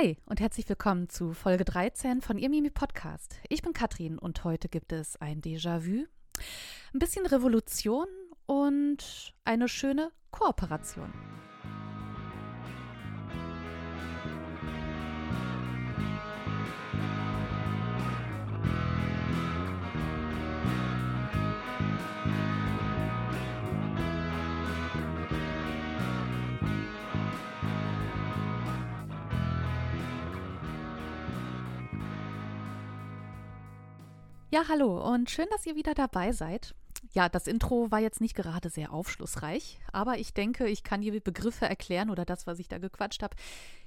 Hi 0.00 0.16
und 0.26 0.38
herzlich 0.38 0.68
willkommen 0.68 1.08
zu 1.08 1.32
Folge 1.32 1.64
13 1.64 2.20
von 2.20 2.38
Ihr 2.38 2.48
Mimi 2.48 2.70
Podcast. 2.70 3.34
Ich 3.48 3.62
bin 3.62 3.72
Katrin 3.72 4.16
und 4.16 4.44
heute 4.44 4.68
gibt 4.68 4.92
es 4.92 5.16
ein 5.16 5.40
Déjà-vu, 5.40 6.06
ein 6.94 6.98
bisschen 7.00 7.26
Revolution 7.26 8.06
und 8.46 9.34
eine 9.44 9.66
schöne 9.66 10.12
Kooperation. 10.30 11.12
Ja, 34.50 34.62
hallo 34.66 35.06
und 35.12 35.28
schön, 35.28 35.44
dass 35.50 35.66
ihr 35.66 35.76
wieder 35.76 35.92
dabei 35.92 36.32
seid. 36.32 36.74
Ja, 37.12 37.28
das 37.28 37.46
Intro 37.46 37.90
war 37.90 37.98
jetzt 37.98 38.22
nicht 38.22 38.34
gerade 38.34 38.70
sehr 38.70 38.94
aufschlussreich, 38.94 39.78
aber 39.92 40.16
ich 40.16 40.32
denke, 40.32 40.66
ich 40.68 40.82
kann 40.82 41.02
die 41.02 41.10
Begriffe 41.20 41.66
erklären 41.66 42.08
oder 42.08 42.24
das, 42.24 42.46
was 42.46 42.58
ich 42.58 42.66
da 42.66 42.78
gequatscht 42.78 43.22
habe. 43.22 43.36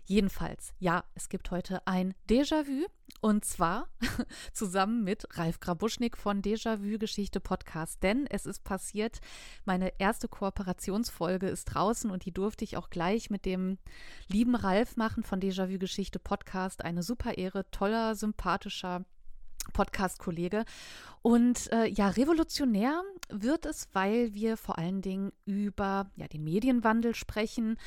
Jedenfalls, 0.05 0.75
ja, 0.77 1.03
es 1.16 1.29
gibt 1.29 1.49
heute 1.49 1.85
ein 1.88 2.13
Déjà-vu 2.29 2.85
und 3.21 3.43
zwar 3.43 3.88
zusammen 4.53 5.03
mit 5.03 5.25
Ralf 5.35 5.59
Grabuschnik 5.59 6.16
von 6.16 6.43
Déjà-vu 6.43 6.99
Geschichte 6.99 7.39
Podcast, 7.39 8.03
denn 8.03 8.27
es 8.27 8.45
ist 8.45 8.63
passiert, 8.63 9.17
meine 9.66 9.91
erste 9.99 10.27
Kooperationsfolge 10.27 11.49
ist 11.49 11.66
draußen 11.66 12.11
und 12.11 12.25
die 12.25 12.33
durfte 12.33 12.66
ich 12.66 12.77
auch 12.77 12.91
gleich 12.91 13.31
mit 13.31 13.45
dem 13.45 13.80
lieben 14.27 14.53
Ralf 14.53 14.95
machen 14.95 15.23
von 15.23 15.39
Déjà-vu 15.39 15.80
Geschichte 15.80 16.19
Podcast. 16.19 16.85
Eine 16.85 17.02
super 17.02 17.39
Ehre, 17.39 17.66
toller, 17.71 18.13
sympathischer 18.13 19.05
Podcast-Kollege. 19.73 20.66
Und 21.22 21.72
äh, 21.72 21.86
ja, 21.88 22.09
revolutionär 22.09 23.03
wird 23.30 23.66
es, 23.66 23.89
weil 23.94 24.33
wir 24.33 24.58
vor 24.58 24.77
allen 24.77 25.02
Dingen 25.02 25.31
über 25.45 26.09
ja, 26.16 26.27
den 26.27 26.44
Medienwandel 26.44 27.13
sprechen, 27.13 27.77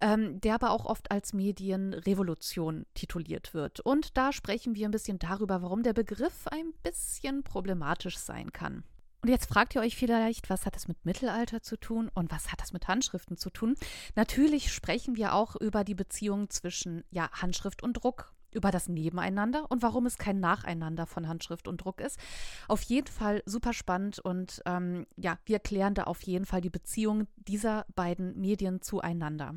ähm, 0.00 0.40
der 0.40 0.54
aber 0.54 0.70
auch 0.70 0.84
oft 0.84 1.10
als 1.10 1.32
Medienrevolution 1.32 2.86
tituliert 2.94 3.54
wird. 3.54 3.80
Und 3.80 4.16
da 4.16 4.32
sprechen 4.32 4.74
wir 4.74 4.86
ein 4.86 4.92
bisschen 4.92 5.18
darüber, 5.18 5.62
warum 5.62 5.82
der 5.82 5.94
Begriff 5.94 6.46
ein 6.48 6.72
bisschen 6.82 7.42
problematisch 7.42 8.18
sein 8.18 8.52
kann. 8.52 8.84
Und 9.22 9.30
jetzt 9.30 9.46
fragt 9.46 9.74
ihr 9.74 9.80
euch 9.80 9.96
vielleicht, 9.96 10.50
was 10.50 10.66
hat 10.66 10.76
das 10.76 10.86
mit 10.86 11.04
Mittelalter 11.04 11.60
zu 11.60 11.76
tun 11.76 12.08
und 12.14 12.30
was 12.30 12.52
hat 12.52 12.60
das 12.60 12.72
mit 12.72 12.86
Handschriften 12.86 13.36
zu 13.36 13.50
tun? 13.50 13.74
Natürlich 14.14 14.72
sprechen 14.72 15.16
wir 15.16 15.34
auch 15.34 15.56
über 15.56 15.82
die 15.82 15.96
Beziehung 15.96 16.48
zwischen 16.50 17.02
ja, 17.10 17.28
Handschrift 17.32 17.82
und 17.82 17.94
Druck 17.94 18.32
über 18.56 18.70
das 18.70 18.88
Nebeneinander 18.88 19.70
und 19.70 19.82
warum 19.82 20.06
es 20.06 20.18
kein 20.18 20.40
Nacheinander 20.40 21.06
von 21.06 21.28
Handschrift 21.28 21.68
und 21.68 21.78
Druck 21.78 22.00
ist. 22.00 22.18
Auf 22.66 22.82
jeden 22.82 23.06
Fall 23.06 23.42
super 23.46 23.72
spannend 23.72 24.18
und 24.18 24.62
ähm, 24.66 25.06
ja, 25.16 25.38
wir 25.44 25.58
klären 25.58 25.94
da 25.94 26.04
auf 26.04 26.22
jeden 26.22 26.46
Fall 26.46 26.60
die 26.60 26.70
Beziehung 26.70 27.28
dieser 27.36 27.86
beiden 27.94 28.40
Medien 28.40 28.80
zueinander. 28.80 29.54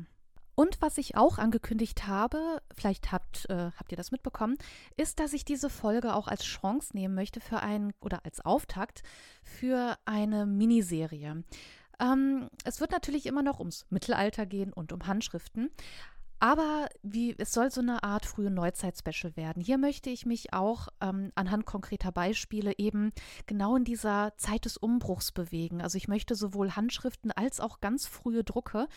Und 0.54 0.82
was 0.82 0.98
ich 0.98 1.16
auch 1.16 1.38
angekündigt 1.38 2.06
habe, 2.06 2.60
vielleicht 2.76 3.12
habt, 3.12 3.48
äh, 3.48 3.70
habt 3.78 3.92
ihr 3.92 3.96
das 3.96 4.10
mitbekommen, 4.10 4.58
ist, 4.98 5.18
dass 5.18 5.32
ich 5.32 5.46
diese 5.46 5.70
Folge 5.70 6.14
auch 6.14 6.28
als 6.28 6.44
Chance 6.44 6.94
nehmen 6.94 7.14
möchte 7.14 7.40
für 7.40 7.60
einen 7.60 7.94
oder 8.00 8.26
als 8.26 8.44
Auftakt 8.44 9.02
für 9.42 9.96
eine 10.04 10.44
Miniserie. 10.44 11.44
Ähm, 11.98 12.50
es 12.64 12.80
wird 12.80 12.90
natürlich 12.90 13.24
immer 13.24 13.42
noch 13.42 13.58
ums 13.58 13.86
Mittelalter 13.88 14.44
gehen 14.44 14.72
und 14.72 14.92
um 14.92 15.06
Handschriften. 15.06 15.70
Aber 16.40 16.88
wie, 17.02 17.34
es 17.38 17.52
soll 17.52 17.70
so 17.70 17.82
eine 17.82 18.02
Art 18.02 18.24
frühe 18.24 18.50
Neuzeit-Special 18.50 19.36
werden. 19.36 19.62
Hier 19.62 19.76
möchte 19.76 20.08
ich 20.08 20.24
mich 20.24 20.54
auch 20.54 20.88
ähm, 21.02 21.32
anhand 21.34 21.66
konkreter 21.66 22.12
Beispiele 22.12 22.72
eben 22.78 23.12
genau 23.46 23.76
in 23.76 23.84
dieser 23.84 24.32
Zeit 24.38 24.64
des 24.64 24.78
Umbruchs 24.78 25.32
bewegen. 25.32 25.82
Also 25.82 25.98
ich 25.98 26.08
möchte 26.08 26.34
sowohl 26.34 26.72
Handschriften 26.72 27.30
als 27.30 27.60
auch 27.60 27.80
ganz 27.80 28.06
frühe 28.06 28.42
Drucke 28.42 28.88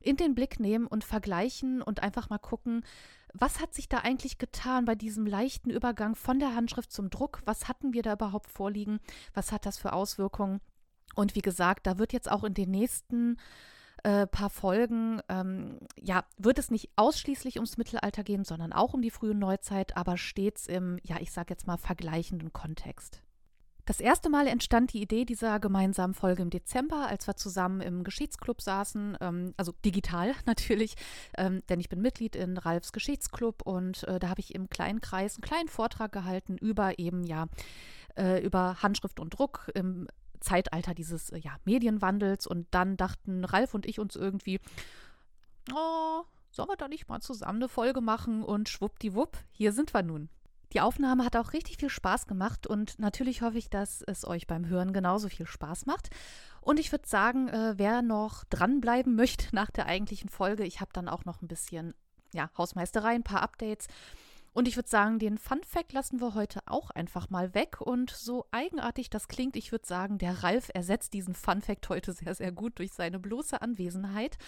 in 0.00 0.16
den 0.16 0.36
Blick 0.36 0.60
nehmen 0.60 0.86
und 0.86 1.02
vergleichen 1.02 1.82
und 1.82 2.04
einfach 2.04 2.30
mal 2.30 2.38
gucken, 2.38 2.84
was 3.32 3.60
hat 3.60 3.74
sich 3.74 3.88
da 3.88 3.98
eigentlich 3.98 4.38
getan 4.38 4.84
bei 4.84 4.94
diesem 4.94 5.26
leichten 5.26 5.70
Übergang 5.70 6.14
von 6.14 6.38
der 6.38 6.54
Handschrift 6.54 6.92
zum 6.92 7.10
Druck? 7.10 7.42
Was 7.44 7.66
hatten 7.66 7.94
wir 7.94 8.02
da 8.02 8.12
überhaupt 8.12 8.48
vorliegen? 8.48 9.00
Was 9.34 9.50
hat 9.50 9.66
das 9.66 9.76
für 9.76 9.92
Auswirkungen? 9.92 10.60
Und 11.16 11.34
wie 11.34 11.42
gesagt, 11.42 11.88
da 11.88 11.98
wird 11.98 12.12
jetzt 12.12 12.30
auch 12.30 12.44
in 12.44 12.54
den 12.54 12.70
nächsten 12.70 13.38
äh, 14.06 14.28
paar 14.28 14.50
Folgen, 14.50 15.20
ähm, 15.28 15.80
ja, 16.00 16.24
wird 16.38 16.60
es 16.60 16.70
nicht 16.70 16.90
ausschließlich 16.94 17.56
ums 17.56 17.76
Mittelalter 17.76 18.22
gehen, 18.22 18.44
sondern 18.44 18.72
auch 18.72 18.94
um 18.94 19.02
die 19.02 19.10
frühe 19.10 19.34
Neuzeit, 19.34 19.96
aber 19.96 20.16
stets 20.16 20.68
im, 20.68 21.00
ja, 21.02 21.16
ich 21.18 21.32
sag 21.32 21.50
jetzt 21.50 21.66
mal, 21.66 21.76
vergleichenden 21.76 22.52
Kontext. 22.52 23.20
Das 23.84 23.98
erste 23.98 24.30
Mal 24.30 24.46
entstand 24.46 24.92
die 24.92 25.02
Idee 25.02 25.24
dieser 25.24 25.58
gemeinsamen 25.58 26.14
Folge 26.14 26.42
im 26.42 26.50
Dezember, 26.50 27.08
als 27.08 27.26
wir 27.26 27.34
zusammen 27.34 27.80
im 27.80 28.04
Geschichtsclub 28.04 28.62
saßen, 28.62 29.16
ähm, 29.20 29.54
also 29.56 29.72
digital 29.84 30.34
natürlich, 30.46 30.94
ähm, 31.36 31.62
denn 31.68 31.80
ich 31.80 31.88
bin 31.88 32.00
Mitglied 32.00 32.36
in 32.36 32.58
Ralfs 32.58 32.92
Geschichtsclub 32.92 33.62
und 33.62 34.04
äh, 34.04 34.20
da 34.20 34.28
habe 34.28 34.40
ich 34.40 34.54
im 34.54 34.70
kleinen 34.70 35.00
Kreis 35.00 35.34
einen 35.34 35.42
kleinen 35.42 35.68
Vortrag 35.68 36.12
gehalten 36.12 36.56
über 36.58 37.00
eben 37.00 37.24
ja 37.24 37.46
äh, 38.16 38.40
über 38.40 38.82
Handschrift 38.82 39.18
und 39.18 39.30
Druck 39.30 39.70
im 39.74 40.06
Zeitalter 40.46 40.94
dieses 40.94 41.30
äh, 41.30 41.38
ja, 41.38 41.56
Medienwandels. 41.64 42.46
Und 42.46 42.66
dann 42.70 42.96
dachten 42.96 43.44
Ralf 43.44 43.74
und 43.74 43.86
ich 43.86 43.98
uns 43.98 44.16
irgendwie, 44.16 44.60
oh, 45.72 46.22
sollen 46.50 46.68
wir 46.68 46.76
da 46.76 46.88
nicht 46.88 47.08
mal 47.08 47.20
zusammen 47.20 47.58
eine 47.58 47.68
Folge 47.68 48.00
machen? 48.00 48.42
Und 48.42 48.68
schwuppdiwupp, 48.68 49.36
hier 49.50 49.72
sind 49.72 49.92
wir 49.92 50.02
nun. 50.02 50.28
Die 50.72 50.80
Aufnahme 50.80 51.24
hat 51.24 51.36
auch 51.36 51.52
richtig 51.52 51.76
viel 51.76 51.90
Spaß 51.90 52.26
gemacht 52.26 52.66
und 52.66 52.98
natürlich 52.98 53.42
hoffe 53.42 53.58
ich, 53.58 53.70
dass 53.70 54.02
es 54.02 54.26
euch 54.26 54.46
beim 54.46 54.66
Hören 54.66 54.92
genauso 54.92 55.28
viel 55.28 55.46
Spaß 55.46 55.86
macht. 55.86 56.10
Und 56.60 56.80
ich 56.80 56.90
würde 56.90 57.06
sagen, 57.06 57.48
äh, 57.48 57.74
wer 57.76 58.02
noch 58.02 58.44
dranbleiben 58.44 59.14
möchte 59.14 59.54
nach 59.54 59.70
der 59.70 59.86
eigentlichen 59.86 60.28
Folge, 60.28 60.64
ich 60.64 60.80
habe 60.80 60.90
dann 60.92 61.08
auch 61.08 61.24
noch 61.24 61.40
ein 61.40 61.48
bisschen 61.48 61.94
ja, 62.34 62.50
Hausmeisterei, 62.58 63.14
ein 63.14 63.22
paar 63.22 63.42
Updates 63.42 63.86
und 64.56 64.66
ich 64.66 64.76
würde 64.76 64.88
sagen, 64.88 65.18
den 65.18 65.36
Fun 65.36 65.60
Fact 65.68 65.92
lassen 65.92 66.18
wir 66.18 66.34
heute 66.34 66.60
auch 66.64 66.90
einfach 66.90 67.28
mal 67.28 67.52
weg. 67.52 67.82
Und 67.82 68.08
so 68.08 68.46
eigenartig 68.52 69.10
das 69.10 69.28
klingt, 69.28 69.54
ich 69.54 69.70
würde 69.70 69.86
sagen, 69.86 70.16
der 70.16 70.42
Ralf 70.42 70.70
ersetzt 70.72 71.12
diesen 71.12 71.34
Fun 71.34 71.60
Fact 71.60 71.90
heute 71.90 72.14
sehr, 72.14 72.34
sehr 72.34 72.52
gut 72.52 72.78
durch 72.78 72.92
seine 72.92 73.18
bloße 73.18 73.60
Anwesenheit. 73.60 74.38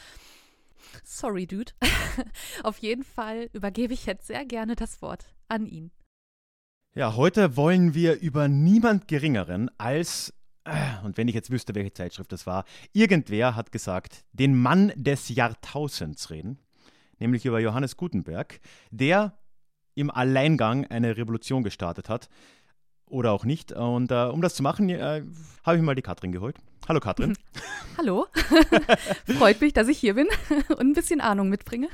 Sorry, 1.04 1.46
Dude. 1.46 1.72
Auf 2.62 2.78
jeden 2.78 3.04
Fall 3.04 3.50
übergebe 3.52 3.92
ich 3.92 4.06
jetzt 4.06 4.28
sehr 4.28 4.46
gerne 4.46 4.76
das 4.76 5.02
Wort 5.02 5.26
an 5.46 5.66
ihn. 5.66 5.90
Ja, 6.94 7.14
heute 7.14 7.58
wollen 7.58 7.92
wir 7.92 8.18
über 8.18 8.48
niemand 8.48 9.08
Geringeren 9.08 9.70
als, 9.76 10.32
äh, 10.64 11.04
und 11.04 11.18
wenn 11.18 11.28
ich 11.28 11.34
jetzt 11.34 11.50
wüsste, 11.50 11.74
welche 11.74 11.92
Zeitschrift 11.92 12.32
das 12.32 12.46
war, 12.46 12.64
irgendwer 12.94 13.56
hat 13.56 13.72
gesagt, 13.72 14.24
den 14.32 14.58
Mann 14.58 14.90
des 14.96 15.28
Jahrtausends 15.28 16.30
reden, 16.30 16.58
nämlich 17.18 17.44
über 17.44 17.60
Johannes 17.60 17.98
Gutenberg, 17.98 18.58
der 18.90 19.38
im 19.98 20.10
Alleingang 20.10 20.86
eine 20.86 21.16
Revolution 21.16 21.64
gestartet 21.64 22.08
hat. 22.08 22.28
Oder 23.06 23.32
auch 23.32 23.44
nicht. 23.44 23.72
Und 23.72 24.12
äh, 24.12 24.26
um 24.26 24.42
das 24.42 24.54
zu 24.54 24.62
machen, 24.62 24.88
äh, 24.90 25.24
habe 25.64 25.76
ich 25.76 25.82
mal 25.82 25.94
die 25.94 26.02
Katrin 26.02 26.30
geholt. 26.30 26.56
Hallo 26.86 27.00
Katrin. 27.00 27.36
Hallo. 27.98 28.26
Freut 29.38 29.60
mich, 29.60 29.72
dass 29.72 29.88
ich 29.88 29.98
hier 29.98 30.14
bin 30.14 30.28
und 30.68 30.80
ein 30.80 30.92
bisschen 30.92 31.20
Ahnung 31.20 31.48
mitbringe. 31.48 31.88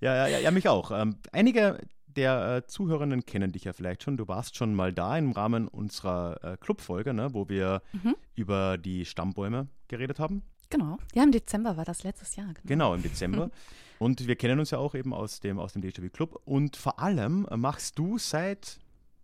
ja, 0.00 0.28
ja, 0.28 0.38
ja, 0.38 0.50
mich 0.50 0.68
auch. 0.68 0.90
Ähm, 0.90 1.16
einige 1.32 1.78
der 2.06 2.56
äh, 2.56 2.66
Zuhörenden 2.66 3.24
kennen 3.24 3.52
dich 3.52 3.64
ja 3.64 3.72
vielleicht 3.72 4.02
schon. 4.02 4.16
Du 4.16 4.28
warst 4.28 4.56
schon 4.56 4.74
mal 4.74 4.92
da 4.92 5.16
im 5.16 5.32
Rahmen 5.32 5.68
unserer 5.68 6.42
äh, 6.42 6.56
Clubfolge, 6.58 7.14
ne, 7.14 7.32
wo 7.32 7.48
wir 7.48 7.80
mhm. 7.92 8.16
über 8.34 8.76
die 8.76 9.04
Stammbäume 9.06 9.68
geredet 9.86 10.18
haben. 10.18 10.42
Genau. 10.68 10.98
Ja, 11.14 11.22
im 11.22 11.32
Dezember 11.32 11.76
war 11.76 11.84
das 11.84 12.02
letztes 12.02 12.36
Jahr. 12.36 12.48
Genau, 12.48 12.60
genau 12.64 12.94
im 12.94 13.02
Dezember. 13.02 13.50
Und 13.98 14.26
wir 14.26 14.36
kennen 14.36 14.60
uns 14.60 14.70
ja 14.70 14.78
auch 14.78 14.94
eben 14.94 15.12
aus 15.12 15.40
dem, 15.40 15.58
aus 15.58 15.72
dem 15.72 15.82
DJW 15.82 16.08
Club. 16.08 16.40
Und 16.44 16.76
vor 16.76 17.00
allem 17.00 17.46
machst 17.56 17.98
du 17.98 18.18
seit, 18.18 18.78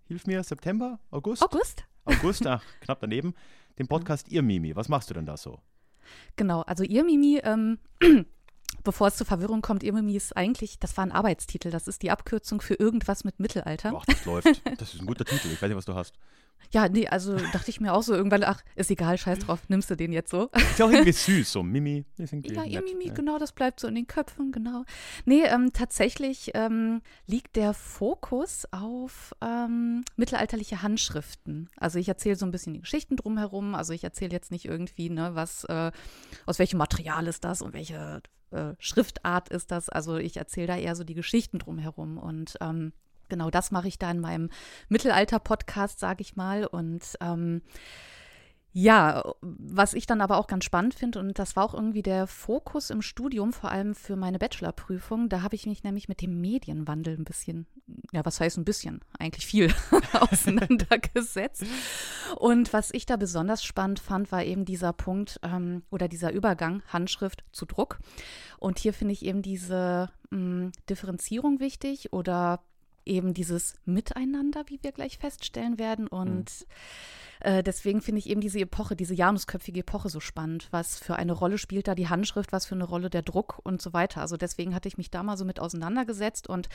hilf 0.06 0.26
mir, 0.26 0.42
September, 0.42 0.98
August? 1.10 1.42
August. 1.42 1.84
August, 2.04 2.46
ach, 2.46 2.64
knapp 2.80 3.00
daneben, 3.00 3.34
den 3.78 3.86
Podcast 3.86 4.28
Ihr 4.28 4.42
Mimi. 4.42 4.74
Was 4.76 4.88
machst 4.88 5.10
du 5.10 5.14
denn 5.14 5.26
da 5.26 5.36
so? 5.36 5.60
Genau, 6.36 6.62
also 6.62 6.84
Ihr 6.84 7.04
Mimi, 7.04 7.40
ähm, 7.42 7.78
bevor 8.84 9.08
es 9.08 9.16
zur 9.16 9.26
Verwirrung 9.26 9.62
kommt, 9.62 9.82
Ihr 9.82 9.92
Mimi 9.92 10.14
ist 10.14 10.36
eigentlich, 10.36 10.78
das 10.78 10.96
war 10.96 11.04
ein 11.04 11.12
Arbeitstitel. 11.12 11.70
Das 11.70 11.88
ist 11.88 12.02
die 12.02 12.10
Abkürzung 12.10 12.60
für 12.60 12.74
irgendwas 12.74 13.24
mit 13.24 13.40
Mittelalter. 13.40 13.92
Ach, 13.96 14.04
das 14.04 14.24
läuft. 14.24 14.44
Das 14.78 14.94
ist 14.94 15.00
ein 15.00 15.06
guter 15.06 15.24
Titel. 15.24 15.48
Ich 15.52 15.60
weiß 15.60 15.68
nicht, 15.68 15.76
was 15.76 15.84
du 15.84 15.94
hast. 15.94 16.14
Ja, 16.72 16.88
nee, 16.88 17.06
also 17.06 17.36
dachte 17.36 17.70
ich 17.70 17.80
mir 17.80 17.92
auch 17.92 18.02
so 18.02 18.14
irgendwann, 18.14 18.42
ach, 18.42 18.62
ist 18.74 18.90
egal, 18.90 19.18
scheiß 19.18 19.40
drauf, 19.40 19.60
nimmst 19.68 19.90
du 19.90 19.96
den 19.96 20.12
jetzt 20.12 20.30
so. 20.30 20.50
Ist 20.54 20.78
ja 20.78 20.86
auch 20.86 20.90
irgendwie 20.90 21.12
süß, 21.12 21.52
so 21.52 21.62
Mimi. 21.62 22.04
ja, 22.16 22.64
ihr 22.64 22.82
Mimi, 22.82 23.08
ja. 23.08 23.14
genau, 23.14 23.38
das 23.38 23.52
bleibt 23.52 23.80
so 23.80 23.86
in 23.86 23.94
den 23.94 24.06
Köpfen, 24.06 24.50
genau. 24.50 24.84
Nee, 25.24 25.42
ähm, 25.44 25.72
tatsächlich 25.72 26.50
ähm, 26.54 27.02
liegt 27.26 27.56
der 27.56 27.74
Fokus 27.74 28.66
auf 28.72 29.34
ähm, 29.40 30.04
mittelalterliche 30.16 30.82
Handschriften. 30.82 31.68
Also 31.76 31.98
ich 31.98 32.08
erzähle 32.08 32.36
so 32.36 32.46
ein 32.46 32.50
bisschen 32.50 32.74
die 32.74 32.80
Geschichten 32.80 33.16
drumherum, 33.16 33.74
also 33.74 33.92
ich 33.92 34.02
erzähle 34.02 34.32
jetzt 34.32 34.50
nicht 34.50 34.64
irgendwie, 34.64 35.10
ne, 35.10 35.34
was, 35.34 35.64
äh, 35.64 35.92
aus 36.46 36.58
welchem 36.58 36.78
Material 36.78 37.26
ist 37.26 37.44
das 37.44 37.62
und 37.62 37.74
welche 37.74 38.22
äh, 38.50 38.74
Schriftart 38.78 39.48
ist 39.48 39.70
das. 39.70 39.88
Also 39.88 40.16
ich 40.16 40.36
erzähle 40.36 40.66
da 40.66 40.76
eher 40.76 40.96
so 40.96 41.04
die 41.04 41.14
Geschichten 41.14 41.58
drumherum 41.58 42.18
und 42.18 42.56
ähm, 42.60 42.92
genau 43.28 43.50
das 43.50 43.70
mache 43.70 43.88
ich 43.88 43.98
da 43.98 44.10
in 44.10 44.20
meinem 44.20 44.50
Mittelalter-Podcast, 44.88 45.98
sage 45.98 46.22
ich 46.22 46.36
mal. 46.36 46.66
Und 46.66 47.16
ähm, 47.20 47.62
ja, 48.76 49.22
was 49.40 49.94
ich 49.94 50.04
dann 50.04 50.20
aber 50.20 50.36
auch 50.36 50.48
ganz 50.48 50.64
spannend 50.64 50.94
finde, 50.94 51.20
und 51.20 51.38
das 51.38 51.54
war 51.54 51.64
auch 51.64 51.74
irgendwie 51.74 52.02
der 52.02 52.26
Fokus 52.26 52.90
im 52.90 53.02
Studium, 53.02 53.52
vor 53.52 53.70
allem 53.70 53.94
für 53.94 54.16
meine 54.16 54.40
Bachelorprüfung, 54.40 55.28
da 55.28 55.42
habe 55.42 55.54
ich 55.54 55.66
mich 55.66 55.84
nämlich 55.84 56.08
mit 56.08 56.20
dem 56.20 56.40
Medienwandel 56.40 57.16
ein 57.16 57.22
bisschen, 57.22 57.68
ja, 58.10 58.24
was 58.24 58.40
heißt 58.40 58.58
ein 58.58 58.64
bisschen, 58.64 59.00
eigentlich 59.16 59.46
viel 59.46 59.72
auseinandergesetzt. 60.12 61.64
Und 62.36 62.72
was 62.72 62.92
ich 62.92 63.06
da 63.06 63.14
besonders 63.14 63.62
spannend 63.62 64.00
fand, 64.00 64.32
war 64.32 64.42
eben 64.42 64.64
dieser 64.64 64.92
Punkt 64.92 65.38
ähm, 65.44 65.84
oder 65.92 66.08
dieser 66.08 66.32
Übergang 66.32 66.82
Handschrift 66.88 67.44
zu 67.52 67.66
Druck. 67.66 68.00
Und 68.58 68.80
hier 68.80 68.92
finde 68.92 69.12
ich 69.12 69.24
eben 69.24 69.42
diese 69.42 70.10
mh, 70.30 70.38
hm, 70.38 70.72
Differenzierung 70.90 71.60
wichtig 71.60 72.12
oder 72.12 72.64
eben 73.06 73.34
dieses 73.34 73.74
Miteinander, 73.84 74.64
wie 74.66 74.78
wir 74.82 74.92
gleich 74.92 75.18
feststellen 75.18 75.78
werden. 75.78 76.06
Und 76.06 76.50
mhm 76.50 76.66
äh, 77.44 77.62
deswegen 77.62 78.00
finde 78.00 78.20
ich 78.20 78.28
eben 78.30 78.40
diese 78.40 78.58
Epoche, 78.60 78.96
diese 78.96 79.14
janusköpfige 79.14 79.80
Epoche 79.80 80.08
so 80.08 80.18
spannend. 80.18 80.68
Was 80.70 80.98
für 80.98 81.16
eine 81.16 81.32
Rolle 81.32 81.58
spielt 81.58 81.86
da 81.86 81.94
die 81.94 82.08
Handschrift, 82.08 82.52
was 82.52 82.64
für 82.64 82.74
eine 82.74 82.84
Rolle 82.84 83.10
der 83.10 83.20
Druck 83.20 83.60
und 83.62 83.82
so 83.82 83.92
weiter. 83.92 84.22
Also 84.22 84.38
deswegen 84.38 84.74
hatte 84.74 84.88
ich 84.88 84.96
mich 84.96 85.10
da 85.10 85.22
mal 85.22 85.36
so 85.36 85.44
mit 85.44 85.60
auseinandergesetzt. 85.60 86.48
Und 86.48 86.70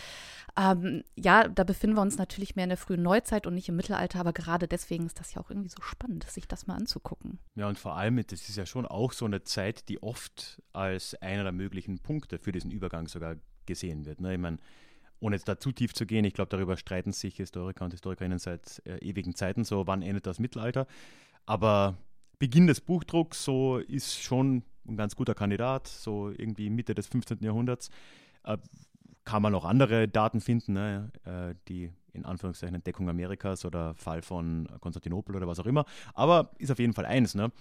ähm, 0.56 1.04
ja, 1.16 1.48
da 1.48 1.64
befinden 1.64 1.98
wir 1.98 2.04
uns 2.04 2.18
natürlich 2.18 2.56
mehr 2.56 2.66
in 2.66 2.70
der 2.70 2.78
frühen 2.78 3.02
Neuzeit 3.02 3.48
und 3.48 3.56
nicht 3.56 3.68
im 3.68 3.76
Mittelalter, 3.76 4.20
aber 4.20 4.31
gerade 4.31 4.68
deswegen 4.68 5.08
ist 5.08 5.20
das 5.20 5.34
ja 5.34 5.42
auch 5.42 5.50
irgendwie 5.50 5.70
so 5.70 5.81
spannend, 5.81 6.30
sich 6.30 6.48
das 6.48 6.68
mal 6.68 6.76
anzugucken. 6.76 7.40
Ja, 7.56 7.68
und 7.68 7.80
vor 7.80 7.96
allem, 7.96 8.18
das 8.28 8.48
ist 8.48 8.56
ja 8.56 8.68
schon 8.68 8.86
auch 8.86 9.14
so 9.14 9.26
eine 9.26 9.44
Zeit, 9.44 9.90
die 9.90 10.04
oft 10.04 10.62
als 10.72 11.16
einer 11.16 11.44
der 11.44 11.52
möglichen 11.52 11.98
Punkte 12.00 12.38
für 12.38 12.52
diesen 12.52 12.70
Übergang 12.70 13.08
sogar 13.08 13.38
gesehen 13.66 14.06
wird. 14.06 14.22
Ne? 14.22 14.34
Ich 14.34 14.40
meine, 14.40 14.58
ohne 15.19 15.36
jetzt 15.36 15.48
da 15.48 15.60
zu 15.60 15.71
tief 15.71 15.94
zu 15.94 16.06
gehen, 16.06 16.25
ich 16.25 16.33
glaube, 16.33 16.50
darüber 16.50 16.77
streiten 16.77 17.12
sich 17.12 17.38
Historiker 17.38 17.86
und 17.86 17.92
Historikerinnen 17.92 18.39
seit 18.39 18.81
äh, 18.86 18.98
ewigen 18.98 19.36
Zeiten, 19.36 19.63
so 19.63 19.88
wann 19.88 20.01
endet 20.01 20.25
das 20.25 20.39
Mittelalter. 20.39 20.88
Aber 21.45 21.98
Beginn 22.38 22.68
des 22.68 22.81
Buchdrucks, 22.81 23.44
so 23.44 23.77
ist 23.77 24.21
schon 24.21 24.63
ein 24.88 24.95
ganz 24.95 25.16
guter 25.16 25.36
Kandidat, 25.36 25.88
so 25.88 26.30
irgendwie 26.30 26.69
Mitte 26.69 26.95
des 26.95 27.07
15. 27.07 27.39
Jahrhunderts. 27.42 27.89
Äh, 28.44 28.57
kann 29.25 29.42
man 29.42 29.54
auch 29.54 29.66
andere 29.66 30.07
Daten 30.07 30.42
finden, 30.42 30.74
ne? 30.74 31.12
äh, 31.24 31.54
die 31.68 31.92
in 32.13 32.25
Anführungszeichen 32.25 32.75
Entdeckung 32.75 33.10
Amerikas 33.10 33.63
oder 33.66 33.94
Fall 33.94 34.21
von 34.21 34.68
Konstantinopel 34.80 35.36
oder 35.36 35.48
was 35.48 35.60
auch 35.60 35.66
immer. 35.66 35.86
Aber 36.13 36.51
ist 36.57 36.71
auf 36.71 36.80
jeden 36.80 36.94
Fall 36.94 37.06
eins. 37.06 37.36
Ne? 37.36 37.51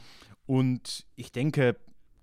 Und 0.47 1.07
ich 1.17 1.31
denke, 1.33 1.77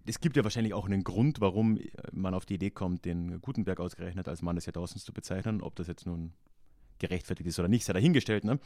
es 0.06 0.20
gibt 0.20 0.38
ja 0.38 0.44
wahrscheinlich 0.44 0.74
auch 0.74 0.86
einen 0.86 1.04
Grund, 1.04 1.42
warum 1.42 1.78
äh, 1.78 1.90
man 2.12 2.34
auf 2.34 2.46
die 2.46 2.56
Idee 2.56 2.72
kommt, 2.72 3.06
den 3.06 3.42
Gutenberg 3.42 3.80
ausgerechnet 3.80 4.28
als 4.28 4.42
Mann 4.42 4.56
des 4.56 4.66
Jahrtausends 4.66 5.04
zu 5.04 5.14
bezeichnen. 5.14 5.62
Ob 5.62 5.76
das 5.76 5.88
jetzt 5.88 6.06
nun 6.06 6.34
gerechtfertigt 7.00 7.48
ist 7.48 7.60
oder 7.60 7.68
nicht, 7.68 7.86
sei 7.86 7.94
dahingestellt. 7.94 8.44
Ne? 8.44 8.60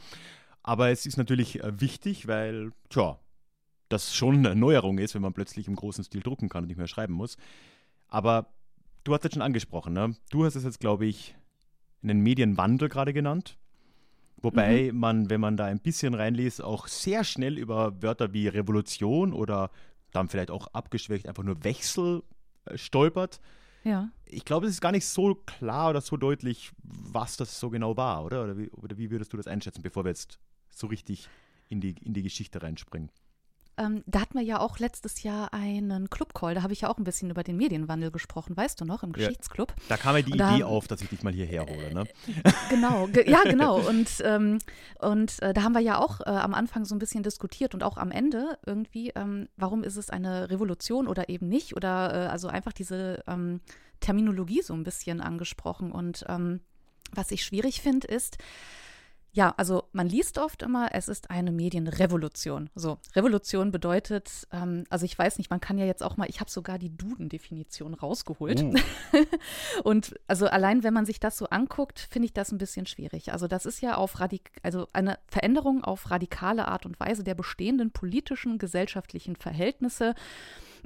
Aber 0.62 0.90
es 0.90 1.06
ist 1.06 1.16
natürlich 1.16 1.62
äh, 1.62 1.80
wichtig, 1.80 2.26
weil, 2.28 2.72
tja, 2.88 3.18
das 3.88 4.14
schon 4.14 4.38
eine 4.38 4.54
Neuerung 4.54 4.98
ist, 4.98 5.14
wenn 5.14 5.22
man 5.22 5.32
plötzlich 5.32 5.66
im 5.66 5.74
großen 5.74 6.04
Stil 6.04 6.22
drucken 6.22 6.48
kann 6.48 6.64
und 6.64 6.68
nicht 6.68 6.76
mehr 6.76 6.86
schreiben 6.86 7.14
muss. 7.14 7.36
Aber 8.08 8.52
du 9.04 9.14
hast 9.14 9.24
es 9.24 9.32
schon 9.32 9.42
angesprochen, 9.42 9.92
ne? 9.92 10.14
Du 10.30 10.44
hast 10.44 10.54
es 10.54 10.64
jetzt, 10.64 10.78
glaube 10.78 11.06
ich, 11.06 11.34
einen 12.02 12.20
Medienwandel 12.20 12.88
gerade 12.88 13.12
genannt. 13.12 13.58
Wobei 14.42 14.90
mhm. 14.92 14.98
man, 14.98 15.30
wenn 15.30 15.40
man 15.40 15.56
da 15.56 15.66
ein 15.66 15.80
bisschen 15.80 16.14
reinliest, 16.14 16.62
auch 16.62 16.86
sehr 16.86 17.24
schnell 17.24 17.58
über 17.58 18.00
Wörter 18.02 18.32
wie 18.32 18.48
Revolution 18.48 19.32
oder 19.32 19.70
dann 20.10 20.28
vielleicht 20.28 20.50
auch 20.50 20.68
abgeschwächt 20.68 21.28
einfach 21.28 21.42
nur 21.42 21.62
Wechsel 21.64 22.22
äh, 22.64 22.76
stolpert. 22.76 23.40
Ja. 23.84 24.10
Ich 24.26 24.44
glaube, 24.44 24.66
es 24.66 24.72
ist 24.72 24.80
gar 24.80 24.92
nicht 24.92 25.06
so 25.06 25.34
klar 25.34 25.90
oder 25.90 26.00
so 26.00 26.16
deutlich, 26.16 26.72
was 26.82 27.36
das 27.36 27.58
so 27.58 27.70
genau 27.70 27.96
war, 27.96 28.24
oder? 28.24 28.44
Oder 28.44 28.58
wie, 28.58 28.68
oder 28.70 28.98
wie 28.98 29.10
würdest 29.10 29.32
du 29.32 29.36
das 29.36 29.46
einschätzen, 29.46 29.82
bevor 29.82 30.04
wir 30.04 30.10
jetzt 30.10 30.38
so 30.70 30.86
richtig 30.86 31.28
in 31.68 31.80
die, 31.80 31.94
in 32.02 32.12
die 32.12 32.22
Geschichte 32.22 32.62
reinspringen? 32.62 33.10
Ähm, 33.76 34.02
da 34.06 34.20
hatten 34.20 34.34
wir 34.34 34.44
ja 34.44 34.60
auch 34.60 34.78
letztes 34.78 35.22
Jahr 35.22 35.54
einen 35.54 36.10
Club-Call, 36.10 36.54
da 36.54 36.62
habe 36.62 36.72
ich 36.72 36.82
ja 36.82 36.90
auch 36.90 36.98
ein 36.98 37.04
bisschen 37.04 37.30
über 37.30 37.42
den 37.42 37.56
Medienwandel 37.56 38.10
gesprochen, 38.10 38.56
weißt 38.56 38.80
du 38.80 38.84
noch, 38.84 39.02
im 39.02 39.12
Geschichtsclub. 39.12 39.68
Ja, 39.70 39.84
da 39.88 39.96
kam 39.96 40.16
ja 40.16 40.22
die 40.22 40.32
da, 40.32 40.54
Idee 40.54 40.64
auf, 40.64 40.88
dass 40.88 41.00
ich 41.02 41.08
dich 41.08 41.22
mal 41.22 41.32
hierher 41.32 41.66
hole, 41.66 41.94
ne? 41.94 42.04
Genau, 42.68 43.06
ge 43.06 43.30
ja, 43.30 43.42
genau. 43.44 43.80
Und, 43.80 44.22
ähm, 44.24 44.58
und 44.98 45.40
äh, 45.42 45.54
da 45.54 45.62
haben 45.62 45.72
wir 45.72 45.80
ja 45.80 45.98
auch 45.98 46.20
äh, 46.20 46.24
am 46.24 46.54
Anfang 46.54 46.84
so 46.84 46.94
ein 46.94 46.98
bisschen 46.98 47.22
diskutiert 47.22 47.74
und 47.74 47.82
auch 47.82 47.96
am 47.96 48.10
Ende 48.10 48.58
irgendwie, 48.66 49.10
ähm, 49.14 49.48
warum 49.56 49.82
ist 49.82 49.96
es 49.96 50.10
eine 50.10 50.50
Revolution 50.50 51.08
oder 51.08 51.28
eben 51.28 51.48
nicht? 51.48 51.76
Oder 51.76 52.14
äh, 52.14 52.26
also 52.28 52.48
einfach 52.48 52.72
diese 52.72 53.22
ähm, 53.26 53.60
Terminologie 54.00 54.62
so 54.62 54.74
ein 54.74 54.84
bisschen 54.84 55.20
angesprochen. 55.20 55.92
Und 55.92 56.24
ähm, 56.28 56.60
was 57.12 57.30
ich 57.30 57.44
schwierig 57.44 57.80
finde, 57.80 58.08
ist, 58.08 58.38
ja, 59.32 59.54
also 59.56 59.84
man 59.92 60.08
liest 60.08 60.38
oft 60.38 60.62
immer, 60.62 60.92
es 60.92 61.06
ist 61.06 61.30
eine 61.30 61.52
Medienrevolution. 61.52 62.68
So, 62.74 62.98
Revolution 63.14 63.70
bedeutet, 63.70 64.48
ähm, 64.52 64.84
also 64.90 65.04
ich 65.04 65.16
weiß 65.16 65.38
nicht, 65.38 65.50
man 65.50 65.60
kann 65.60 65.78
ja 65.78 65.86
jetzt 65.86 66.02
auch 66.02 66.16
mal, 66.16 66.28
ich 66.28 66.40
habe 66.40 66.50
sogar 66.50 66.78
die 66.78 66.96
Duden-Definition 66.96 67.94
rausgeholt. 67.94 68.62
Uh. 68.62 68.74
Und 69.84 70.14
also 70.26 70.46
allein, 70.46 70.82
wenn 70.82 70.94
man 70.94 71.06
sich 71.06 71.20
das 71.20 71.38
so 71.38 71.46
anguckt, 71.46 72.00
finde 72.00 72.26
ich 72.26 72.32
das 72.32 72.50
ein 72.50 72.58
bisschen 72.58 72.86
schwierig. 72.86 73.32
Also 73.32 73.46
das 73.46 73.66
ist 73.66 73.80
ja 73.80 73.96
auf 73.96 74.18
Radik 74.18 74.50
also 74.64 74.88
eine 74.92 75.18
Veränderung 75.28 75.84
auf 75.84 76.10
radikale 76.10 76.66
Art 76.66 76.84
und 76.84 76.98
Weise 76.98 77.22
der 77.22 77.34
bestehenden 77.36 77.92
politischen, 77.92 78.58
gesellschaftlichen 78.58 79.36
Verhältnisse 79.36 80.14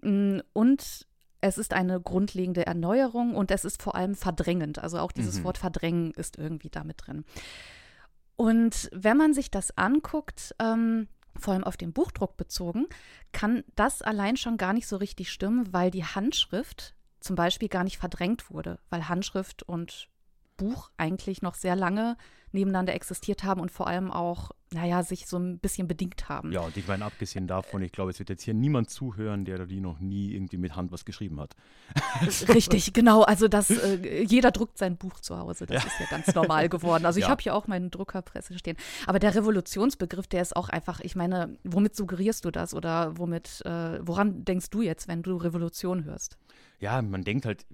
mm, 0.02 0.40
und 0.52 1.06
es 1.40 1.58
ist 1.58 1.74
eine 1.74 2.00
grundlegende 2.00 2.66
Erneuerung 2.66 3.34
und 3.34 3.50
es 3.50 3.66
ist 3.66 3.82
vor 3.82 3.94
allem 3.94 4.14
verdrängend. 4.14 4.78
Also 4.78 4.98
auch 4.98 5.12
dieses 5.12 5.40
mhm. 5.40 5.44
Wort 5.44 5.58
verdrängen 5.58 6.12
ist 6.12 6.38
irgendwie 6.38 6.70
damit 6.70 7.06
drin. 7.06 7.24
Und 8.36 8.88
wenn 8.92 9.16
man 9.16 9.34
sich 9.34 9.50
das 9.50 9.76
anguckt, 9.76 10.54
ähm, 10.58 11.08
vor 11.36 11.54
allem 11.54 11.64
auf 11.64 11.76
den 11.76 11.92
Buchdruck 11.92 12.36
bezogen, 12.36 12.86
kann 13.32 13.64
das 13.74 14.02
allein 14.02 14.36
schon 14.36 14.56
gar 14.56 14.72
nicht 14.72 14.86
so 14.86 14.96
richtig 14.96 15.30
stimmen, 15.30 15.72
weil 15.72 15.90
die 15.90 16.04
Handschrift 16.04 16.94
zum 17.20 17.36
Beispiel 17.36 17.68
gar 17.68 17.84
nicht 17.84 17.98
verdrängt 17.98 18.50
wurde, 18.50 18.78
weil 18.90 19.08
Handschrift 19.08 19.62
und 19.62 20.08
Buch 20.56 20.90
eigentlich 20.96 21.42
noch 21.42 21.54
sehr 21.54 21.76
lange 21.76 22.16
nebeneinander 22.54 22.94
existiert 22.94 23.44
haben 23.44 23.60
und 23.60 23.70
vor 23.70 23.88
allem 23.88 24.10
auch, 24.10 24.52
naja, 24.72 25.02
sich 25.02 25.26
so 25.26 25.36
ein 25.36 25.58
bisschen 25.58 25.88
bedingt 25.88 26.28
haben. 26.28 26.52
Ja, 26.52 26.60
und 26.60 26.76
ich 26.76 26.86
meine, 26.86 27.04
abgesehen 27.04 27.46
davon, 27.46 27.82
ich 27.82 27.92
glaube, 27.92 28.12
es 28.12 28.18
wird 28.18 28.30
jetzt 28.30 28.42
hier 28.42 28.54
niemand 28.54 28.90
zuhören, 28.90 29.44
der 29.44 29.66
die 29.66 29.80
noch 29.80 29.98
nie 29.98 30.32
irgendwie 30.32 30.56
mit 30.56 30.74
Hand 30.76 30.92
was 30.92 31.04
geschrieben 31.04 31.40
hat. 31.40 31.56
Richtig, 32.48 32.92
genau. 32.92 33.22
Also 33.22 33.48
das, 33.48 33.70
äh, 33.70 34.22
jeder 34.22 34.52
druckt 34.52 34.78
sein 34.78 34.96
Buch 34.96 35.20
zu 35.20 35.36
Hause. 35.36 35.66
Das 35.66 35.82
ja. 35.82 35.88
ist 35.88 36.00
ja 36.00 36.06
ganz 36.08 36.34
normal 36.34 36.68
geworden. 36.68 37.04
Also 37.04 37.18
ich 37.18 37.24
ja. 37.24 37.30
habe 37.30 37.42
hier 37.42 37.54
auch 37.54 37.66
meine 37.66 37.90
Druckerpresse 37.90 38.56
stehen. 38.56 38.76
Aber 39.06 39.18
der 39.18 39.34
Revolutionsbegriff, 39.34 40.28
der 40.28 40.42
ist 40.42 40.56
auch 40.56 40.68
einfach, 40.68 41.00
ich 41.00 41.16
meine, 41.16 41.58
womit 41.64 41.96
suggerierst 41.96 42.44
du 42.44 42.50
das 42.50 42.72
oder 42.72 43.18
womit, 43.18 43.62
äh, 43.66 43.98
woran 44.06 44.44
denkst 44.44 44.70
du 44.70 44.80
jetzt, 44.80 45.08
wenn 45.08 45.22
du 45.22 45.36
Revolution 45.36 46.04
hörst? 46.04 46.38
Ja, 46.78 47.02
man 47.02 47.22
denkt 47.22 47.46
halt, 47.46 47.66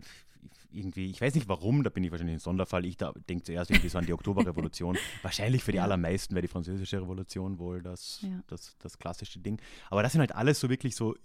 irgendwie, 0.72 1.06
ich 1.06 1.20
weiß 1.20 1.34
nicht 1.34 1.48
warum, 1.48 1.82
da 1.82 1.90
bin 1.90 2.04
ich 2.04 2.10
wahrscheinlich 2.10 2.36
ein 2.36 2.40
Sonderfall. 2.40 2.84
Ich 2.84 2.96
denke 2.96 3.42
zuerst 3.42 3.70
irgendwie 3.70 3.88
so 3.88 3.98
an 3.98 4.06
die 4.06 4.12
Oktoberrevolution. 4.12 4.96
wahrscheinlich 5.22 5.64
für 5.64 5.72
die 5.72 5.80
allermeisten 5.80 6.34
wäre 6.34 6.42
die 6.42 6.48
französische 6.48 7.00
Revolution 7.00 7.58
wohl 7.58 7.82
das, 7.82 8.20
ja. 8.22 8.42
das, 8.46 8.76
das 8.78 8.98
klassische 8.98 9.40
Ding. 9.40 9.60
Aber 9.90 10.02
das 10.02 10.12
sind 10.12 10.20
halt 10.20 10.34
alles 10.34 10.60
so 10.60 10.68
wirklich 10.68 10.96
so 10.96 11.16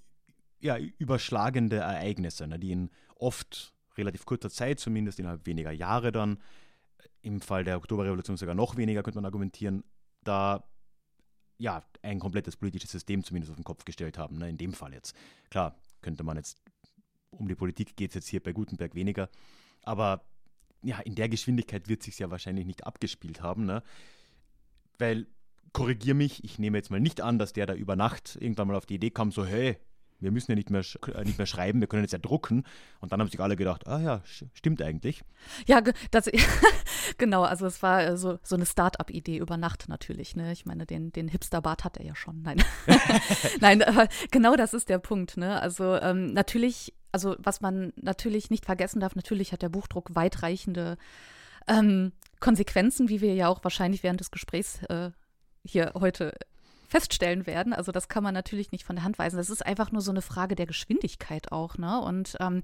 ja, 0.59 0.77
überschlagende 0.77 1.77
Ereignisse, 1.77 2.47
ne, 2.47 2.59
die 2.59 2.71
in 2.71 2.89
oft 3.15 3.73
relativ 3.97 4.25
kurzer 4.25 4.49
Zeit, 4.49 4.79
zumindest 4.79 5.19
innerhalb 5.19 5.45
weniger 5.45 5.71
Jahre 5.71 6.11
dann, 6.11 6.39
im 7.21 7.41
Fall 7.41 7.63
der 7.63 7.77
Oktoberrevolution 7.77 8.37
sogar 8.37 8.55
noch 8.55 8.77
weniger, 8.77 9.03
könnte 9.03 9.17
man 9.17 9.25
argumentieren, 9.25 9.83
da 10.23 10.63
ja, 11.57 11.83
ein 12.01 12.19
komplettes 12.19 12.57
politisches 12.57 12.91
System 12.91 13.23
zumindest 13.23 13.51
auf 13.51 13.57
den 13.57 13.63
Kopf 13.63 13.85
gestellt 13.85 14.17
haben. 14.17 14.37
Ne? 14.37 14.49
In 14.49 14.57
dem 14.57 14.73
Fall 14.73 14.93
jetzt. 14.93 15.15
Klar, 15.49 15.75
könnte 16.01 16.23
man 16.23 16.37
jetzt 16.37 16.61
um 17.37 17.47
die 17.47 17.55
Politik 17.55 17.95
geht 17.95 18.11
es 18.11 18.15
jetzt 18.15 18.27
hier 18.27 18.41
bei 18.41 18.51
Gutenberg 18.51 18.95
weniger. 18.95 19.29
Aber 19.83 20.25
ja, 20.81 20.99
in 20.99 21.15
der 21.15 21.29
Geschwindigkeit 21.29 21.87
wird 21.87 22.03
sich 22.03 22.19
ja 22.19 22.29
wahrscheinlich 22.31 22.65
nicht 22.65 22.85
abgespielt 22.85 23.41
haben, 23.41 23.65
ne? 23.65 23.83
Weil, 24.97 25.27
korrigier 25.73 26.13
mich, 26.13 26.43
ich 26.43 26.59
nehme 26.59 26.77
jetzt 26.77 26.91
mal 26.91 26.99
nicht 26.99 27.21
an, 27.21 27.37
dass 27.37 27.53
der 27.53 27.65
da 27.65 27.73
über 27.73 27.95
Nacht 27.95 28.37
irgendwann 28.39 28.67
mal 28.67 28.75
auf 28.75 28.85
die 28.85 28.95
Idee 28.95 29.09
kam, 29.09 29.31
so, 29.31 29.45
hey, 29.45 29.77
wir 30.19 30.31
müssen 30.31 30.51
ja 30.51 30.55
nicht 30.55 30.69
mehr, 30.69 30.83
äh, 31.13 31.23
nicht 31.23 31.37
mehr 31.37 31.47
schreiben, 31.47 31.81
wir 31.81 31.87
können 31.87 32.03
jetzt 32.03 32.13
ja 32.13 32.19
drucken. 32.19 32.63
Und 32.99 33.11
dann 33.11 33.19
haben 33.19 33.29
sich 33.29 33.39
alle 33.39 33.55
gedacht, 33.55 33.87
ah 33.87 33.99
ja, 33.99 34.21
stimmt 34.53 34.81
eigentlich. 34.81 35.23
Ja, 35.67 35.81
das, 36.11 36.29
genau, 37.17 37.43
also 37.43 37.65
es 37.65 37.83
war 37.83 38.03
äh, 38.03 38.17
so, 38.17 38.39
so 38.43 38.55
eine 38.55 38.65
Start-up-Idee 38.65 39.37
über 39.37 39.57
Nacht 39.57 39.87
natürlich. 39.87 40.35
Ne? 40.35 40.51
Ich 40.51 40.65
meine, 40.65 40.85
den, 40.85 41.11
den 41.11 41.27
Hipster-Bart 41.27 41.83
hat 41.83 41.97
er 41.97 42.05
ja 42.05 42.15
schon. 42.15 42.41
Nein, 42.41 42.63
Nein 43.59 43.83
genau 44.31 44.55
das 44.55 44.73
ist 44.73 44.89
der 44.89 44.99
Punkt. 44.99 45.37
Ne? 45.37 45.61
Also 45.61 45.95
ähm, 45.95 46.33
natürlich 46.33 46.93
also 47.11 47.37
was 47.39 47.61
man 47.61 47.93
natürlich 47.95 48.49
nicht 48.49 48.65
vergessen 48.65 48.99
darf, 48.99 49.15
natürlich 49.15 49.53
hat 49.53 49.61
der 49.61 49.69
Buchdruck 49.69 50.15
weitreichende 50.15 50.97
ähm, 51.65 52.11
Konsequenzen, 52.41 53.07
wie 53.07 53.21
wir 53.21 53.33
ja 53.33 53.47
auch 53.47 53.63
wahrscheinlich 53.63 54.03
während 54.03 54.19
des 54.19 54.31
Gesprächs 54.31 54.83
äh, 54.89 55.11
hier 55.63 55.93
heute 55.95 56.33
feststellen 56.95 57.45
werden. 57.45 57.73
Also 57.73 57.91
das 57.91 58.07
kann 58.07 58.23
man 58.23 58.33
natürlich 58.33 58.71
nicht 58.71 58.85
von 58.85 58.95
der 58.95 59.03
Hand 59.03 59.19
weisen. 59.19 59.35
Das 59.35 59.49
ist 59.49 59.65
einfach 59.65 59.91
nur 59.91 60.01
so 60.01 60.11
eine 60.11 60.21
Frage 60.21 60.55
der 60.55 60.65
Geschwindigkeit 60.65 61.51
auch, 61.51 61.77
ne? 61.77 61.99
Und 61.99 62.37
ähm, 62.39 62.63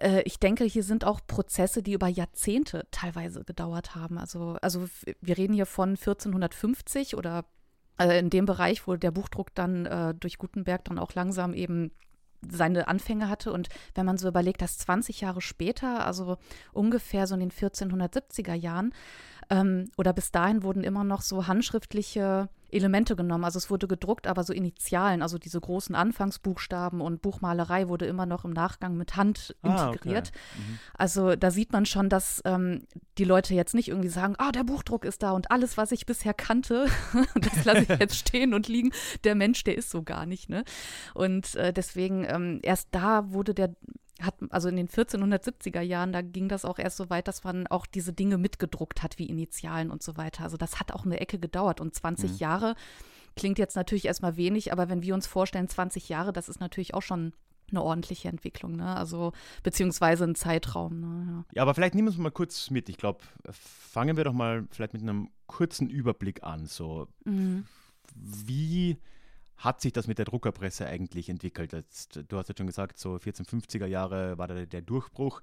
äh, 0.00 0.22
ich 0.22 0.40
denke, 0.40 0.64
hier 0.64 0.82
sind 0.82 1.04
auch 1.04 1.20
Prozesse, 1.26 1.82
die 1.82 1.92
über 1.92 2.08
Jahrzehnte 2.08 2.86
teilweise 2.90 3.44
gedauert 3.44 3.94
haben. 3.94 4.16
Also, 4.16 4.56
also 4.62 4.88
wir 5.20 5.36
reden 5.36 5.52
hier 5.52 5.66
von 5.66 5.90
1450 5.90 7.14
oder 7.14 7.44
äh, 7.98 8.18
in 8.18 8.30
dem 8.30 8.46
Bereich, 8.46 8.86
wo 8.86 8.96
der 8.96 9.10
Buchdruck 9.10 9.54
dann 9.54 9.84
äh, 9.84 10.14
durch 10.14 10.38
Gutenberg 10.38 10.86
dann 10.86 10.98
auch 10.98 11.12
langsam 11.12 11.52
eben 11.52 11.90
seine 12.48 12.88
Anfänge 12.88 13.28
hatte. 13.28 13.52
Und 13.52 13.68
wenn 13.94 14.06
man 14.06 14.16
so 14.16 14.28
überlegt, 14.28 14.62
dass 14.62 14.78
20 14.78 15.20
Jahre 15.20 15.42
später, 15.42 16.06
also 16.06 16.38
ungefähr 16.72 17.26
so 17.26 17.34
in 17.34 17.40
den 17.40 17.52
1470er 17.52 18.54
Jahren, 18.54 18.94
ähm, 19.52 19.90
oder 19.98 20.14
bis 20.14 20.32
dahin 20.32 20.62
wurden 20.62 20.82
immer 20.82 21.04
noch 21.04 21.20
so 21.20 21.46
handschriftliche 21.46 22.48
Elemente 22.70 23.16
genommen. 23.16 23.44
Also 23.44 23.58
es 23.58 23.68
wurde 23.68 23.86
gedruckt, 23.86 24.26
aber 24.26 24.44
so 24.44 24.54
Initialen, 24.54 25.20
also 25.20 25.36
diese 25.36 25.60
großen 25.60 25.94
Anfangsbuchstaben 25.94 27.02
und 27.02 27.20
Buchmalerei 27.20 27.86
wurde 27.88 28.06
immer 28.06 28.24
noch 28.24 28.46
im 28.46 28.52
Nachgang 28.52 28.96
mit 28.96 29.14
Hand 29.14 29.54
ah, 29.60 29.68
integriert. 29.68 30.28
Okay. 30.28 30.62
Mhm. 30.70 30.78
Also 30.94 31.36
da 31.36 31.50
sieht 31.50 31.72
man 31.72 31.84
schon, 31.84 32.08
dass 32.08 32.40
ähm, 32.46 32.86
die 33.18 33.24
Leute 33.24 33.54
jetzt 33.54 33.74
nicht 33.74 33.88
irgendwie 33.88 34.08
sagen, 34.08 34.36
ah, 34.38 34.52
der 34.52 34.64
Buchdruck 34.64 35.04
ist 35.04 35.22
da 35.22 35.32
und 35.32 35.50
alles, 35.50 35.76
was 35.76 35.92
ich 35.92 36.06
bisher 36.06 36.32
kannte, 36.32 36.86
das 37.34 37.66
lasse 37.66 37.82
ich 37.82 37.88
jetzt 38.00 38.16
stehen 38.16 38.54
und 38.54 38.68
liegen. 38.68 38.90
Der 39.24 39.34
Mensch, 39.34 39.64
der 39.64 39.76
ist 39.76 39.90
so 39.90 40.02
gar 40.02 40.24
nicht. 40.24 40.48
Ne? 40.48 40.64
Und 41.12 41.54
äh, 41.56 41.74
deswegen 41.74 42.24
ähm, 42.26 42.60
erst 42.62 42.88
da 42.92 43.30
wurde 43.32 43.52
der 43.52 43.74
hat, 44.24 44.36
also 44.50 44.68
in 44.68 44.76
den 44.76 44.88
1470er 44.88 45.80
Jahren, 45.80 46.12
da 46.12 46.22
ging 46.22 46.48
das 46.48 46.64
auch 46.64 46.78
erst 46.78 46.96
so 46.96 47.10
weit, 47.10 47.28
dass 47.28 47.44
man 47.44 47.66
auch 47.66 47.86
diese 47.86 48.12
Dinge 48.12 48.38
mitgedruckt 48.38 49.02
hat, 49.02 49.18
wie 49.18 49.26
Initialen 49.26 49.90
und 49.90 50.02
so 50.02 50.16
weiter. 50.16 50.44
Also 50.44 50.56
das 50.56 50.80
hat 50.80 50.92
auch 50.92 51.04
eine 51.04 51.20
Ecke 51.20 51.38
gedauert 51.38 51.80
und 51.80 51.94
20 51.94 52.32
mhm. 52.32 52.36
Jahre 52.38 52.74
klingt 53.36 53.58
jetzt 53.58 53.76
natürlich 53.76 54.06
erstmal 54.06 54.36
wenig, 54.36 54.72
aber 54.72 54.88
wenn 54.88 55.02
wir 55.02 55.14
uns 55.14 55.26
vorstellen, 55.26 55.68
20 55.68 56.08
Jahre, 56.08 56.32
das 56.32 56.48
ist 56.48 56.60
natürlich 56.60 56.94
auch 56.94 57.02
schon 57.02 57.32
eine 57.70 57.82
ordentliche 57.82 58.28
Entwicklung, 58.28 58.76
ne? 58.76 58.94
Also 58.94 59.32
beziehungsweise 59.62 60.24
ein 60.24 60.34
Zeitraum. 60.34 61.00
Ne? 61.00 61.26
Ja. 61.26 61.44
ja. 61.54 61.62
aber 61.62 61.74
vielleicht 61.74 61.94
nehmen 61.94 62.08
wir 62.08 62.12
uns 62.12 62.18
mal 62.18 62.30
kurz 62.30 62.70
mit. 62.70 62.90
Ich 62.90 62.98
glaube, 62.98 63.20
fangen 63.50 64.16
wir 64.16 64.24
doch 64.24 64.34
mal 64.34 64.66
vielleicht 64.70 64.92
mit 64.92 65.02
einem 65.02 65.30
kurzen 65.46 65.88
Überblick 65.88 66.42
an. 66.42 66.66
So, 66.66 67.08
mhm. 67.24 67.64
wie 68.14 68.98
hat 69.56 69.80
sich 69.80 69.92
das 69.92 70.06
mit 70.06 70.18
der 70.18 70.24
Druckerpresse 70.24 70.86
eigentlich 70.86 71.28
entwickelt? 71.28 71.72
Jetzt, 71.72 72.20
du 72.28 72.36
hast 72.36 72.48
ja 72.48 72.54
schon 72.56 72.66
gesagt, 72.66 72.98
so 72.98 73.14
1450er 73.14 73.86
Jahre 73.86 74.38
war 74.38 74.48
da 74.48 74.66
der 74.66 74.82
Durchbruch. 74.82 75.40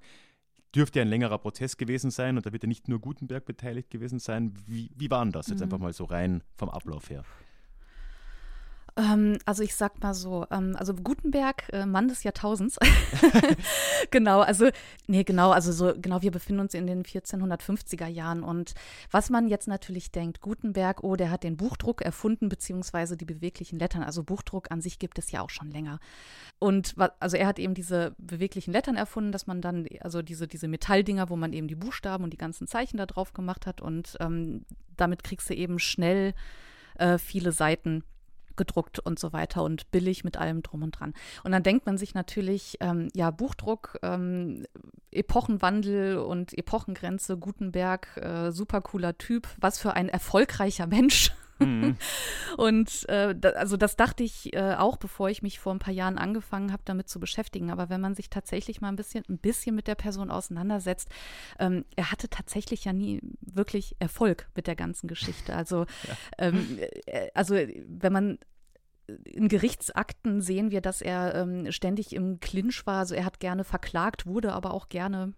Dürfte 0.74 1.00
ein 1.00 1.08
längerer 1.08 1.38
Prozess 1.38 1.76
gewesen 1.76 2.10
sein 2.10 2.36
und 2.36 2.46
da 2.46 2.52
wird 2.52 2.62
ja 2.62 2.68
nicht 2.68 2.88
nur 2.88 3.00
Gutenberg 3.00 3.44
beteiligt 3.44 3.90
gewesen 3.90 4.20
sein. 4.20 4.52
Wie, 4.66 4.90
wie 4.94 5.10
war 5.10 5.24
denn 5.24 5.32
das 5.32 5.48
jetzt 5.48 5.58
mhm. 5.58 5.64
einfach 5.64 5.78
mal 5.78 5.92
so 5.92 6.04
rein 6.04 6.42
vom 6.56 6.68
Ablauf 6.68 7.10
her? 7.10 7.24
Ähm, 8.96 9.38
also 9.44 9.62
ich 9.62 9.74
sag 9.74 10.02
mal 10.02 10.14
so, 10.14 10.46
ähm, 10.50 10.74
also 10.76 10.94
Gutenberg, 10.94 11.64
äh, 11.72 11.86
Mann 11.86 12.08
des 12.08 12.22
Jahrtausends. 12.22 12.78
genau, 14.10 14.40
also, 14.40 14.68
nee, 15.06 15.24
genau, 15.24 15.50
also 15.50 15.72
so, 15.72 15.92
genau, 15.96 16.22
wir 16.22 16.30
befinden 16.30 16.60
uns 16.60 16.74
in 16.74 16.86
den 16.86 17.04
1450er 17.04 18.06
Jahren 18.06 18.42
und 18.42 18.74
was 19.10 19.30
man 19.30 19.48
jetzt 19.48 19.68
natürlich 19.68 20.10
denkt, 20.10 20.40
Gutenberg, 20.40 21.02
oh, 21.02 21.16
der 21.16 21.30
hat 21.30 21.44
den 21.44 21.56
Buchdruck 21.56 22.02
erfunden, 22.02 22.48
beziehungsweise 22.48 23.16
die 23.16 23.24
beweglichen 23.24 23.78
Lettern. 23.78 24.02
Also 24.02 24.22
Buchdruck 24.22 24.70
an 24.70 24.80
sich 24.80 24.98
gibt 24.98 25.18
es 25.18 25.30
ja 25.30 25.42
auch 25.42 25.50
schon 25.50 25.70
länger. 25.70 26.00
Und 26.58 26.94
also 27.20 27.36
er 27.36 27.46
hat 27.46 27.58
eben 27.58 27.74
diese 27.74 28.14
beweglichen 28.18 28.72
Lettern 28.72 28.96
erfunden, 28.96 29.32
dass 29.32 29.46
man 29.46 29.62
dann, 29.62 29.86
also 30.00 30.22
diese, 30.22 30.46
diese 30.46 30.68
Metalldinger, 30.68 31.30
wo 31.30 31.36
man 31.36 31.52
eben 31.52 31.68
die 31.68 31.74
Buchstaben 31.74 32.24
und 32.24 32.32
die 32.32 32.38
ganzen 32.38 32.66
Zeichen 32.66 32.96
da 32.96 33.06
drauf 33.06 33.32
gemacht 33.32 33.66
hat 33.66 33.80
und 33.80 34.16
ähm, 34.20 34.64
damit 34.96 35.24
kriegst 35.24 35.48
du 35.48 35.54
eben 35.54 35.78
schnell 35.78 36.34
äh, 36.98 37.18
viele 37.18 37.52
Seiten 37.52 38.04
gedruckt 38.60 38.98
und 38.98 39.18
so 39.18 39.32
weiter 39.32 39.62
und 39.62 39.90
billig 39.90 40.22
mit 40.22 40.36
allem 40.36 40.62
drum 40.62 40.82
und 40.82 40.92
dran. 40.92 41.14
Und 41.44 41.52
dann 41.52 41.62
denkt 41.62 41.86
man 41.86 41.96
sich 41.96 42.12
natürlich, 42.12 42.76
ähm, 42.80 43.08
ja, 43.14 43.30
Buchdruck, 43.30 43.98
ähm, 44.02 44.66
Epochenwandel 45.10 46.18
und 46.18 46.56
Epochengrenze, 46.56 47.38
Gutenberg, 47.38 48.16
äh, 48.18 48.52
super 48.52 48.82
cooler 48.82 49.16
Typ, 49.16 49.48
was 49.58 49.78
für 49.78 49.94
ein 49.94 50.10
erfolgreicher 50.10 50.86
Mensch. 50.86 51.32
Mhm. 51.60 51.96
Und 52.56 53.08
äh, 53.08 53.34
da, 53.38 53.50
also 53.50 53.76
das 53.76 53.96
dachte 53.96 54.22
ich 54.22 54.54
äh, 54.54 54.74
auch, 54.74 54.96
bevor 54.96 55.28
ich 55.28 55.42
mich 55.42 55.60
vor 55.60 55.72
ein 55.72 55.78
paar 55.78 55.94
Jahren 55.94 56.18
angefangen 56.18 56.72
habe, 56.72 56.82
damit 56.84 57.08
zu 57.08 57.20
beschäftigen. 57.20 57.70
Aber 57.70 57.88
wenn 57.88 58.00
man 58.00 58.14
sich 58.14 58.30
tatsächlich 58.30 58.80
mal 58.80 58.88
ein 58.88 58.96
bisschen, 58.96 59.24
ein 59.28 59.38
bisschen 59.38 59.74
mit 59.74 59.86
der 59.86 59.94
Person 59.94 60.30
auseinandersetzt, 60.30 61.08
ähm, 61.58 61.84
er 61.96 62.10
hatte 62.10 62.28
tatsächlich 62.28 62.84
ja 62.84 62.92
nie 62.92 63.20
wirklich 63.40 63.96
Erfolg 63.98 64.48
mit 64.54 64.66
der 64.66 64.76
ganzen 64.76 65.06
Geschichte. 65.06 65.54
Also, 65.54 65.80
ja. 66.08 66.16
ähm, 66.38 66.78
äh, 67.06 67.28
also 67.34 67.54
wenn 67.54 68.12
man 68.12 68.38
in 69.24 69.48
Gerichtsakten 69.48 70.40
sehen 70.40 70.70
wir, 70.70 70.80
dass 70.80 71.02
er 71.02 71.34
ähm, 71.34 71.70
ständig 71.72 72.14
im 72.14 72.40
Clinch 72.40 72.86
war. 72.86 73.00
Also 73.00 73.14
er 73.14 73.24
hat 73.24 73.40
gerne 73.40 73.64
verklagt, 73.64 74.26
wurde 74.26 74.52
aber 74.52 74.74
auch 74.74 74.88
gerne 74.88 75.34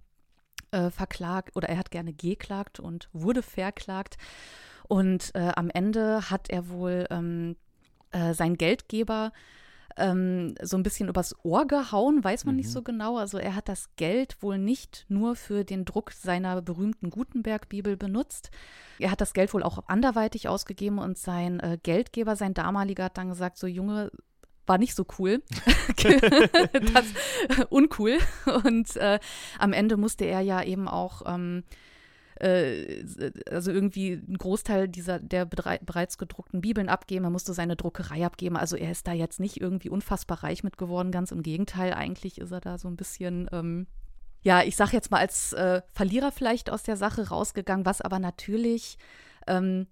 äh, 0.71 0.91
verklagt 0.91 1.57
oder 1.57 1.69
er 1.69 1.79
hat 1.79 1.91
gerne 1.91 2.13
geklagt 2.13 2.81
und 2.81 3.09
wurde 3.13 3.43
verklagt. 3.43 4.17
Und 4.89 5.35
äh, 5.35 5.53
am 5.55 5.71
Ende 5.71 6.31
hat 6.31 6.51
er 6.51 6.69
wohl 6.69 7.07
ähm, 7.11 7.57
äh, 8.11 8.35
sein 8.35 8.57
Geldgeber 8.57 9.33
ähm, 9.97 10.55
so 10.63 10.77
ein 10.77 10.83
bisschen 10.83 11.09
übers 11.09 11.35
Ohr 11.45 11.67
gehauen, 11.67 12.23
weiß 12.23 12.45
man 12.45 12.55
mhm. 12.55 12.61
nicht 12.61 12.71
so 12.71 12.83
genau. 12.83 13.17
Also 13.17 13.39
er 13.39 13.55
hat 13.55 13.69
das 13.69 13.91
Geld 13.97 14.43
wohl 14.43 14.59
nicht 14.59 15.05
nur 15.09 15.37
für 15.37 15.65
den 15.65 15.85
Druck 15.85 16.13
seiner 16.13 16.63
berühmten 16.63 17.11
Gutenberg-Bibel 17.11 17.97
benutzt. 17.97 18.51
Er 18.99 19.11
hat 19.11 19.21
das 19.21 19.33
Geld 19.33 19.53
wohl 19.55 19.63
auch 19.63 19.89
anderweitig 19.89 20.49
ausgegeben 20.49 20.99
und 20.99 21.19
sein 21.19 21.61
äh, 21.61 21.79
Geldgeber, 21.83 22.37
sein 22.37 22.55
damaliger, 22.55 23.05
hat 23.05 23.19
dann 23.19 23.29
gesagt, 23.29 23.59
so 23.59 23.67
Junge, 23.67 24.11
war 24.67 24.79
nicht 24.79 24.95
so 24.95 25.05
cool. 25.19 25.43
das, 26.95 27.07
uncool. 27.69 28.19
Und 28.65 28.97
äh, 28.97 29.19
am 29.59 29.73
Ende 29.73 29.97
musste 29.97 30.25
er 30.25 30.41
ja 30.41 30.63
eben 30.63 30.89
auch 30.89 31.23
ähm, 31.27 31.65
äh, 32.41 33.05
also 33.51 33.71
irgendwie 33.71 34.13
einen 34.13 34.39
Großteil 34.39 34.89
dieser 34.89 35.19
der 35.19 35.45
bereits 35.45 36.19
gedruckten 36.19 36.61
Bibeln 36.61 36.89
abgeben. 36.89 37.25
Er 37.25 37.31
musste 37.31 37.55
seine 37.55 37.77
Druckerei 37.77 38.25
abgeben. 38.25 38.57
Also 38.57 38.77
er 38.77 38.91
ist 38.91 39.07
da 39.07 39.13
jetzt 39.13 39.41
nicht 39.41 39.61
irgendwie 39.61 39.91
unfassbar 39.91 40.43
reich 40.43 40.65
mit 40.65 40.79
geworden. 40.79 41.13
Ganz 41.13 41.31
im 41.31 41.43
Gegenteil, 41.43 41.95
eigentlich 41.95 42.39
ist 42.39 42.53
er 42.53 42.61
da 42.61 42.79
so 42.79 42.89
ein 42.89 42.97
bisschen 42.97 43.49
ähm, 43.53 43.87
ja, 44.43 44.63
ich 44.63 44.77
sag 44.77 44.93
jetzt 44.93 45.11
mal 45.11 45.19
als 45.19 45.53
äh, 45.53 45.83
Verlierer 45.93 46.33
vielleicht 46.33 46.69
aus 46.71 46.83
der 46.83 46.97
Sache 46.97 47.29
rausgegangen, 47.29 47.87
was 47.87 48.01
aber 48.01 48.19
natürlich 48.19 48.99
ähm, 49.47 49.87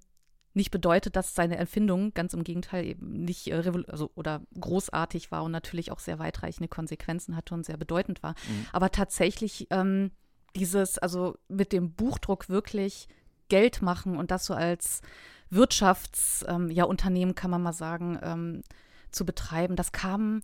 nicht 0.55 0.71
bedeutet, 0.71 1.15
dass 1.15 1.35
seine 1.35 1.57
Erfindung 1.57 2.13
ganz 2.13 2.35
im 2.35 2.43
Gegenteil 2.43 2.85
eben 2.85 3.25
nicht 3.25 3.49
äh, 3.49 3.73
also, 3.87 4.11
oder 4.15 4.43
großartig 4.59 5.31
war 5.31 5.45
und 5.45 5.53
natürlich 5.53 5.93
auch 5.93 6.01
sehr 6.01 6.19
weitreichende 6.19 6.69
Konsequenzen 6.69 7.37
hatte 7.37 7.55
und 7.55 7.65
sehr 7.65 7.77
bedeutend 7.77 8.23
war. 8.23 8.33
Mhm. 8.33 8.67
Aber 8.73 8.91
tatsächlich 8.91 9.69
ähm, 9.71 10.11
dieses, 10.57 10.99
also 10.99 11.37
mit 11.49 11.73
dem 11.73 11.93
Buchdruck 11.93 12.49
wirklich 12.49 13.09
Geld 13.49 13.83
machen 13.83 14.17
und 14.17 14.31
das 14.31 14.47
so 14.47 14.55
als 14.55 15.03
Wirtschaftsunternehmen, 15.51 16.71
ähm, 17.15 17.29
ja, 17.29 17.33
kann 17.35 17.51
man 17.51 17.63
mal 17.63 17.73
sagen, 17.73 18.19
ähm, 18.23 18.63
zu 19.11 19.25
betreiben, 19.27 19.77
das 19.77 19.93
kam 19.93 20.43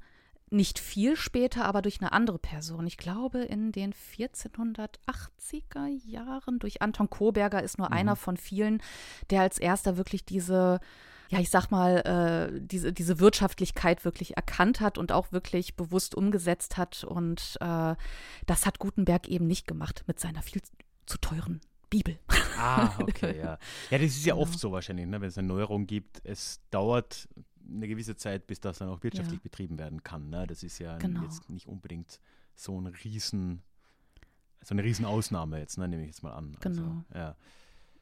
nicht 0.48 0.78
viel 0.78 1.16
später, 1.16 1.64
aber 1.64 1.82
durch 1.82 2.00
eine 2.00 2.12
andere 2.12 2.38
Person. 2.38 2.86
Ich 2.86 2.96
glaube, 2.96 3.40
in 3.40 3.72
den 3.72 3.92
1480er 3.92 5.86
Jahren 6.04 6.58
durch 6.60 6.82
Anton 6.82 7.10
Koberger 7.10 7.62
ist 7.62 7.78
nur 7.78 7.88
mhm. 7.88 7.94
einer 7.94 8.16
von 8.16 8.36
vielen, 8.36 8.80
der 9.30 9.40
als 9.42 9.58
erster 9.58 9.96
wirklich 9.96 10.24
diese 10.24 10.80
ja, 11.28 11.40
ich 11.40 11.50
sag 11.50 11.70
mal, 11.70 12.50
äh, 12.54 12.60
diese, 12.60 12.92
diese 12.92 13.18
Wirtschaftlichkeit 13.18 14.04
wirklich 14.04 14.36
erkannt 14.36 14.80
hat 14.80 14.98
und 14.98 15.12
auch 15.12 15.32
wirklich 15.32 15.74
bewusst 15.76 16.14
umgesetzt 16.14 16.76
hat. 16.76 17.04
Und 17.04 17.56
äh, 17.60 17.96
das 18.46 18.66
hat 18.66 18.78
Gutenberg 18.78 19.28
eben 19.28 19.46
nicht 19.46 19.66
gemacht 19.66 20.04
mit 20.06 20.20
seiner 20.20 20.42
viel 20.42 20.62
zu 21.06 21.18
teuren 21.18 21.60
Bibel. 21.90 22.18
Ah, 22.58 22.96
okay, 23.00 23.38
ja. 23.38 23.58
Ja, 23.90 23.98
das 23.98 24.02
ist 24.02 24.24
ja 24.24 24.34
genau. 24.34 24.42
oft 24.46 24.58
so 24.58 24.72
wahrscheinlich, 24.72 25.06
ne? 25.06 25.20
wenn 25.20 25.28
es 25.28 25.38
eine 25.38 25.48
Neuerung 25.48 25.86
gibt. 25.86 26.20
Es 26.24 26.60
dauert 26.70 27.28
eine 27.68 27.88
gewisse 27.88 28.16
Zeit, 28.16 28.46
bis 28.46 28.60
das 28.60 28.78
dann 28.78 28.88
auch 28.88 29.02
wirtschaftlich 29.02 29.40
ja. 29.40 29.42
betrieben 29.42 29.78
werden 29.78 30.02
kann. 30.02 30.30
Ne? 30.30 30.46
Das 30.46 30.62
ist 30.62 30.78
ja 30.78 30.96
genau. 30.98 31.22
jetzt 31.22 31.50
nicht 31.50 31.66
unbedingt 31.66 32.20
so 32.54 32.80
ein 32.80 32.86
Riesen, 32.86 33.62
so 34.62 34.74
eine 34.74 34.84
Riesenausnahme 34.84 35.58
jetzt, 35.58 35.76
ne? 35.78 35.88
nehme 35.88 36.02
ich 36.02 36.08
jetzt 36.08 36.22
mal 36.22 36.32
an. 36.32 36.56
Also, 36.56 36.68
genau. 36.68 37.04
Also, 37.10 37.18
ja 37.18 37.36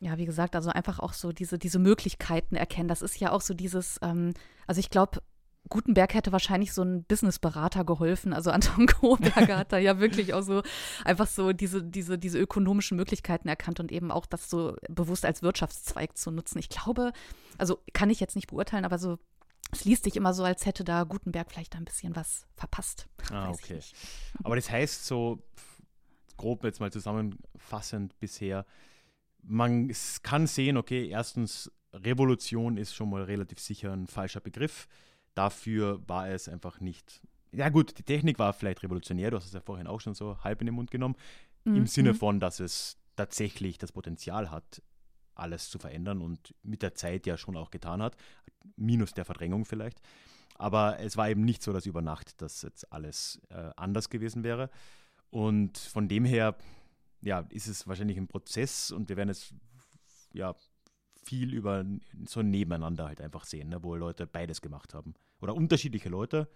ja, 0.01 0.19
wie 0.19 0.27
gesagt, 0.27 0.57
also 0.57 0.71
einfach 0.71 0.99
auch 0.99 1.13
so 1.13 1.33
diese, 1.33 1.59
diese 1.59 1.79
Möglichkeiten 1.79 2.57
erkennen. 2.57 2.89
Das 2.89 3.03
ist 3.03 3.19
ja 3.19 3.33
auch 3.33 3.41
so 3.41 3.55
dieses, 3.55 3.99
ähm, 4.03 4.35
also 4.67 4.81
ich 4.81 4.91
glaube, 4.91 5.23
Gutenberg 5.71 6.13
hätte 6.13 6.33
wahrscheinlich 6.33 6.73
so 6.73 6.83
ein 6.83 7.05
Businessberater 7.05 7.85
geholfen. 7.85 8.33
Also 8.33 8.51
Anton 8.51 8.87
Koberger 9.01 9.57
hat 9.57 9.73
da 9.73 9.79
ja 9.79 9.99
wirklich 9.99 10.35
auch 10.35 10.43
so 10.43 10.63
einfach 11.05 11.27
so 11.27 11.53
diese, 11.53 11.83
diese, 11.83 12.19
diese 12.19 12.39
ökonomischen 12.39 12.97
Möglichkeiten 12.97 13.49
erkannt 13.49 13.81
und 13.81 13.91
eben 13.91 14.11
auch 14.11 14.27
das 14.27 14.51
so 14.51 14.77
bewusst 14.89 15.25
als 15.25 15.43
Wirtschaftszweig 15.43 16.17
zu 16.17 16.31
nutzen. 16.31 16.59
Ich 16.59 16.69
glaube, 16.69 17.13
also 17.57 17.79
kann 17.93 18.11
ich 18.11 18.21
jetzt 18.21 18.37
nicht 18.37 18.49
beurteilen, 18.49 18.85
aber 18.85 18.99
so 18.99 19.19
es 19.73 19.85
liest 19.85 20.05
sich 20.05 20.17
immer 20.17 20.35
so, 20.35 20.45
als 20.45 20.67
hätte 20.67 20.85
da 20.85 21.05
Gutenberg 21.05 21.51
vielleicht 21.51 21.75
ein 21.75 21.85
bisschen 21.85 22.15
was 22.15 22.47
verpasst. 22.55 23.09
Ah, 23.33 23.51
okay. 23.51 23.81
Aber 24.45 24.57
das 24.57 24.71
heißt 24.71 25.07
so, 25.07 25.43
grob 26.37 26.65
jetzt 26.65 26.81
mal 26.81 26.93
zusammenfassend 26.93 28.19
bisher, 28.21 28.67
man 29.47 29.93
kann 30.23 30.47
sehen, 30.47 30.77
okay, 30.77 31.09
erstens, 31.09 31.71
Revolution 31.93 32.77
ist 32.77 32.95
schon 32.95 33.11
mal 33.11 33.23
relativ 33.23 33.61
sicher 33.61 33.93
ein 33.93 34.09
falscher 34.09 34.41
Begriff. 34.41 34.89
Dafür 35.35 36.01
war 36.09 36.29
es 36.29 36.49
einfach 36.49 36.81
nicht 36.81 37.21
ja 37.53 37.69
gut, 37.69 37.97
die 37.99 38.03
Technik 38.03 38.41
war 38.41 38.53
vielleicht 38.53 38.83
revolutionär, 38.83 39.31
du 39.31 39.37
hast 39.37 39.47
es 39.47 39.53
ja 39.53 39.61
vorhin 39.61 39.87
auch 39.87 40.01
schon 40.01 40.15
so 40.15 40.37
halb 40.43 40.61
in 40.61 40.67
den 40.67 40.75
Mund 40.75 40.91
genommen, 40.91 41.15
Mhm. 41.65 41.77
im 41.77 41.87
Sinne 41.87 42.13
mhm. 42.13 42.17
von, 42.17 42.41
dass 42.41 42.61
es 42.61 42.99
tatsächlich 43.17 43.79
das 43.79 43.93
Potenzial 43.93 44.51
hat, 44.51 44.83
alles 45.35 45.69
zu 45.69 45.79
verändern 45.79 46.23
und 46.23 46.55
mit 46.63 46.83
der 46.83 46.95
Zeit 46.95 47.27
ja 47.27 47.37
schon 47.37 47.57
auch 47.57 47.71
getan 47.71 48.03
hat, 48.03 48.17
minus 48.77 49.15
der 49.15 49.25
Verdrängung 49.25 49.65
vielleicht. 49.65 50.01
Aber 50.57 51.01
es 51.01 51.17
war 51.17 51.29
eben 51.29 51.45
nicht 51.45 51.63
so, 51.63 51.73
dass 51.73 51.87
über 51.87 52.03
Nacht 52.03 52.41
das 52.41 52.63
jetzt 52.63 52.93
alles 52.93 53.41
äh, 53.49 53.71
anders 53.77 54.09
gewesen 54.09 54.45
wäre. 54.45 54.71
Und 55.31 55.79
von 55.79 56.07
dem 56.07 56.25
her, 56.25 56.57
ja, 57.25 57.47
ist 57.50 57.66
es 57.66 57.87
wahrscheinlich 57.88 58.19
ein 58.19 58.28
Prozess 58.28 58.90
und 58.90 59.09
wir 59.09 59.16
werden 59.16 59.31
es 59.31 59.54
ja 60.33 60.54
viel 61.25 61.54
über 61.54 61.85
so 62.26 62.40
ein 62.40 62.50
Nebeneinander 62.50 63.07
halt 63.07 63.21
einfach 63.21 63.45
sehen, 63.45 63.71
ne, 63.71 63.83
wo 63.83 63.95
Leute 63.97 64.26
beides 64.26 64.61
gemacht 64.61 64.93
haben. 64.93 65.14
Oder 65.40 65.54
unterschiedliche 65.54 66.11
Leute, 66.11 66.49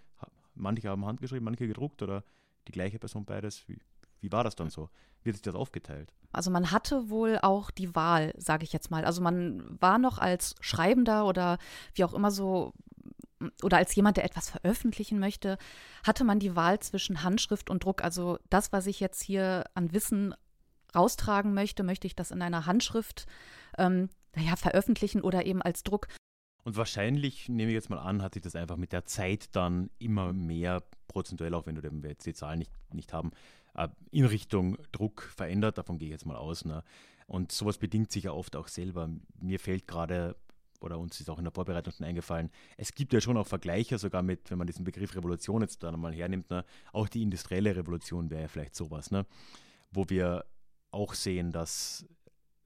manche 0.54 0.88
haben 0.88 1.06
handgeschrieben, 1.06 1.44
manche 1.44 1.66
gedruckt 1.66 2.02
oder 2.02 2.22
die 2.66 2.72
gleiche 2.72 2.98
Person 2.98 3.24
beides. 3.24 3.66
Wie, 3.66 3.78
wie 4.20 4.30
war 4.30 4.44
das 4.44 4.56
dann 4.56 4.68
so? 4.68 4.90
Hat 5.24 5.34
sich 5.34 5.42
das 5.42 5.54
aufgeteilt? 5.54 6.12
Also 6.32 6.50
man 6.50 6.70
hatte 6.70 7.08
wohl 7.08 7.38
auch 7.38 7.70
die 7.70 7.94
Wahl, 7.94 8.32
sage 8.36 8.64
ich 8.64 8.72
jetzt 8.72 8.90
mal. 8.90 9.04
Also 9.04 9.22
man 9.22 9.80
war 9.80 9.98
noch 9.98 10.18
als 10.18 10.54
Schreibender 10.60 11.26
oder 11.26 11.58
wie 11.94 12.04
auch 12.04 12.14
immer 12.14 12.30
so 12.30 12.72
oder 13.62 13.76
als 13.76 13.94
jemand, 13.94 14.16
der 14.16 14.24
etwas 14.24 14.50
veröffentlichen 14.50 15.18
möchte, 15.18 15.58
hatte 16.04 16.24
man 16.24 16.40
die 16.40 16.56
Wahl 16.56 16.80
zwischen 16.80 17.22
Handschrift 17.22 17.70
und 17.70 17.84
Druck. 17.84 18.02
Also 18.02 18.38
das, 18.50 18.72
was 18.72 18.86
ich 18.86 19.00
jetzt 19.00 19.22
hier 19.22 19.64
an 19.74 19.92
Wissen 19.92 20.34
raustragen 20.94 21.54
möchte, 21.54 21.82
möchte 21.82 22.06
ich 22.06 22.16
das 22.16 22.30
in 22.30 22.42
einer 22.42 22.66
Handschrift 22.66 23.26
ähm, 23.76 24.08
naja, 24.34 24.56
veröffentlichen 24.56 25.20
oder 25.20 25.46
eben 25.46 25.62
als 25.62 25.82
Druck. 25.82 26.08
Und 26.64 26.76
wahrscheinlich, 26.76 27.48
nehme 27.48 27.70
ich 27.70 27.74
jetzt 27.74 27.90
mal 27.90 27.98
an, 27.98 28.22
hat 28.22 28.34
sich 28.34 28.42
das 28.42 28.54
einfach 28.54 28.76
mit 28.76 28.92
der 28.92 29.04
Zeit 29.06 29.56
dann 29.56 29.90
immer 29.98 30.32
mehr 30.32 30.82
prozentuell, 31.06 31.54
auch 31.54 31.66
wenn 31.66 32.02
wir 32.02 32.10
jetzt 32.10 32.26
die 32.26 32.34
Zahlen 32.34 32.58
nicht, 32.58 32.72
nicht 32.92 33.12
haben, 33.12 33.30
äh, 33.74 33.88
in 34.10 34.26
Richtung 34.26 34.76
Druck 34.92 35.22
verändert. 35.22 35.78
Davon 35.78 35.98
gehe 35.98 36.08
ich 36.08 36.12
jetzt 36.12 36.26
mal 36.26 36.36
aus. 36.36 36.64
Ne? 36.64 36.82
Und 37.26 37.52
sowas 37.52 37.78
bedingt 37.78 38.12
sich 38.12 38.24
ja 38.24 38.32
oft 38.32 38.56
auch 38.56 38.68
selber. 38.68 39.08
Mir 39.40 39.60
fällt 39.60 39.86
gerade, 39.86 40.36
oder 40.80 40.98
uns 40.98 41.20
ist 41.20 41.30
auch 41.30 41.38
in 41.38 41.44
der 41.44 41.52
Vorbereitung 41.52 41.92
schon 41.92 42.06
eingefallen, 42.06 42.50
es 42.76 42.94
gibt 42.94 43.12
ja 43.12 43.20
schon 43.20 43.36
auch 43.36 43.46
Vergleiche 43.46 43.98
sogar 43.98 44.22
mit, 44.22 44.50
wenn 44.50 44.58
man 44.58 44.66
diesen 44.66 44.84
Begriff 44.84 45.16
Revolution 45.16 45.62
jetzt 45.62 45.82
dann 45.82 45.98
mal 45.98 46.12
hernimmt, 46.12 46.50
ne? 46.50 46.64
auch 46.92 47.08
die 47.08 47.22
industrielle 47.22 47.74
Revolution 47.74 48.30
wäre 48.30 48.42
ja 48.42 48.48
vielleicht 48.48 48.74
sowas, 48.74 49.10
ne? 49.10 49.26
wo 49.90 50.08
wir 50.08 50.44
auch 50.90 51.14
sehen, 51.14 51.52
dass 51.52 52.06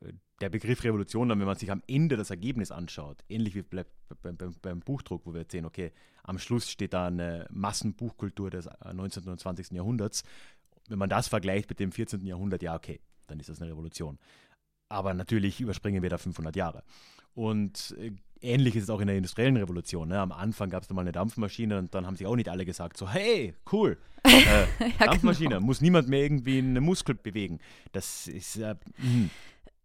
äh, 0.00 0.12
der 0.41 0.50
Begriff 0.50 0.85
Revolution 0.85 1.29
dann, 1.29 1.38
wenn 1.41 1.47
man 1.47 1.57
sich 1.57 1.71
am 1.71 1.83
Ende 1.87 2.17
das 2.17 2.31
Ergebnis 2.31 2.71
anschaut, 2.71 3.25
ähnlich 3.29 3.55
wie 3.55 3.62
bei- 3.62 3.85
beim, 4.62 4.81
Buchdruck, 4.81 5.26
wo 5.26 5.33
wir 5.33 5.41
jetzt 5.43 5.52
sehen, 5.52 5.64
okay, 5.64 5.93
am 6.23 6.38
Schluss 6.38 6.71
steht 6.71 6.93
da 6.93 7.07
eine 7.07 7.47
Massenbuchkultur 7.50 8.50
des 8.50 8.67
äh, 8.67 8.93
19. 8.93 9.29
und 9.29 9.41
20. 9.41 9.71
Jahrhunderts. 9.73 10.23
Wenn 10.88 10.99
man 10.99 11.09
das 11.09 11.29
vergleicht 11.29 11.69
mit 11.71 11.81
dem 11.81 11.93
14. 11.93 12.25
Jahrhundert, 12.26 12.62
ja, 12.62 12.75
okay, 12.75 13.00
dann 13.26 13.41
ist 13.41 13.49
das 13.49 13.61
eine 13.62 13.71
Revolution. 13.71 14.19
Aber 14.88 15.14
natürlich 15.14 15.61
überspringen 15.61 16.02
wir 16.02 16.11
da 16.11 16.19
500 16.19 16.55
Jahre. 16.57 16.83
Und 17.35 17.95
äh, 17.99 18.12
ähnlich 18.42 18.76
ist 18.76 18.84
es 18.84 18.90
auch 18.90 19.00
in 19.00 19.06
der 19.06 19.16
industriellen 19.16 19.56
Revolution. 19.56 20.08
Ne? 20.08 20.18
Am 20.18 20.32
Anfang 20.32 20.70
gab 20.70 20.82
es 20.82 20.88
da 20.88 20.94
mal 20.94 21.02
eine 21.02 21.12
Dampfmaschine 21.12 21.78
und 21.78 21.94
dann 21.94 22.06
haben 22.06 22.16
sich 22.16 22.26
auch 22.26 22.37
nicht 22.37 22.49
alle 22.49 22.64
gesagt, 22.64 22.96
so, 22.96 23.08
hey, 23.08 23.54
cool, 23.72 23.99
äh, 24.25 24.30
Ja, 25.00 25.06
Dampfmaschine, 25.06 25.56
genau. 25.56 25.61
muss 25.61 25.80
niemand 25.80 26.08
mehr 26.08 26.22
irgendwie 26.22 26.58
einen 26.58 26.82
Muskel 26.82 27.14
bewegen. 27.14 27.58
Das 27.92 28.26
ist, 28.28 28.56
äh, 28.56 28.75
mh. 28.99 29.28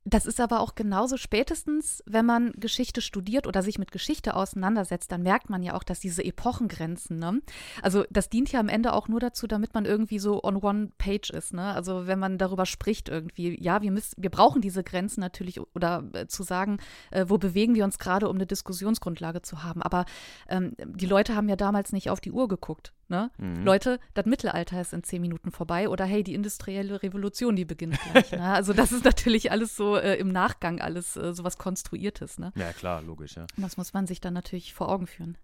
Das 0.09 0.25
ist 0.25 0.39
aber 0.39 0.61
auch 0.61 0.75
genauso 0.75 1.17
spätestens, 1.17 2.01
wenn 2.05 2.25
man 2.25 2.53
Geschichte 2.53 3.01
studiert 3.01 3.45
oder 3.45 3.61
sich 3.61 3.77
mit 3.77 3.91
Geschichte 3.91 4.37
auseinandersetzt, 4.37 5.11
dann 5.11 5.21
merkt 5.21 5.49
man 5.49 5.61
ja 5.63 5.73
auch, 5.73 5.83
dass 5.83 5.99
diese 5.99 6.23
Epochengrenzen, 6.23 7.19
ne? 7.19 7.41
Also 7.81 8.05
das 8.09 8.29
dient 8.29 8.49
ja 8.53 8.61
am 8.61 8.69
Ende 8.69 8.93
auch 8.93 9.09
nur 9.09 9.19
dazu, 9.19 9.47
damit 9.47 9.73
man 9.73 9.83
irgendwie 9.83 10.19
so 10.19 10.41
on 10.45 10.55
one 10.63 10.91
page 10.97 11.29
ist, 11.31 11.53
ne? 11.53 11.73
Also 11.73 12.07
wenn 12.07 12.19
man 12.19 12.37
darüber 12.37 12.65
spricht 12.65 13.09
irgendwie, 13.09 13.61
ja, 13.61 13.81
wir 13.81 13.91
müssen, 13.91 14.15
wir 14.17 14.29
brauchen 14.29 14.61
diese 14.61 14.81
Grenzen 14.81 15.19
natürlich 15.19 15.59
oder 15.75 16.05
äh, 16.13 16.27
zu 16.27 16.43
sagen, 16.43 16.77
äh, 17.11 17.25
wo 17.27 17.37
bewegen 17.37 17.75
wir 17.75 17.83
uns 17.83 17.99
gerade, 17.99 18.29
um 18.29 18.37
eine 18.37 18.45
Diskussionsgrundlage 18.45 19.41
zu 19.41 19.63
haben. 19.63 19.81
Aber 19.81 20.05
ähm, 20.47 20.71
die 20.85 21.05
Leute 21.05 21.35
haben 21.35 21.49
ja 21.49 21.57
damals 21.57 21.91
nicht 21.91 22.09
auf 22.09 22.21
die 22.21 22.31
Uhr 22.31 22.47
geguckt, 22.47 22.93
ne? 23.09 23.31
Mhm. 23.37 23.63
Leute, 23.63 23.99
das 24.13 24.25
Mittelalter 24.25 24.79
ist 24.81 24.93
in 24.93 25.03
zehn 25.03 25.21
Minuten 25.21 25.51
vorbei 25.51 25.89
oder 25.89 26.05
hey, 26.05 26.23
die 26.23 26.33
industrielle 26.33 27.01
Revolution, 27.03 27.55
die 27.55 27.65
beginnt 27.65 27.99
gleich. 28.11 28.31
ne? 28.31 28.53
Also 28.53 28.73
das 28.73 28.91
ist 28.91 29.05
natürlich 29.05 29.51
alles 29.51 29.75
so 29.75 29.97
äh, 29.97 30.15
im 30.15 30.29
Nachgang 30.29 30.81
alles 30.81 31.15
äh, 31.15 31.33
sowas 31.33 31.57
Konstruiertes. 31.57 32.39
Ne? 32.39 32.51
ja 32.55 32.73
klar, 32.73 33.01
logisch, 33.01 33.35
ja. 33.35 33.47
Das 33.57 33.77
muss 33.77 33.93
man 33.93 34.07
sich 34.07 34.21
dann 34.21 34.33
natürlich 34.33 34.73
vor 34.73 34.89
Augen 34.89 35.07
führen. 35.07 35.37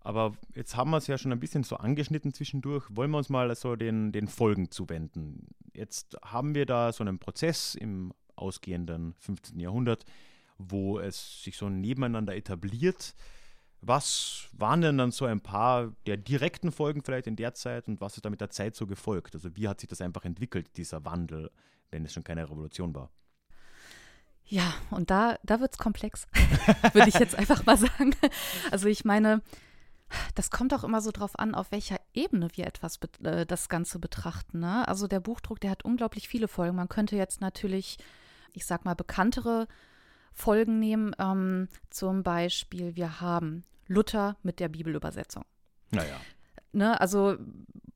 Aber 0.00 0.34
jetzt 0.54 0.76
haben 0.76 0.90
wir 0.90 0.98
es 0.98 1.06
ja 1.06 1.16
schon 1.16 1.32
ein 1.32 1.40
bisschen 1.40 1.64
so 1.64 1.76
angeschnitten 1.76 2.34
zwischendurch. 2.34 2.84
Wollen 2.90 3.10
wir 3.10 3.18
uns 3.18 3.30
mal 3.30 3.54
so 3.56 3.74
den, 3.74 4.12
den 4.12 4.28
Folgen 4.28 4.70
zuwenden? 4.70 5.46
Jetzt 5.72 6.18
haben 6.22 6.54
wir 6.54 6.66
da 6.66 6.92
so 6.92 7.02
einen 7.02 7.18
Prozess 7.18 7.74
im 7.74 8.12
ausgehenden 8.36 9.14
15. 9.20 9.58
Jahrhundert, 9.58 10.04
wo 10.58 10.98
es 10.98 11.42
sich 11.42 11.56
so 11.56 11.70
nebeneinander 11.70 12.36
etabliert. 12.36 13.14
Was 13.86 14.48
waren 14.52 14.80
denn 14.80 14.96
dann 14.96 15.10
so 15.10 15.26
ein 15.26 15.40
paar 15.40 15.92
der 16.06 16.16
direkten 16.16 16.72
Folgen 16.72 17.02
vielleicht 17.02 17.26
in 17.26 17.36
der 17.36 17.54
Zeit 17.54 17.86
und 17.86 18.00
was 18.00 18.16
ist 18.16 18.24
da 18.24 18.30
mit 18.30 18.40
der 18.40 18.50
Zeit 18.50 18.74
so 18.76 18.86
gefolgt? 18.86 19.34
Also 19.34 19.54
wie 19.56 19.68
hat 19.68 19.80
sich 19.80 19.88
das 19.88 20.00
einfach 20.00 20.24
entwickelt, 20.24 20.76
dieser 20.76 21.04
Wandel, 21.04 21.50
wenn 21.90 22.04
es 22.04 22.12
schon 22.14 22.24
keine 22.24 22.44
Revolution 22.44 22.94
war? 22.94 23.10
Ja, 24.46 24.74
und 24.90 25.10
da, 25.10 25.38
da 25.42 25.60
wird 25.60 25.72
es 25.72 25.78
komplex, 25.78 26.26
würde 26.92 27.08
ich 27.08 27.14
jetzt 27.14 27.34
einfach 27.34 27.64
mal 27.66 27.76
sagen. 27.76 28.14
Also 28.70 28.88
ich 28.88 29.04
meine, 29.04 29.42
das 30.34 30.50
kommt 30.50 30.72
auch 30.74 30.84
immer 30.84 31.00
so 31.00 31.10
drauf 31.10 31.38
an, 31.38 31.54
auf 31.54 31.72
welcher 31.72 31.96
Ebene 32.12 32.48
wir 32.54 32.66
etwas 32.66 32.98
äh, 33.22 33.46
das 33.46 33.68
Ganze 33.68 33.98
betrachten. 33.98 34.60
Ne? 34.60 34.86
Also 34.86 35.06
der 35.06 35.20
Buchdruck, 35.20 35.60
der 35.60 35.70
hat 35.70 35.84
unglaublich 35.84 36.28
viele 36.28 36.48
Folgen. 36.48 36.76
Man 36.76 36.88
könnte 36.88 37.16
jetzt 37.16 37.40
natürlich, 37.40 37.98
ich 38.52 38.66
sag 38.66 38.84
mal, 38.84 38.94
bekanntere 38.94 39.66
Folgen 40.32 40.78
nehmen. 40.78 41.14
Ähm, 41.18 41.68
zum 41.90 42.22
Beispiel, 42.22 42.96
wir 42.96 43.20
haben 43.20 43.64
Luther 43.86 44.36
mit 44.42 44.60
der 44.60 44.68
Bibelübersetzung. 44.68 45.44
Naja. 45.90 46.20
Ne, 46.72 47.00
also 47.00 47.36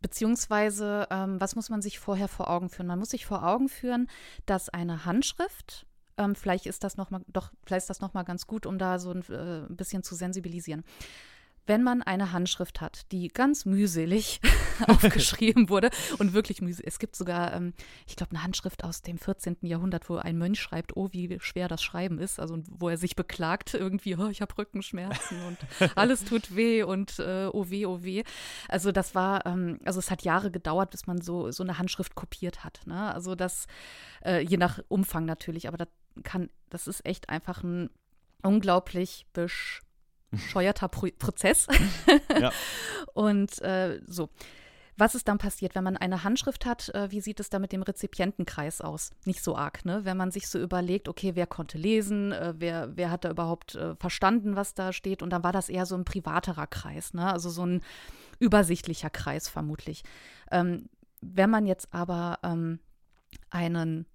beziehungsweise, 0.00 1.08
ähm, 1.10 1.40
was 1.40 1.56
muss 1.56 1.70
man 1.70 1.82
sich 1.82 1.98
vorher 1.98 2.28
vor 2.28 2.48
Augen 2.48 2.68
führen? 2.68 2.86
Man 2.86 2.98
muss 2.98 3.10
sich 3.10 3.26
vor 3.26 3.44
Augen 3.44 3.68
führen, 3.68 4.08
dass 4.46 4.68
eine 4.68 5.04
Handschrift, 5.04 5.86
ähm, 6.16 6.34
vielleicht 6.34 6.66
ist 6.66 6.84
das 6.84 6.96
noch 6.96 7.10
mal, 7.10 7.22
doch, 7.26 7.52
vielleicht 7.64 7.84
ist 7.84 7.90
das 7.90 8.00
noch 8.00 8.14
mal 8.14 8.22
ganz 8.22 8.46
gut, 8.46 8.66
um 8.66 8.78
da 8.78 8.98
so 8.98 9.10
ein, 9.10 9.22
äh, 9.28 9.66
ein 9.66 9.76
bisschen 9.76 10.02
zu 10.02 10.14
sensibilisieren. 10.14 10.84
Wenn 11.68 11.82
man 11.82 12.02
eine 12.02 12.32
Handschrift 12.32 12.80
hat, 12.80 13.12
die 13.12 13.28
ganz 13.28 13.66
mühselig 13.66 14.40
aufgeschrieben 14.88 15.68
wurde 15.68 15.90
und 16.18 16.32
wirklich 16.32 16.62
mühselig, 16.62 16.88
es 16.88 16.98
gibt 16.98 17.14
sogar, 17.14 17.52
ähm, 17.52 17.74
ich 18.06 18.16
glaube, 18.16 18.30
eine 18.30 18.42
Handschrift 18.42 18.84
aus 18.84 19.02
dem 19.02 19.18
14. 19.18 19.58
Jahrhundert, 19.60 20.08
wo 20.08 20.16
ein 20.16 20.38
Mönch 20.38 20.58
schreibt, 20.58 20.96
oh, 20.96 21.10
wie 21.12 21.38
schwer 21.40 21.68
das 21.68 21.82
Schreiben 21.82 22.18
ist, 22.18 22.40
also 22.40 22.58
wo 22.70 22.88
er 22.88 22.96
sich 22.96 23.16
beklagt 23.16 23.74
irgendwie, 23.74 24.16
oh, 24.16 24.28
ich 24.28 24.40
habe 24.40 24.56
Rückenschmerzen 24.56 25.42
und 25.42 25.58
alles 25.94 26.24
tut 26.24 26.56
weh 26.56 26.84
und 26.84 27.18
äh, 27.18 27.50
oh 27.52 27.68
weh, 27.68 27.84
oh 27.84 28.02
weh. 28.02 28.24
Also 28.68 28.90
das 28.90 29.14
war, 29.14 29.44
ähm, 29.44 29.78
also 29.84 29.98
es 29.98 30.10
hat 30.10 30.22
Jahre 30.22 30.50
gedauert, 30.50 30.90
bis 30.90 31.06
man 31.06 31.20
so, 31.20 31.50
so 31.50 31.62
eine 31.62 31.76
Handschrift 31.76 32.14
kopiert 32.14 32.64
hat. 32.64 32.80
Ne? 32.86 33.12
Also 33.12 33.34
das, 33.34 33.66
äh, 34.24 34.40
je 34.40 34.56
nach 34.56 34.80
Umfang 34.88 35.26
natürlich, 35.26 35.68
aber 35.68 35.76
das 35.76 35.88
kann, 36.22 36.48
das 36.70 36.88
ist 36.88 37.04
echt 37.04 37.28
einfach 37.28 37.62
ein 37.62 37.90
unglaublich 38.42 39.26
bescheuerter 40.30 40.88
Pro 40.88 41.08
Prozess. 41.18 41.66
Ja. 42.40 42.52
Und 43.14 43.60
äh, 43.62 44.00
so. 44.06 44.28
Was 45.00 45.14
ist 45.14 45.28
dann 45.28 45.38
passiert, 45.38 45.76
wenn 45.76 45.84
man 45.84 45.96
eine 45.96 46.24
Handschrift 46.24 46.66
hat? 46.66 46.88
Äh, 46.88 47.12
wie 47.12 47.20
sieht 47.20 47.38
es 47.38 47.50
da 47.50 47.60
mit 47.60 47.70
dem 47.70 47.82
Rezipientenkreis 47.82 48.80
aus? 48.80 49.12
Nicht 49.24 49.44
so 49.44 49.56
arg, 49.56 49.84
ne? 49.84 50.04
Wenn 50.04 50.16
man 50.16 50.32
sich 50.32 50.48
so 50.48 50.58
überlegt, 50.58 51.08
okay, 51.08 51.36
wer 51.36 51.46
konnte 51.46 51.78
lesen, 51.78 52.32
äh, 52.32 52.54
wer, 52.58 52.96
wer 52.96 53.12
hat 53.12 53.24
da 53.24 53.30
überhaupt 53.30 53.76
äh, 53.76 53.94
verstanden, 53.94 54.56
was 54.56 54.74
da 54.74 54.92
steht? 54.92 55.22
Und 55.22 55.30
dann 55.30 55.44
war 55.44 55.52
das 55.52 55.68
eher 55.68 55.86
so 55.86 55.94
ein 55.94 56.04
privaterer 56.04 56.66
Kreis, 56.66 57.14
ne? 57.14 57.32
Also 57.32 57.48
so 57.48 57.64
ein 57.64 57.80
übersichtlicher 58.40 59.10
Kreis 59.10 59.48
vermutlich. 59.48 60.02
Ähm, 60.50 60.88
wenn 61.20 61.50
man 61.50 61.66
jetzt 61.66 61.94
aber 61.94 62.40
ähm, 62.42 62.80
einen 63.50 64.06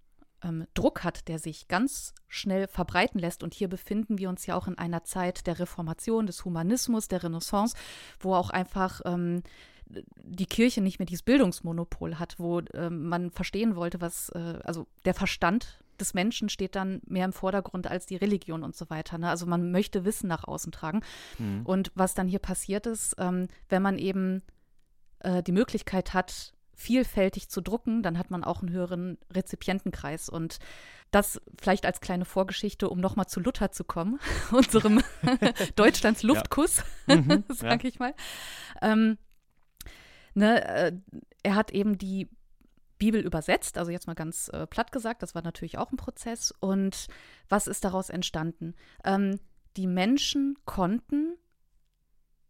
ähm, 0.43 0.65
Druck 0.73 1.03
hat, 1.03 1.27
der 1.27 1.39
sich 1.39 1.67
ganz 1.67 2.13
schnell 2.27 2.67
verbreiten 2.67 3.19
lässt. 3.19 3.43
Und 3.43 3.53
hier 3.53 3.67
befinden 3.67 4.17
wir 4.17 4.29
uns 4.29 4.45
ja 4.45 4.55
auch 4.55 4.67
in 4.67 4.77
einer 4.77 5.03
Zeit 5.03 5.47
der 5.47 5.59
Reformation, 5.59 6.25
des 6.25 6.45
Humanismus, 6.45 7.07
der 7.07 7.23
Renaissance, 7.23 7.75
wo 8.19 8.33
auch 8.33 8.49
einfach 8.49 9.01
ähm, 9.05 9.43
die 9.87 10.45
Kirche 10.45 10.81
nicht 10.81 10.99
mehr 10.99 11.05
dieses 11.05 11.23
Bildungsmonopol 11.23 12.19
hat, 12.19 12.39
wo 12.39 12.61
ähm, 12.73 13.07
man 13.07 13.31
verstehen 13.31 13.75
wollte, 13.75 14.01
was, 14.01 14.29
äh, 14.29 14.59
also 14.63 14.87
der 15.05 15.13
Verstand 15.13 15.79
des 15.99 16.13
Menschen 16.13 16.49
steht 16.49 16.75
dann 16.75 17.01
mehr 17.05 17.25
im 17.25 17.33
Vordergrund 17.33 17.87
als 17.87 18.05
die 18.05 18.15
Religion 18.15 18.63
und 18.63 18.75
so 18.75 18.89
weiter. 18.89 19.17
Ne? 19.17 19.29
Also 19.29 19.45
man 19.45 19.71
möchte 19.71 20.05
Wissen 20.05 20.27
nach 20.27 20.43
außen 20.43 20.71
tragen. 20.71 21.01
Mhm. 21.37 21.61
Und 21.65 21.91
was 21.95 22.13
dann 22.13 22.27
hier 22.27 22.39
passiert 22.39 22.87
ist, 22.87 23.15
ähm, 23.19 23.47
wenn 23.69 23.81
man 23.81 23.97
eben 23.97 24.41
äh, 25.19 25.43
die 25.43 25.51
Möglichkeit 25.51 26.13
hat, 26.13 26.53
vielfältig 26.83 27.49
zu 27.49 27.61
drucken, 27.61 28.03
dann 28.03 28.17
hat 28.17 28.29
man 28.29 28.43
auch 28.43 28.61
einen 28.61 28.71
höheren 28.71 29.17
Rezipientenkreis. 29.33 30.27
Und 30.27 30.59
das 31.11 31.41
vielleicht 31.59 31.85
als 31.85 32.01
kleine 32.01 32.25
Vorgeschichte, 32.25 32.89
um 32.89 32.99
nochmal 32.99 33.27
zu 33.27 33.39
Luther 33.39 33.71
zu 33.71 33.83
kommen, 33.83 34.19
unserem 34.51 35.01
Deutschlands 35.75 36.23
Luftkuss, 36.23 36.83
Mhm, 37.07 37.45
sag 37.49 37.83
ich 37.85 37.99
mal. 37.99 38.13
Ähm, 38.81 39.17
ne, 40.33 40.65
äh, 40.65 40.91
er 41.43 41.55
hat 41.55 41.71
eben 41.71 41.97
die 41.97 42.29
Bibel 42.97 43.21
übersetzt, 43.21 43.77
also 43.77 43.91
jetzt 43.91 44.07
mal 44.07 44.13
ganz 44.13 44.49
äh, 44.49 44.67
platt 44.67 44.91
gesagt, 44.91 45.23
das 45.23 45.35
war 45.35 45.41
natürlich 45.41 45.77
auch 45.77 45.91
ein 45.91 45.97
Prozess. 45.97 46.53
Und 46.59 47.07
was 47.49 47.67
ist 47.67 47.83
daraus 47.85 48.09
entstanden? 48.09 48.75
Ähm, 49.03 49.39
die 49.77 49.87
Menschen 49.87 50.57
konnten 50.65 51.35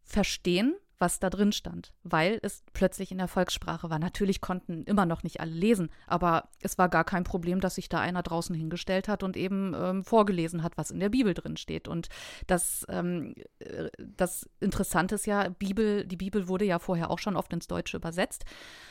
verstehen, 0.03 0.75
was 0.99 1.19
da 1.19 1.29
drin 1.29 1.51
stand, 1.51 1.93
weil 2.03 2.39
es 2.41 2.63
plötzlich 2.73 3.11
in 3.11 3.17
der 3.17 3.27
Volkssprache 3.27 3.89
war. 3.89 3.99
Natürlich 3.99 4.41
konnten 4.41 4.83
immer 4.83 5.05
noch 5.05 5.23
nicht 5.23 5.39
alle 5.39 5.51
lesen, 5.51 5.89
aber 6.07 6.49
es 6.61 6.77
war 6.77 6.89
gar 6.89 7.03
kein 7.03 7.23
Problem, 7.23 7.59
dass 7.59 7.75
sich 7.75 7.89
da 7.89 7.99
einer 7.99 8.23
draußen 8.23 8.55
hingestellt 8.55 9.07
hat 9.07 9.23
und 9.23 9.37
eben 9.37 9.73
ähm, 9.75 10.03
vorgelesen 10.03 10.63
hat, 10.63 10.77
was 10.77 10.91
in 10.91 10.99
der 10.99 11.09
Bibel 11.09 11.33
drin 11.33 11.57
steht. 11.57 11.87
Und 11.87 12.09
das, 12.47 12.85
ähm, 12.89 13.35
äh, 13.59 13.89
das 13.97 14.49
Interessante 14.59 15.15
ist 15.15 15.25
ja, 15.25 15.49
Bibel, 15.49 16.05
die 16.05 16.17
Bibel 16.17 16.47
wurde 16.47 16.65
ja 16.65 16.79
vorher 16.79 17.09
auch 17.09 17.19
schon 17.19 17.35
oft 17.35 17.51
ins 17.53 17.67
Deutsche 17.67 17.97
übersetzt, 17.97 18.45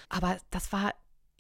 aber 0.08 0.36
das 0.50 0.72
war 0.72 0.92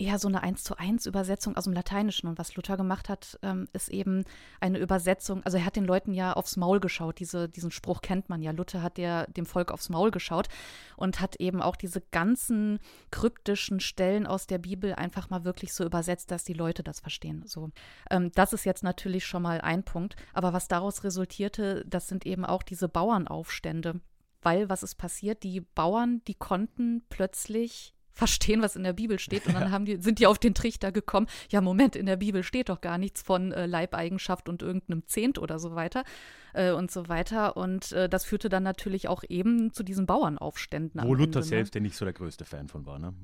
eher 0.02 0.18
so 0.18 0.26
eine 0.26 0.42
eins 0.42 0.64
zu 0.64 0.76
eins 0.76 1.06
Übersetzung 1.06 1.56
aus 1.56 1.64
dem 1.64 1.72
Lateinischen. 1.72 2.28
Und 2.28 2.38
was 2.38 2.56
Luther 2.56 2.76
gemacht 2.76 3.08
hat, 3.08 3.38
ähm, 3.42 3.68
ist 3.72 3.88
eben 3.88 4.24
eine 4.60 4.78
Übersetzung. 4.78 5.42
Also 5.44 5.58
er 5.58 5.64
hat 5.64 5.76
den 5.76 5.84
Leuten 5.84 6.12
ja 6.12 6.32
aufs 6.32 6.56
Maul 6.56 6.80
geschaut. 6.80 7.20
Diese, 7.20 7.48
diesen 7.48 7.70
Spruch 7.70 8.00
kennt 8.02 8.28
man 8.28 8.42
ja. 8.42 8.50
Luther 8.50 8.82
hat 8.82 8.98
ja 8.98 9.26
dem 9.26 9.46
Volk 9.46 9.70
aufs 9.70 9.88
Maul 9.88 10.10
geschaut 10.10 10.48
und 10.96 11.20
hat 11.20 11.36
eben 11.36 11.62
auch 11.62 11.76
diese 11.76 12.00
ganzen 12.00 12.80
kryptischen 13.10 13.78
Stellen 13.78 14.26
aus 14.26 14.46
der 14.46 14.58
Bibel 14.58 14.94
einfach 14.94 15.30
mal 15.30 15.44
wirklich 15.44 15.72
so 15.72 15.84
übersetzt, 15.84 16.30
dass 16.30 16.44
die 16.44 16.52
Leute 16.52 16.82
das 16.82 17.00
verstehen. 17.00 17.44
So, 17.46 17.70
ähm, 18.10 18.32
das 18.34 18.52
ist 18.52 18.64
jetzt 18.64 18.82
natürlich 18.82 19.24
schon 19.24 19.42
mal 19.42 19.60
ein 19.60 19.84
Punkt. 19.84 20.16
Aber 20.32 20.52
was 20.52 20.66
daraus 20.66 21.04
resultierte, 21.04 21.84
das 21.86 22.08
sind 22.08 22.26
eben 22.26 22.44
auch 22.44 22.64
diese 22.64 22.88
Bauernaufstände. 22.88 24.00
Weil 24.42 24.68
was 24.68 24.82
ist 24.82 24.96
passiert? 24.96 25.44
Die 25.44 25.60
Bauern, 25.60 26.22
die 26.26 26.34
konnten 26.34 27.04
plötzlich 27.08 27.94
verstehen, 28.12 28.62
was 28.62 28.76
in 28.76 28.84
der 28.84 28.92
Bibel 28.92 29.18
steht. 29.18 29.46
Und 29.46 29.54
dann 29.54 29.70
haben 29.70 29.84
die, 29.84 29.96
sind 29.96 30.18
die 30.18 30.26
auf 30.26 30.38
den 30.38 30.54
Trichter 30.54 30.92
gekommen, 30.92 31.26
ja, 31.50 31.60
Moment, 31.60 31.96
in 31.96 32.06
der 32.06 32.16
Bibel 32.16 32.42
steht 32.42 32.68
doch 32.68 32.80
gar 32.80 32.98
nichts 32.98 33.22
von 33.22 33.52
äh, 33.52 33.66
Leibeigenschaft 33.66 34.48
und 34.48 34.62
irgendeinem 34.62 35.06
Zehnt 35.06 35.38
oder 35.38 35.58
so 35.58 35.74
weiter 35.74 36.04
äh, 36.52 36.72
und 36.72 36.90
so 36.90 37.08
weiter. 37.08 37.56
Und 37.56 37.92
äh, 37.92 38.08
das 38.08 38.24
führte 38.24 38.48
dann 38.48 38.62
natürlich 38.62 39.08
auch 39.08 39.22
eben 39.28 39.72
zu 39.72 39.82
diesen 39.82 40.06
Bauernaufständen. 40.06 41.02
Wo 41.02 41.14
Luther 41.14 41.24
Ende, 41.24 41.38
ne? 41.38 41.44
selbst, 41.44 41.70
ne? 41.70 41.72
der 41.72 41.82
nicht 41.82 41.96
so 41.96 42.04
der 42.04 42.14
größte 42.14 42.44
Fan 42.44 42.68
von 42.68 42.86
war, 42.86 42.98
ne? 42.98 43.14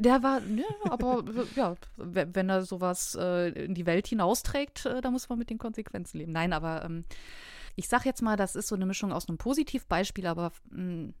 Der 0.00 0.22
war, 0.22 0.40
ja, 0.42 0.64
aber 0.90 1.24
ja, 1.56 1.74
wenn 1.96 2.48
er 2.48 2.62
sowas 2.62 3.18
äh, 3.20 3.48
in 3.64 3.74
die 3.74 3.84
Welt 3.84 4.06
hinausträgt, 4.06 4.86
äh, 4.86 5.00
da 5.00 5.10
muss 5.10 5.28
man 5.28 5.40
mit 5.40 5.50
den 5.50 5.58
Konsequenzen 5.58 6.18
leben. 6.18 6.30
Nein, 6.30 6.52
aber 6.52 6.84
ähm, 6.84 7.04
ich 7.74 7.88
sag 7.88 8.06
jetzt 8.06 8.22
mal, 8.22 8.36
das 8.36 8.54
ist 8.54 8.68
so 8.68 8.76
eine 8.76 8.86
Mischung 8.86 9.12
aus 9.12 9.28
einem 9.28 9.38
Positivbeispiel, 9.38 10.26
aber 10.26 10.52
mh, 10.70 10.76
hm, 10.76 11.14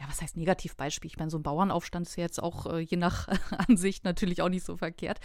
ja, 0.00 0.08
was 0.08 0.22
heißt 0.22 0.36
Negativbeispiel? 0.36 1.10
Ich 1.10 1.18
meine, 1.18 1.30
so 1.30 1.38
ein 1.38 1.42
Bauernaufstand 1.42 2.06
ist 2.06 2.16
ja 2.16 2.22
jetzt 2.22 2.42
auch 2.42 2.66
äh, 2.66 2.78
je 2.78 2.96
nach 2.96 3.28
Ansicht 3.68 4.04
natürlich 4.04 4.42
auch 4.42 4.48
nicht 4.48 4.64
so 4.64 4.76
verkehrt. 4.76 5.20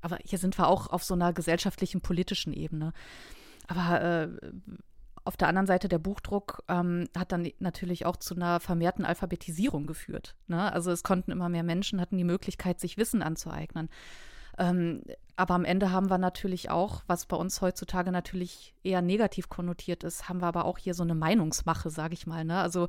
Aber 0.00 0.18
hier 0.24 0.38
sind 0.38 0.58
wir 0.58 0.68
auch 0.68 0.86
auf 0.86 1.04
so 1.04 1.14
einer 1.14 1.32
gesellschaftlichen, 1.32 2.00
politischen 2.00 2.52
Ebene. 2.52 2.92
Aber 3.68 4.00
äh, 4.00 4.28
auf 5.24 5.36
der 5.36 5.48
anderen 5.48 5.66
Seite 5.66 5.88
der 5.88 5.98
Buchdruck 5.98 6.62
ähm, 6.68 7.08
hat 7.16 7.32
dann 7.32 7.50
natürlich 7.58 8.06
auch 8.06 8.16
zu 8.16 8.34
einer 8.34 8.60
vermehrten 8.60 9.04
Alphabetisierung 9.04 9.86
geführt. 9.86 10.34
Ne? 10.46 10.72
Also 10.72 10.90
es 10.90 11.02
konnten 11.02 11.30
immer 11.30 11.48
mehr 11.48 11.62
Menschen, 11.62 12.00
hatten 12.00 12.16
die 12.16 12.24
Möglichkeit, 12.24 12.80
sich 12.80 12.96
Wissen 12.96 13.22
anzueignen. 13.22 13.90
Ähm, 14.60 15.02
aber 15.36 15.54
am 15.54 15.64
Ende 15.64 15.90
haben 15.90 16.10
wir 16.10 16.18
natürlich 16.18 16.68
auch, 16.68 17.02
was 17.06 17.24
bei 17.24 17.36
uns 17.36 17.62
heutzutage 17.62 18.12
natürlich 18.12 18.74
eher 18.84 19.00
negativ 19.00 19.48
konnotiert 19.48 20.04
ist, 20.04 20.28
haben 20.28 20.42
wir 20.42 20.46
aber 20.46 20.66
auch 20.66 20.76
hier 20.76 20.92
so 20.92 21.02
eine 21.02 21.14
Meinungsmache, 21.14 21.88
sage 21.88 22.12
ich 22.12 22.26
mal. 22.26 22.44
Ne? 22.44 22.60
Also 22.60 22.88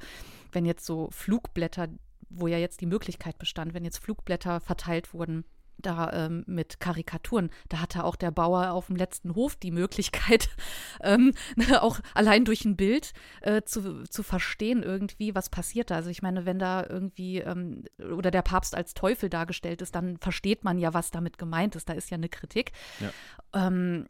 wenn 0.52 0.66
jetzt 0.66 0.86
so 0.86 1.08
Flugblätter, 1.12 1.88
wo 2.30 2.48
ja 2.48 2.58
jetzt 2.58 2.82
die 2.82 2.88
Möglichkeit 2.88 3.38
bestand, 3.38 3.74
wenn 3.74 3.86
jetzt 3.86 4.00
Flugblätter 4.00 4.60
verteilt 4.60 5.14
wurden, 5.14 5.46
da 5.82 6.12
ähm, 6.14 6.44
mit 6.48 6.80
Karikaturen. 6.80 7.50
Da 7.70 7.80
hatte 7.80 8.04
auch 8.04 8.16
der 8.16 8.32
Bauer 8.32 8.72
auf 8.72 8.88
dem 8.88 8.96
letzten 8.96 9.36
Hof 9.36 9.56
die 9.56 9.72
Möglichkeit, 9.72 10.50
ähm, 11.02 11.34
auch 11.80 12.00
allein 12.14 12.46
durch 12.46 12.66
ein 12.66 12.76
Bild 12.76 13.14
äh, 13.42 13.62
zu, 13.64 14.04
zu 14.04 14.24
verstehen 14.24 14.84
irgendwie, 14.84 15.36
was 15.36 15.50
passiert 15.50 15.92
da. 15.92 15.96
Also 15.96 16.10
ich 16.10 16.22
meine, 16.22 16.46
wenn 16.46 16.60
da 16.60 16.86
irgendwie 16.88 17.40
ähm, 17.40 17.84
oder 18.00 18.32
der 18.32 18.42
Papst 18.42 18.76
als 18.76 18.94
Teufel 18.94 19.30
dargestellt 19.30 19.82
ist, 19.82 19.96
dann 19.96 20.18
versteht 20.18 20.64
man 20.64 20.78
ja, 20.78 20.94
was 20.94 21.12
damit 21.12 21.38
gemeint 21.38 21.76
ist. 21.76 21.90
Da 21.90 21.94
ist 21.94 22.10
ja 22.10 22.16
eine 22.16 22.30
Kritik. 22.30 22.72
Ja. 23.00 23.68
Ähm, 23.68 24.08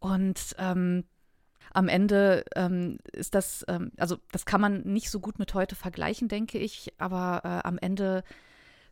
und 0.00 0.56
ähm, 0.58 1.04
am 1.72 1.88
Ende 1.88 2.44
ähm, 2.56 2.98
ist 3.12 3.34
das, 3.34 3.64
ähm, 3.68 3.92
also 3.96 4.18
das 4.32 4.44
kann 4.44 4.60
man 4.60 4.82
nicht 4.82 5.10
so 5.10 5.20
gut 5.20 5.38
mit 5.38 5.54
heute 5.54 5.76
vergleichen, 5.76 6.28
denke 6.28 6.58
ich, 6.58 6.92
aber 6.98 7.42
äh, 7.44 7.66
am 7.66 7.78
Ende 7.78 8.24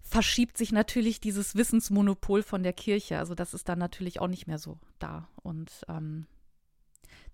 verschiebt 0.08 0.56
sich 0.56 0.72
natürlich 0.72 1.20
dieses 1.20 1.54
Wissensmonopol 1.54 2.42
von 2.42 2.62
der 2.62 2.72
Kirche. 2.72 3.18
Also 3.18 3.34
das 3.34 3.52
ist 3.52 3.68
dann 3.68 3.78
natürlich 3.78 4.20
auch 4.20 4.26
nicht 4.26 4.46
mehr 4.46 4.58
so 4.58 4.78
da. 4.98 5.28
Und 5.42 5.70
ähm, 5.86 6.26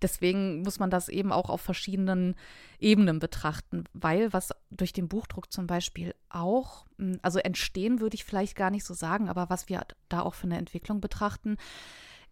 deswegen 0.01 0.61
muss 0.61 0.77
man 0.77 0.89
das 0.89 1.07
eben 1.07 1.31
auch 1.31 1.49
auf 1.49 1.61
verschiedenen 1.61 2.35
Ebenen 2.77 3.19
betrachten, 3.19 3.85
weil 3.93 4.33
was 4.33 4.49
durch 4.71 4.91
den 4.91 5.07
Buchdruck 5.07 5.53
zum 5.53 5.67
Beispiel 5.67 6.13
auch, 6.27 6.85
hm, 6.97 7.17
also 7.21 7.39
entstehen 7.39 8.01
würde 8.01 8.15
ich 8.15 8.25
vielleicht 8.25 8.57
gar 8.57 8.71
nicht 8.71 8.83
so 8.83 8.93
sagen, 8.93 9.29
aber 9.29 9.49
was 9.49 9.69
wir 9.69 9.85
da 10.09 10.21
auch 10.21 10.33
für 10.33 10.47
eine 10.47 10.57
Entwicklung 10.57 10.99
betrachten, 10.99 11.55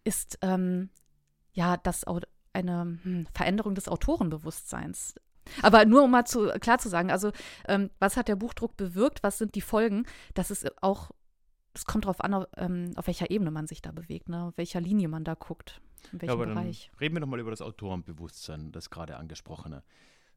ist 0.04 0.38
ähm, 0.42 0.90
ja 1.54 1.78
das 1.78 2.04
eine 2.52 2.98
hm, 3.02 3.26
Veränderung 3.32 3.74
des 3.74 3.88
Autorenbewusstseins. 3.88 5.14
Aber 5.62 5.84
nur 5.84 6.04
um 6.04 6.10
mal 6.10 6.24
zu, 6.24 6.48
klar 6.60 6.78
zu 6.78 6.88
sagen, 6.88 7.10
also 7.10 7.32
ähm, 7.68 7.90
was 7.98 8.16
hat 8.16 8.28
der 8.28 8.36
Buchdruck 8.36 8.76
bewirkt, 8.76 9.22
was 9.22 9.38
sind 9.38 9.54
die 9.54 9.60
Folgen, 9.60 10.06
das 10.34 10.50
ist 10.50 10.82
auch, 10.82 11.10
es 11.74 11.84
kommt 11.84 12.04
darauf 12.04 12.20
an, 12.20 12.34
auf, 12.34 12.46
ähm, 12.56 12.92
auf 12.96 13.06
welcher 13.06 13.30
Ebene 13.30 13.50
man 13.50 13.66
sich 13.66 13.82
da 13.82 13.92
bewegt, 13.92 14.28
ne? 14.28 14.44
auf 14.44 14.56
welcher 14.56 14.80
Linie 14.80 15.08
man 15.08 15.24
da 15.24 15.34
guckt, 15.34 15.80
in 16.12 16.22
welchem 16.22 16.38
ja, 16.38 16.46
Bereich. 16.46 16.90
reden 17.00 17.16
wir 17.16 17.20
doch 17.20 17.28
mal 17.28 17.40
über 17.40 17.50
das 17.50 17.62
Autorenbewusstsein, 17.62 18.72
das 18.72 18.90
gerade 18.90 19.16
angesprochene. 19.16 19.82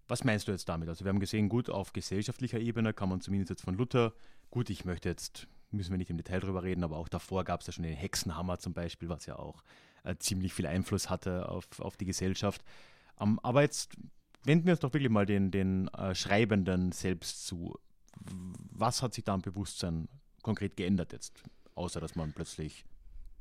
Was 0.08 0.24
meinst 0.24 0.48
du 0.48 0.54
jetzt 0.54 0.70
damit? 0.70 0.88
Also 0.88 1.04
wir 1.04 1.10
haben 1.10 1.20
gesehen, 1.20 1.50
gut, 1.50 1.70
auf 1.70 1.92
gesellschaftlicher 1.92 2.60
Ebene 2.60 2.94
kann 2.94 3.10
man 3.10 3.20
zumindest 3.20 3.50
jetzt 3.50 3.64
von 3.64 3.76
Luther, 3.76 4.14
gut, 4.50 4.70
ich 4.70 4.86
möchte 4.86 5.10
jetzt, 5.10 5.48
müssen 5.72 5.92
wir 5.92 5.98
nicht 5.98 6.10
im 6.10 6.18
Detail 6.18 6.40
drüber 6.40 6.64
reden, 6.64 6.84
aber 6.84 6.98
auch 6.98 7.10
davor 7.10 7.44
gab 7.44 7.60
es 7.62 7.68
ja 7.68 7.74
schon 7.74 7.84
den 7.84 7.94
Hexenhammer 7.94 8.58
zum 8.58 8.74
Beispiel, 8.74 9.10
was 9.10 9.26
ja 9.26 9.38
auch 9.38 9.64
äh, 10.04 10.16
ziemlich 10.18 10.54
viel 10.54 10.66
Einfluss 10.66 11.10
hatte 11.10 11.50
auf, 11.50 11.68
auf 11.80 11.98
die 11.98 12.06
Gesellschaft. 12.06 12.64
Um, 13.20 13.32
ähm, 13.32 13.40
aber 13.44 13.62
jetzt 13.64 13.98
wenden 14.48 14.66
wir 14.66 14.74
uns 14.74 14.80
doch 14.80 14.94
wirklich 14.94 15.12
mal 15.12 15.26
den, 15.26 15.52
den 15.52 15.90
äh, 15.90 16.16
Schreibenden 16.16 16.92
selbst 16.92 17.46
zu. 17.46 17.78
Was 18.72 19.04
hat 19.04 19.14
sich 19.14 19.24
da 19.24 19.34
am 19.34 19.42
Bewusstsein 19.42 20.08
konkret 20.42 20.78
geändert 20.78 21.14
jetzt? 21.14 21.44
Außer 21.76 22.00
dass 22.00 22.16
man 22.16 22.34
plötzlich 22.34 22.86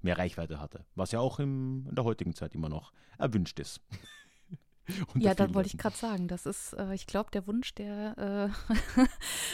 mehr 0.03 0.19
Reichweite 0.19 0.61
hatte. 0.61 0.85
Was 0.95 1.13
ja 1.13 1.21
auch 1.21 1.39
im, 1.39 1.87
in 1.89 1.95
der 1.95 2.05
heutigen 2.05 2.35
Zeit 2.35 2.55
immer 2.55 2.69
noch 2.69 2.93
erwünscht 3.19 3.59
ist. 3.61 3.81
ja, 5.15 5.35
da 5.35 5.53
wollte 5.55 5.69
ich 5.69 5.79
gerade 5.79 5.97
sagen, 5.97 6.29
das 6.29 6.47
ist, 6.47 6.73
äh, 6.75 6.95
ich 6.95 7.07
glaube, 7.07 7.31
der 7.31 7.47
Wunsch, 7.47 7.75
der, 7.75 8.53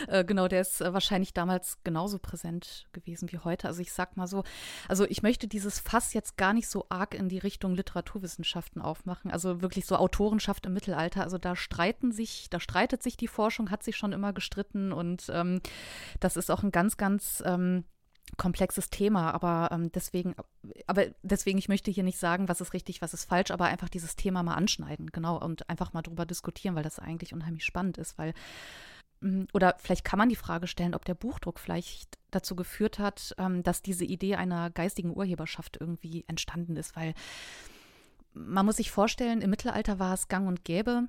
äh, 0.08 0.10
äh, 0.20 0.24
genau, 0.24 0.48
der 0.48 0.60
ist 0.60 0.80
äh, 0.80 0.92
wahrscheinlich 0.92 1.32
damals 1.34 1.78
genauso 1.84 2.18
präsent 2.18 2.86
gewesen 2.92 3.30
wie 3.32 3.38
heute. 3.38 3.68
Also 3.68 3.80
ich 3.80 3.92
sag 3.92 4.16
mal 4.16 4.26
so, 4.26 4.44
also 4.88 5.04
ich 5.04 5.22
möchte 5.22 5.48
dieses 5.48 5.80
Fass 5.80 6.12
jetzt 6.12 6.36
gar 6.36 6.52
nicht 6.52 6.68
so 6.68 6.86
arg 6.88 7.14
in 7.14 7.28
die 7.28 7.38
Richtung 7.38 7.74
Literaturwissenschaften 7.74 8.82
aufmachen. 8.82 9.30
Also 9.30 9.62
wirklich 9.62 9.86
so 9.86 9.96
Autorenschaft 9.96 10.66
im 10.66 10.74
Mittelalter. 10.74 11.22
Also 11.22 11.38
da 11.38 11.56
streiten 11.56 12.12
sich, 12.12 12.48
da 12.50 12.60
streitet 12.60 13.02
sich 13.02 13.16
die 13.16 13.28
Forschung, 13.28 13.70
hat 13.70 13.82
sich 13.82 13.96
schon 13.96 14.12
immer 14.12 14.32
gestritten 14.32 14.92
und 14.92 15.30
ähm, 15.32 15.60
das 16.20 16.36
ist 16.36 16.50
auch 16.50 16.62
ein 16.62 16.72
ganz, 16.72 16.96
ganz 16.96 17.42
ähm, 17.46 17.84
komplexes 18.36 18.90
Thema, 18.90 19.32
aber 19.32 19.70
ähm, 19.72 19.92
deswegen, 19.92 20.34
aber 20.86 21.06
deswegen, 21.22 21.58
ich 21.58 21.68
möchte 21.68 21.90
hier 21.90 22.04
nicht 22.04 22.18
sagen, 22.18 22.48
was 22.48 22.60
ist 22.60 22.72
richtig, 22.72 23.02
was 23.02 23.14
ist 23.14 23.24
falsch, 23.24 23.50
aber 23.50 23.66
einfach 23.66 23.88
dieses 23.88 24.16
Thema 24.16 24.42
mal 24.42 24.54
anschneiden, 24.54 25.10
genau, 25.10 25.38
und 25.38 25.68
einfach 25.68 25.92
mal 25.92 26.02
drüber 26.02 26.26
diskutieren, 26.26 26.74
weil 26.74 26.82
das 26.82 26.98
eigentlich 26.98 27.34
unheimlich 27.34 27.64
spannend 27.64 27.98
ist, 27.98 28.18
weil 28.18 28.32
mm, 29.20 29.44
oder 29.52 29.76
vielleicht 29.78 30.04
kann 30.04 30.18
man 30.18 30.28
die 30.28 30.36
Frage 30.36 30.66
stellen, 30.66 30.94
ob 30.94 31.04
der 31.04 31.14
Buchdruck 31.14 31.58
vielleicht 31.58 32.18
dazu 32.30 32.56
geführt 32.56 32.98
hat, 32.98 33.34
ähm, 33.38 33.62
dass 33.62 33.82
diese 33.82 34.04
Idee 34.04 34.36
einer 34.36 34.70
geistigen 34.70 35.14
Urheberschaft 35.14 35.76
irgendwie 35.80 36.24
entstanden 36.26 36.76
ist, 36.76 36.96
weil 36.96 37.14
man 38.34 38.64
muss 38.64 38.76
sich 38.76 38.90
vorstellen, 38.90 39.42
im 39.42 39.50
Mittelalter 39.50 39.98
war 39.98 40.14
es 40.14 40.28
gang 40.28 40.48
und 40.48 40.64
gäbe, 40.64 41.08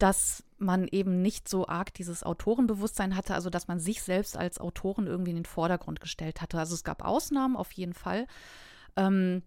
dass 0.00 0.42
man 0.58 0.88
eben 0.88 1.22
nicht 1.22 1.48
so 1.48 1.68
arg 1.68 1.94
dieses 1.94 2.22
Autorenbewusstsein 2.22 3.16
hatte, 3.16 3.34
also 3.34 3.50
dass 3.50 3.68
man 3.68 3.78
sich 3.78 4.02
selbst 4.02 4.36
als 4.36 4.58
Autoren 4.58 5.06
irgendwie 5.06 5.30
in 5.30 5.36
den 5.36 5.44
Vordergrund 5.44 6.00
gestellt 6.00 6.40
hatte. 6.40 6.58
Also 6.58 6.74
es 6.74 6.84
gab 6.84 7.04
Ausnahmen 7.04 7.56
auf 7.56 7.70
jeden 7.72 7.94
Fall. 7.94 8.26
Ähm, 8.96 9.42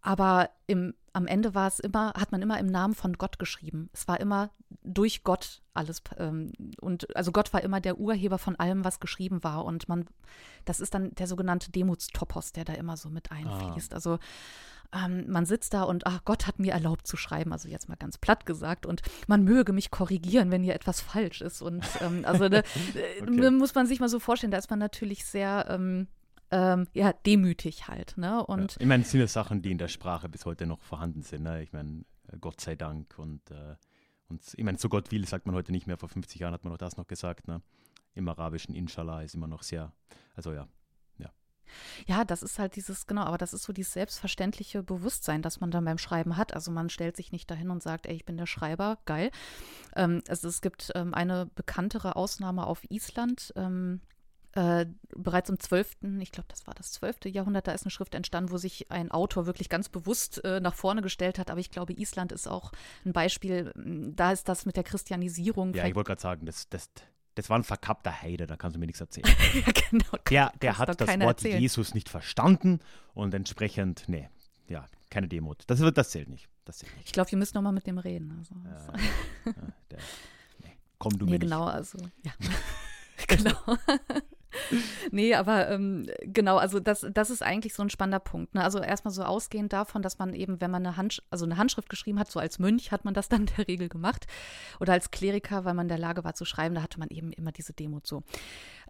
aber 0.00 0.50
im, 0.66 0.94
am 1.12 1.26
Ende 1.26 1.54
war 1.54 1.66
es 1.68 1.80
immer, 1.80 2.12
hat 2.14 2.32
man 2.32 2.42
immer 2.42 2.58
im 2.58 2.66
Namen 2.66 2.94
von 2.94 3.14
Gott 3.14 3.38
geschrieben. 3.38 3.90
Es 3.92 4.06
war 4.06 4.20
immer 4.20 4.50
durch 4.82 5.24
Gott 5.24 5.62
alles. 5.74 6.02
Ähm, 6.16 6.52
und 6.80 7.14
also 7.16 7.32
Gott 7.32 7.52
war 7.52 7.62
immer 7.62 7.80
der 7.80 7.98
Urheber 7.98 8.38
von 8.38 8.56
allem, 8.56 8.84
was 8.84 9.00
geschrieben 9.00 9.42
war. 9.42 9.64
Und 9.64 9.88
man, 9.88 10.06
das 10.64 10.80
ist 10.80 10.94
dann 10.94 11.14
der 11.14 11.26
sogenannte 11.26 11.70
Demutstopos, 11.70 12.52
der 12.52 12.64
da 12.64 12.74
immer 12.74 12.96
so 12.96 13.08
mit 13.08 13.30
einfließt. 13.32 13.92
Ah. 13.92 13.96
Also 13.96 14.18
ähm, 14.92 15.30
man 15.30 15.44
sitzt 15.44 15.74
da 15.74 15.82
und 15.82 16.06
ach, 16.06 16.24
Gott 16.24 16.46
hat 16.46 16.58
mir 16.58 16.72
erlaubt 16.72 17.06
zu 17.06 17.16
schreiben, 17.16 17.52
also 17.52 17.68
jetzt 17.68 17.88
mal 17.88 17.96
ganz 17.96 18.18
platt 18.18 18.46
gesagt, 18.46 18.86
und 18.86 19.02
man 19.26 19.44
möge 19.44 19.72
mich 19.72 19.90
korrigieren, 19.90 20.50
wenn 20.50 20.62
hier 20.62 20.74
etwas 20.74 21.00
falsch 21.00 21.40
ist. 21.40 21.62
Und 21.62 21.84
ähm, 22.00 22.24
also 22.24 22.48
da, 22.48 22.62
okay. 23.22 23.50
muss 23.50 23.74
man 23.74 23.86
sich 23.86 24.00
mal 24.00 24.08
so 24.08 24.18
vorstellen, 24.18 24.50
da 24.50 24.58
ist 24.58 24.70
man 24.70 24.78
natürlich 24.78 25.24
sehr 25.24 25.66
ähm, 25.68 26.08
ähm, 26.50 26.86
ja, 26.94 27.12
demütig 27.12 27.88
halt. 27.88 28.16
Ne? 28.16 28.44
Und 28.44 28.72
ja, 28.72 28.80
ich 28.80 28.86
meine, 28.86 29.02
es 29.02 29.10
sind 29.10 29.20
ja 29.20 29.26
Sachen, 29.26 29.62
die 29.62 29.70
in 29.70 29.78
der 29.78 29.88
Sprache 29.88 30.28
bis 30.28 30.46
heute 30.46 30.66
noch 30.66 30.80
vorhanden 30.80 31.22
sind. 31.22 31.42
Ne? 31.42 31.62
Ich 31.62 31.72
meine, 31.72 32.04
Gott 32.40 32.60
sei 32.60 32.74
Dank 32.74 33.18
und, 33.18 33.50
äh, 33.50 33.76
und 34.28 34.42
ich 34.56 34.64
meine, 34.64 34.78
so 34.78 34.88
Gott 34.88 35.10
will, 35.10 35.26
sagt 35.26 35.46
man 35.46 35.54
heute 35.54 35.72
nicht 35.72 35.86
mehr. 35.86 35.98
Vor 35.98 36.08
50 36.08 36.40
Jahren 36.40 36.54
hat 36.54 36.64
man 36.64 36.72
auch 36.72 36.78
das 36.78 36.96
noch 36.96 37.06
gesagt. 37.06 37.48
Ne? 37.48 37.62
Im 38.14 38.28
Arabischen 38.28 38.74
Inshallah 38.74 39.22
ist 39.22 39.34
immer 39.34 39.46
noch 39.46 39.62
sehr, 39.62 39.92
also 40.34 40.52
ja, 40.52 40.68
ja. 42.06 42.24
Das 42.24 42.42
ist 42.42 42.58
halt 42.58 42.76
dieses, 42.76 43.06
genau, 43.06 43.22
aber 43.22 43.38
das 43.38 43.52
ist 43.52 43.62
so 43.62 43.72
dieses 43.72 43.92
selbstverständliche 43.92 44.82
Bewusstsein, 44.82 45.42
das 45.42 45.60
man 45.60 45.70
dann 45.70 45.84
beim 45.84 45.98
Schreiben 45.98 46.36
hat. 46.36 46.54
Also 46.54 46.70
man 46.70 46.90
stellt 46.90 47.16
sich 47.16 47.32
nicht 47.32 47.50
dahin 47.50 47.70
und 47.70 47.82
sagt, 47.82 48.06
ey, 48.06 48.14
ich 48.14 48.24
bin 48.24 48.36
der 48.36 48.46
Schreiber, 48.46 48.98
geil. 49.04 49.30
Ähm, 49.96 50.22
also 50.28 50.48
es 50.48 50.60
gibt 50.60 50.92
ähm, 50.94 51.14
eine 51.14 51.46
bekanntere 51.54 52.16
Ausnahme 52.16 52.66
auf 52.66 52.82
Island. 52.90 53.52
Ähm, 53.56 54.00
äh, 54.52 54.86
bereits 55.14 55.50
im 55.50 55.60
12., 55.60 55.98
ich 56.20 56.32
glaube, 56.32 56.48
das 56.48 56.66
war 56.66 56.74
das 56.74 56.92
12. 56.92 57.26
Jahrhundert, 57.26 57.68
da 57.68 57.72
ist 57.72 57.84
eine 57.84 57.90
Schrift 57.90 58.14
entstanden, 58.14 58.50
wo 58.50 58.56
sich 58.56 58.90
ein 58.90 59.10
Autor 59.10 59.46
wirklich 59.46 59.68
ganz 59.68 59.88
bewusst 59.88 60.42
äh, 60.44 60.60
nach 60.60 60.74
vorne 60.74 61.02
gestellt 61.02 61.38
hat. 61.38 61.50
Aber 61.50 61.60
ich 61.60 61.70
glaube, 61.70 61.92
Island 61.92 62.32
ist 62.32 62.48
auch 62.48 62.72
ein 63.04 63.12
Beispiel, 63.12 63.72
da 63.76 64.32
ist 64.32 64.48
das 64.48 64.66
mit 64.66 64.76
der 64.76 64.84
Christianisierung. 64.84 65.74
Ja, 65.74 65.86
ich 65.86 65.94
wollte 65.94 66.08
gerade 66.08 66.20
sagen, 66.20 66.46
das, 66.46 66.68
das, 66.68 66.90
das 67.38 67.48
war 67.48 67.56
ein 67.56 67.62
verkappter 67.62 68.20
Heide, 68.20 68.48
da 68.48 68.56
kannst 68.56 68.74
du 68.74 68.80
mir 68.80 68.86
nichts 68.86 69.00
erzählen. 69.00 69.28
ja, 69.54 69.72
genau. 69.90 70.22
Der, 70.28 70.52
der 70.60 70.78
hat 70.78 71.00
das 71.00 71.08
Wort 71.08 71.20
erzählen. 71.20 71.60
Jesus 71.60 71.94
nicht 71.94 72.08
verstanden 72.08 72.80
und 73.14 73.32
entsprechend, 73.32 74.08
nee, 74.08 74.28
ja, 74.66 74.86
keine 75.08 75.28
Demut. 75.28 75.62
Das, 75.68 75.78
wird, 75.78 75.96
das 75.96 76.10
zählt 76.10 76.28
nicht. 76.28 76.48
Das 76.64 76.78
zählt 76.78 76.92
nicht. 76.96 77.06
Ich 77.06 77.12
glaube, 77.12 77.30
wir 77.30 77.38
müssen 77.38 77.54
nochmal 77.54 77.72
mit 77.72 77.86
dem 77.86 77.98
reden. 77.98 78.34
Also, 78.38 78.56
äh, 78.64 79.50
ja, 79.50 79.52
der, 79.90 79.98
nee, 80.64 80.76
komm 80.98 81.16
du 81.16 81.26
nee, 81.26 81.32
mir 81.32 81.38
genau, 81.38 81.66
nicht. 81.66 81.74
also, 81.74 81.98
ja. 82.24 82.32
genau. 83.28 83.78
nee, 85.10 85.34
aber 85.34 85.68
ähm, 85.68 86.08
genau, 86.22 86.56
also 86.56 86.80
das, 86.80 87.06
das 87.12 87.30
ist 87.30 87.42
eigentlich 87.42 87.74
so 87.74 87.82
ein 87.82 87.90
spannender 87.90 88.20
Punkt. 88.20 88.54
Ne? 88.54 88.62
Also 88.62 88.78
erstmal 88.80 89.12
so 89.12 89.22
ausgehend 89.22 89.72
davon, 89.72 90.02
dass 90.02 90.18
man 90.18 90.34
eben, 90.34 90.60
wenn 90.60 90.70
man 90.70 90.86
eine, 90.86 90.96
Hand, 90.96 91.22
also 91.30 91.44
eine 91.44 91.56
Handschrift 91.56 91.88
geschrieben 91.88 92.18
hat, 92.18 92.30
so 92.30 92.40
als 92.40 92.58
Mönch 92.58 92.90
hat 92.92 93.04
man 93.04 93.14
das 93.14 93.28
dann 93.28 93.42
in 93.42 93.46
der 93.56 93.68
Regel 93.68 93.88
gemacht. 93.88 94.26
Oder 94.80 94.94
als 94.94 95.10
Kleriker, 95.10 95.64
weil 95.64 95.74
man 95.74 95.84
in 95.84 95.90
der 95.90 95.98
Lage 95.98 96.24
war 96.24 96.34
zu 96.34 96.44
schreiben, 96.44 96.74
da 96.74 96.82
hatte 96.82 96.98
man 96.98 97.08
eben 97.08 97.32
immer 97.32 97.52
diese 97.52 97.72
Demut 97.72 98.06
so. 98.06 98.22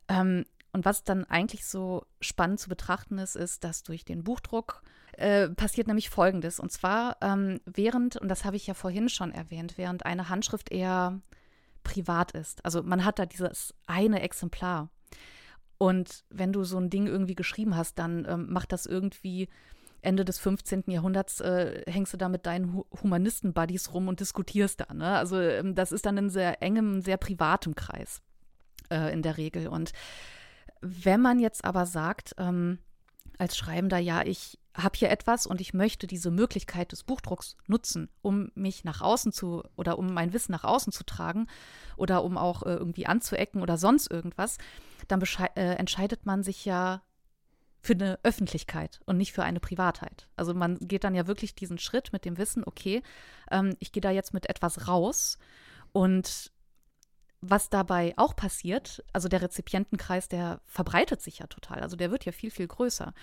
Ähm, 0.09 0.45
und 0.73 0.85
was 0.85 1.05
dann 1.05 1.25
eigentlich 1.25 1.65
so 1.67 2.05
spannend 2.21 2.61
zu 2.61 2.69
betrachten 2.69 3.19
ist, 3.19 3.37
ist, 3.37 3.65
dass 3.65 3.83
durch 3.83 4.05
den 4.05 4.23
Buchdruck 4.23 4.83
äh, 5.17 5.49
passiert 5.49 5.87
nämlich 5.87 6.11
Folgendes. 6.11 6.61
Und 6.61 6.71
zwar 6.71 7.17
ähm, 7.21 7.61
während, 7.65 8.17
und 8.17 8.29
das 8.29 8.45
habe 8.45 8.57
ich 8.57 8.67
ja 8.67 8.75
vorhin 8.75 9.09
schon 9.09 9.33
erwähnt, 9.33 9.75
während 9.77 10.05
eine 10.07 10.29
Handschrift 10.29 10.71
eher 10.71 11.21
privat 11.83 12.33
ist. 12.33 12.65
Also 12.65 12.83
man 12.83 13.05
hat 13.05 13.19
da 13.19 13.27
dieses 13.27 13.75
eine 13.87 14.21
Exemplar. 14.21 14.91
Und 15.79 16.25
wenn 16.31 16.53
du 16.53 16.65
so 16.65 16.77
ein 16.77 16.91
Ding 16.91 17.07
irgendwie 17.07 17.37
geschrieben 17.37 17.77
hast, 17.77 17.99
dann 17.99 18.27
ähm, 18.29 18.47
macht 18.51 18.73
das 18.73 18.85
irgendwie 18.85 19.49
Ende 20.01 20.25
des 20.25 20.39
15. 20.39 20.85
Jahrhunderts 20.89 21.41
äh, 21.41 21.83
hängst 21.91 22.13
du 22.13 22.17
da 22.17 22.29
mit 22.29 22.47
deinen 22.47 22.83
Humanisten-Buddies 23.03 23.93
rum 23.95 24.09
und 24.09 24.21
diskutierst 24.21 24.81
da. 24.81 24.93
Ne? 24.95 25.17
Also 25.17 25.41
ähm, 25.41 25.75
das 25.75 25.93
ist 25.93 26.07
dann 26.07 26.17
in 26.17 26.31
sehr 26.31 26.63
engem, 26.63 27.01
sehr 27.01 27.17
privatem 27.17 27.75
Kreis 27.75 28.23
äh, 28.91 29.13
in 29.13 29.23
der 29.23 29.37
Regel. 29.39 29.69
Und 29.69 29.93
wenn 30.81 31.21
man 31.21 31.41
jetzt 31.41 31.65
aber 31.65 31.87
sagt, 31.87 32.35
ähm, 32.39 32.79
als 33.39 33.57
Schreibender, 33.57 33.99
ja, 33.99 34.23
ich 34.25 34.59
habe 34.79 34.97
hier 34.97 35.11
etwas 35.11 35.47
und 35.47 35.61
ich 35.61 35.75
möchte 35.75 36.07
diese 36.07 36.31
Möglichkeit 36.31 36.93
des 36.93 37.03
Buchdrucks 37.03 37.57
nutzen, 37.67 38.09
um 38.23 38.51
mich 38.55 38.85
nach 38.85 39.01
außen 39.01 39.33
zu 39.33 39.63
oder 39.77 39.99
um 39.99 40.13
mein 40.13 40.33
Wissen 40.33 40.53
nach 40.53 40.65
außen 40.65 40.93
zu 40.93 41.05
tragen 41.05 41.47
oder 41.97 42.25
um 42.25 42.39
auch 42.39 42.63
äh, 42.63 42.75
irgendwie 42.75 43.07
anzuecken 43.07 43.63
oder 43.63 43.77
sonst 43.77 44.11
irgendwas, 44.11 44.59
dann 45.09 45.23
äh, 45.23 45.75
entscheidet 45.75 46.27
man 46.27 46.43
sich 46.43 46.65
ja 46.65 47.03
für 47.81 47.95
eine 47.95 48.19
Öffentlichkeit 48.23 49.01
und 49.07 49.17
nicht 49.17 49.33
für 49.33 49.45
eine 49.45 49.61
Privatheit. 49.61 50.29
Also 50.37 50.55
man 50.55 50.79
geht 50.81 51.05
dann 51.05 51.15
ja 51.15 51.27
wirklich 51.27 51.55
diesen 51.55 51.79
Schritt 51.79 52.13
mit 52.13 52.25
dem 52.25 52.39
Wissen, 52.39 52.63
okay, 52.65 53.03
ähm, 53.51 53.77
ich 53.79 53.93
gehe 53.93 54.01
da 54.01 54.11
jetzt 54.11 54.35
mit 54.35 54.49
etwas 54.49 54.89
raus 54.89 55.39
und 55.93 56.53
was 57.41 57.71
dabei 57.71 58.15
auch 58.17 58.35
passiert, 58.35 59.05
also 59.13 59.29
der 59.29 59.43
Rezipientenkreis, 59.43 60.29
der 60.29 60.61
verbreitet 60.67 61.23
sich 61.23 61.39
ja 61.39 61.47
total. 61.47 61.81
Also 61.81 61.97
der 61.97 62.11
wird 62.11 62.25
ja 62.25 62.33
viel, 62.33 62.51
viel 62.51 62.67
größer. 62.67 63.15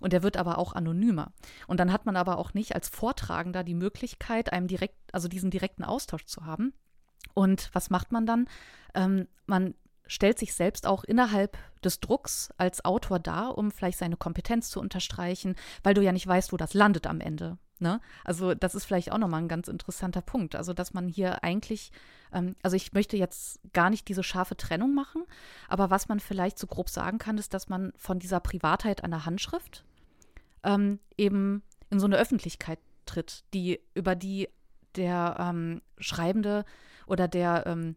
Und 0.00 0.12
der 0.12 0.22
wird 0.22 0.36
aber 0.36 0.58
auch 0.58 0.74
anonymer. 0.74 1.32
Und 1.66 1.80
dann 1.80 1.92
hat 1.92 2.04
man 2.04 2.16
aber 2.16 2.38
auch 2.38 2.54
nicht 2.54 2.74
als 2.74 2.88
Vortragender 2.88 3.64
die 3.64 3.74
Möglichkeit, 3.74 4.52
einem 4.52 4.66
direkt, 4.66 4.96
also 5.12 5.28
diesen 5.28 5.50
direkten 5.50 5.84
Austausch 5.84 6.26
zu 6.26 6.44
haben. 6.44 6.74
Und 7.34 7.70
was 7.72 7.88
macht 7.88 8.12
man 8.12 8.26
dann? 8.26 8.48
Ähm, 8.94 9.28
man 9.46 9.74
stellt 10.06 10.38
sich 10.38 10.54
selbst 10.54 10.86
auch 10.86 11.04
innerhalb 11.04 11.56
des 11.82 12.00
Drucks 12.00 12.50
als 12.58 12.84
Autor 12.84 13.18
dar, 13.18 13.56
um 13.56 13.70
vielleicht 13.70 13.98
seine 13.98 14.16
Kompetenz 14.16 14.68
zu 14.70 14.80
unterstreichen, 14.80 15.54
weil 15.82 15.94
du 15.94 16.02
ja 16.02 16.12
nicht 16.12 16.26
weißt, 16.26 16.52
wo 16.52 16.56
das 16.56 16.74
landet 16.74 17.06
am 17.06 17.20
Ende. 17.20 17.58
Ne? 17.82 18.00
Also 18.24 18.54
das 18.54 18.74
ist 18.74 18.84
vielleicht 18.84 19.12
auch 19.12 19.18
nochmal 19.18 19.42
ein 19.42 19.48
ganz 19.48 19.68
interessanter 19.68 20.22
Punkt. 20.22 20.54
Also 20.54 20.72
dass 20.72 20.94
man 20.94 21.08
hier 21.08 21.44
eigentlich, 21.44 21.92
ähm, 22.32 22.56
also 22.62 22.76
ich 22.76 22.92
möchte 22.92 23.16
jetzt 23.16 23.60
gar 23.72 23.90
nicht 23.90 24.08
diese 24.08 24.22
scharfe 24.22 24.56
Trennung 24.56 24.94
machen, 24.94 25.24
aber 25.68 25.90
was 25.90 26.08
man 26.08 26.20
vielleicht 26.20 26.58
so 26.58 26.66
grob 26.66 26.88
sagen 26.88 27.18
kann, 27.18 27.36
ist, 27.36 27.52
dass 27.52 27.68
man 27.68 27.92
von 27.96 28.18
dieser 28.18 28.40
Privatheit 28.40 29.04
einer 29.04 29.26
Handschrift 29.26 29.84
ähm, 30.62 31.00
eben 31.18 31.62
in 31.90 31.98
so 32.00 32.06
eine 32.06 32.16
Öffentlichkeit 32.16 32.78
tritt, 33.04 33.44
die 33.52 33.80
über 33.94 34.14
die 34.14 34.48
der 34.96 35.36
ähm, 35.38 35.82
Schreibende 35.98 36.64
oder 37.06 37.26
der 37.26 37.66
ähm, 37.66 37.96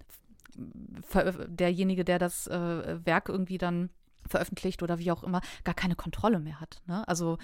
derjenige, 1.47 2.05
der 2.05 2.17
das 2.17 2.47
äh, 2.47 3.05
Werk 3.05 3.29
irgendwie 3.29 3.57
dann 3.57 3.89
veröffentlicht 4.27 4.83
oder 4.83 4.99
wie 4.99 5.11
auch 5.11 5.23
immer, 5.23 5.41
gar 5.63 5.75
keine 5.75 5.95
Kontrolle 5.95 6.39
mehr 6.39 6.59
hat. 6.59 6.81
Ne? 6.87 7.07
Also 7.07 7.37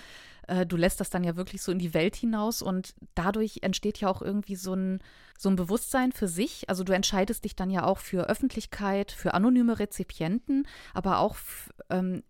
äh, 0.48 0.66
du 0.66 0.78
lässt 0.78 1.00
das 1.00 1.10
dann 1.10 1.24
ja 1.24 1.36
wirklich 1.36 1.62
so 1.62 1.72
in 1.72 1.80
die 1.80 1.94
Welt 1.94 2.16
hinaus 2.16 2.62
und 2.62 2.94
dadurch 3.16 3.60
entsteht 3.62 4.00
ja 4.00 4.10
auch 4.10 4.22
irgendwie 4.22 4.56
so 4.56 4.74
ein, 4.74 5.00
so 5.38 5.50
ein 5.50 5.56
Bewusstsein 5.56 6.12
für 6.12 6.28
sich. 6.28 6.70
Also 6.70 6.84
du 6.84 6.94
entscheidest 6.94 7.46
dich 7.46 7.56
dann 7.56 7.70
ja 7.70 7.84
auch 7.84 8.00
für 8.00 8.30
Öffentlichkeit, 8.30 9.12
für 9.12 9.34
anonyme 9.34 9.80
Rezipienten, 9.80 10.68
aber 10.94 11.20
auch 11.20 11.38
ähm, 11.90 12.24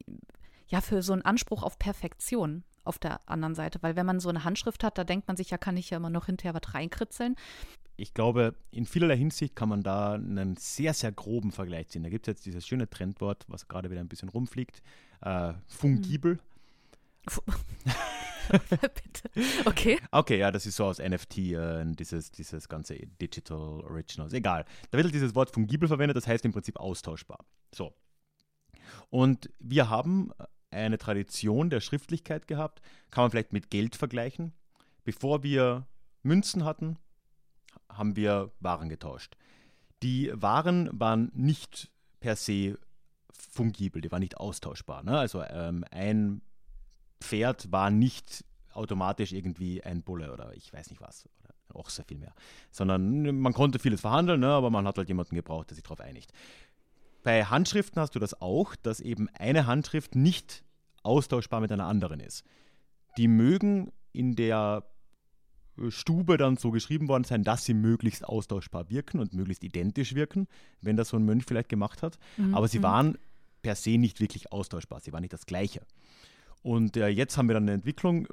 ja 0.67 0.81
für 0.81 1.01
so 1.01 1.13
einen 1.13 1.23
Anspruch 1.23 1.63
auf 1.63 1.79
Perfektion 1.79 2.63
auf 2.83 2.97
der 2.97 3.19
anderen 3.29 3.55
Seite. 3.55 3.79
Weil 3.81 3.95
wenn 3.95 4.05
man 4.05 4.19
so 4.19 4.29
eine 4.29 4.43
Handschrift 4.43 4.83
hat, 4.83 4.97
da 4.97 5.03
denkt 5.03 5.27
man 5.27 5.37
sich, 5.37 5.51
ja, 5.51 5.57
kann 5.57 5.77
ich 5.77 5.89
ja 5.89 5.97
immer 5.97 6.09
noch 6.09 6.25
hinterher 6.25 6.53
was 6.53 6.73
reinkritzeln 6.73 7.35
ich 8.01 8.13
glaube, 8.13 8.55
in 8.71 8.85
vielerlei 8.85 9.15
Hinsicht 9.15 9.55
kann 9.55 9.69
man 9.69 9.83
da 9.83 10.13
einen 10.13 10.57
sehr, 10.57 10.93
sehr 10.93 11.11
groben 11.11 11.51
Vergleich 11.51 11.89
ziehen. 11.89 12.03
Da 12.03 12.09
gibt 12.09 12.27
es 12.27 12.31
jetzt 12.31 12.45
dieses 12.45 12.65
schöne 12.65 12.89
Trendwort, 12.89 13.45
was 13.47 13.67
gerade 13.67 13.91
wieder 13.91 14.01
ein 14.01 14.07
bisschen 14.07 14.29
rumfliegt, 14.29 14.81
äh, 15.21 15.53
fungibel. 15.67 16.39
Bitte. 18.49 19.29
Okay. 19.65 19.99
Okay, 20.09 20.39
ja, 20.39 20.51
das 20.51 20.65
ist 20.65 20.75
so 20.75 20.85
aus 20.85 20.97
NFT, 20.97 21.37
äh, 21.37 21.85
dieses, 21.93 22.31
dieses 22.31 22.67
ganze 22.67 22.95
Digital 23.21 23.81
Originals. 23.81 24.33
Egal. 24.33 24.65
Da 24.89 24.97
wird 24.97 25.05
halt 25.05 25.15
dieses 25.15 25.35
Wort 25.35 25.51
fungibel 25.51 25.87
verwendet, 25.87 26.17
das 26.17 26.27
heißt 26.27 26.43
im 26.43 26.51
Prinzip 26.51 26.79
austauschbar. 26.79 27.45
So. 27.73 27.93
Und 29.09 29.49
wir 29.59 29.89
haben 29.89 30.31
eine 30.71 30.97
Tradition 30.97 31.69
der 31.69 31.81
Schriftlichkeit 31.81 32.47
gehabt, 32.47 32.81
kann 33.11 33.25
man 33.25 33.31
vielleicht 33.31 33.53
mit 33.53 33.69
Geld 33.69 33.95
vergleichen. 33.95 34.53
Bevor 35.03 35.43
wir 35.43 35.85
Münzen 36.23 36.65
hatten, 36.65 36.97
haben 37.97 38.15
wir 38.15 38.51
Waren 38.59 38.89
getauscht. 38.89 39.35
Die 40.03 40.31
Waren 40.33 40.89
waren 40.93 41.31
nicht 41.33 41.91
per 42.19 42.35
se 42.35 42.77
fungibel, 43.31 44.01
die 44.01 44.11
waren 44.11 44.21
nicht 44.21 44.37
austauschbar. 44.37 45.03
Ne? 45.03 45.17
Also 45.17 45.43
ähm, 45.43 45.83
ein 45.91 46.41
Pferd 47.19 47.71
war 47.71 47.89
nicht 47.89 48.45
automatisch 48.73 49.33
irgendwie 49.33 49.83
ein 49.83 50.01
Bulle 50.01 50.31
oder 50.31 50.53
ich 50.55 50.71
weiß 50.71 50.89
nicht 50.89 51.01
was, 51.01 51.27
oder 51.43 51.79
auch 51.79 51.89
sehr 51.89 52.05
viel 52.05 52.17
mehr. 52.17 52.33
Sondern 52.71 53.39
man 53.39 53.53
konnte 53.53 53.79
vieles 53.79 54.01
verhandeln, 54.01 54.39
ne? 54.39 54.47
aber 54.47 54.69
man 54.69 54.87
hat 54.87 54.97
halt 54.97 55.09
jemanden 55.09 55.35
gebraucht, 55.35 55.69
der 55.69 55.75
sich 55.75 55.83
darauf 55.83 55.99
einigt. 55.99 56.31
Bei 57.23 57.45
Handschriften 57.45 58.01
hast 58.01 58.15
du 58.15 58.19
das 58.19 58.41
auch, 58.41 58.75
dass 58.75 58.99
eben 58.99 59.29
eine 59.29 59.67
Handschrift 59.67 60.15
nicht 60.15 60.63
austauschbar 61.03 61.59
mit 61.59 61.71
einer 61.71 61.85
anderen 61.85 62.19
ist. 62.19 62.43
Die 63.17 63.27
mögen 63.27 63.91
in 64.11 64.35
der 64.35 64.83
Stube 65.89 66.37
dann 66.37 66.57
so 66.57 66.71
geschrieben 66.71 67.07
worden 67.07 67.23
sein, 67.23 67.43
dass 67.43 67.65
sie 67.65 67.73
möglichst 67.73 68.25
austauschbar 68.25 68.89
wirken 68.89 69.19
und 69.19 69.33
möglichst 69.33 69.63
identisch 69.63 70.15
wirken, 70.15 70.47
wenn 70.81 70.97
das 70.97 71.09
so 71.09 71.17
ein 71.17 71.25
Mönch 71.25 71.45
vielleicht 71.45 71.69
gemacht 71.69 72.03
hat. 72.03 72.19
Mhm. 72.37 72.53
Aber 72.53 72.67
sie 72.67 72.79
mhm. 72.79 72.83
waren 72.83 73.17
per 73.61 73.75
se 73.75 73.97
nicht 73.97 74.19
wirklich 74.19 74.51
austauschbar, 74.51 74.99
sie 74.99 75.13
waren 75.13 75.21
nicht 75.21 75.33
das 75.33 75.45
Gleiche. 75.45 75.81
Und 76.61 76.97
äh, 76.97 77.07
jetzt 77.07 77.37
haben 77.37 77.47
wir 77.47 77.53
dann 77.53 77.63
eine 77.63 77.73
Entwicklung. 77.73 78.27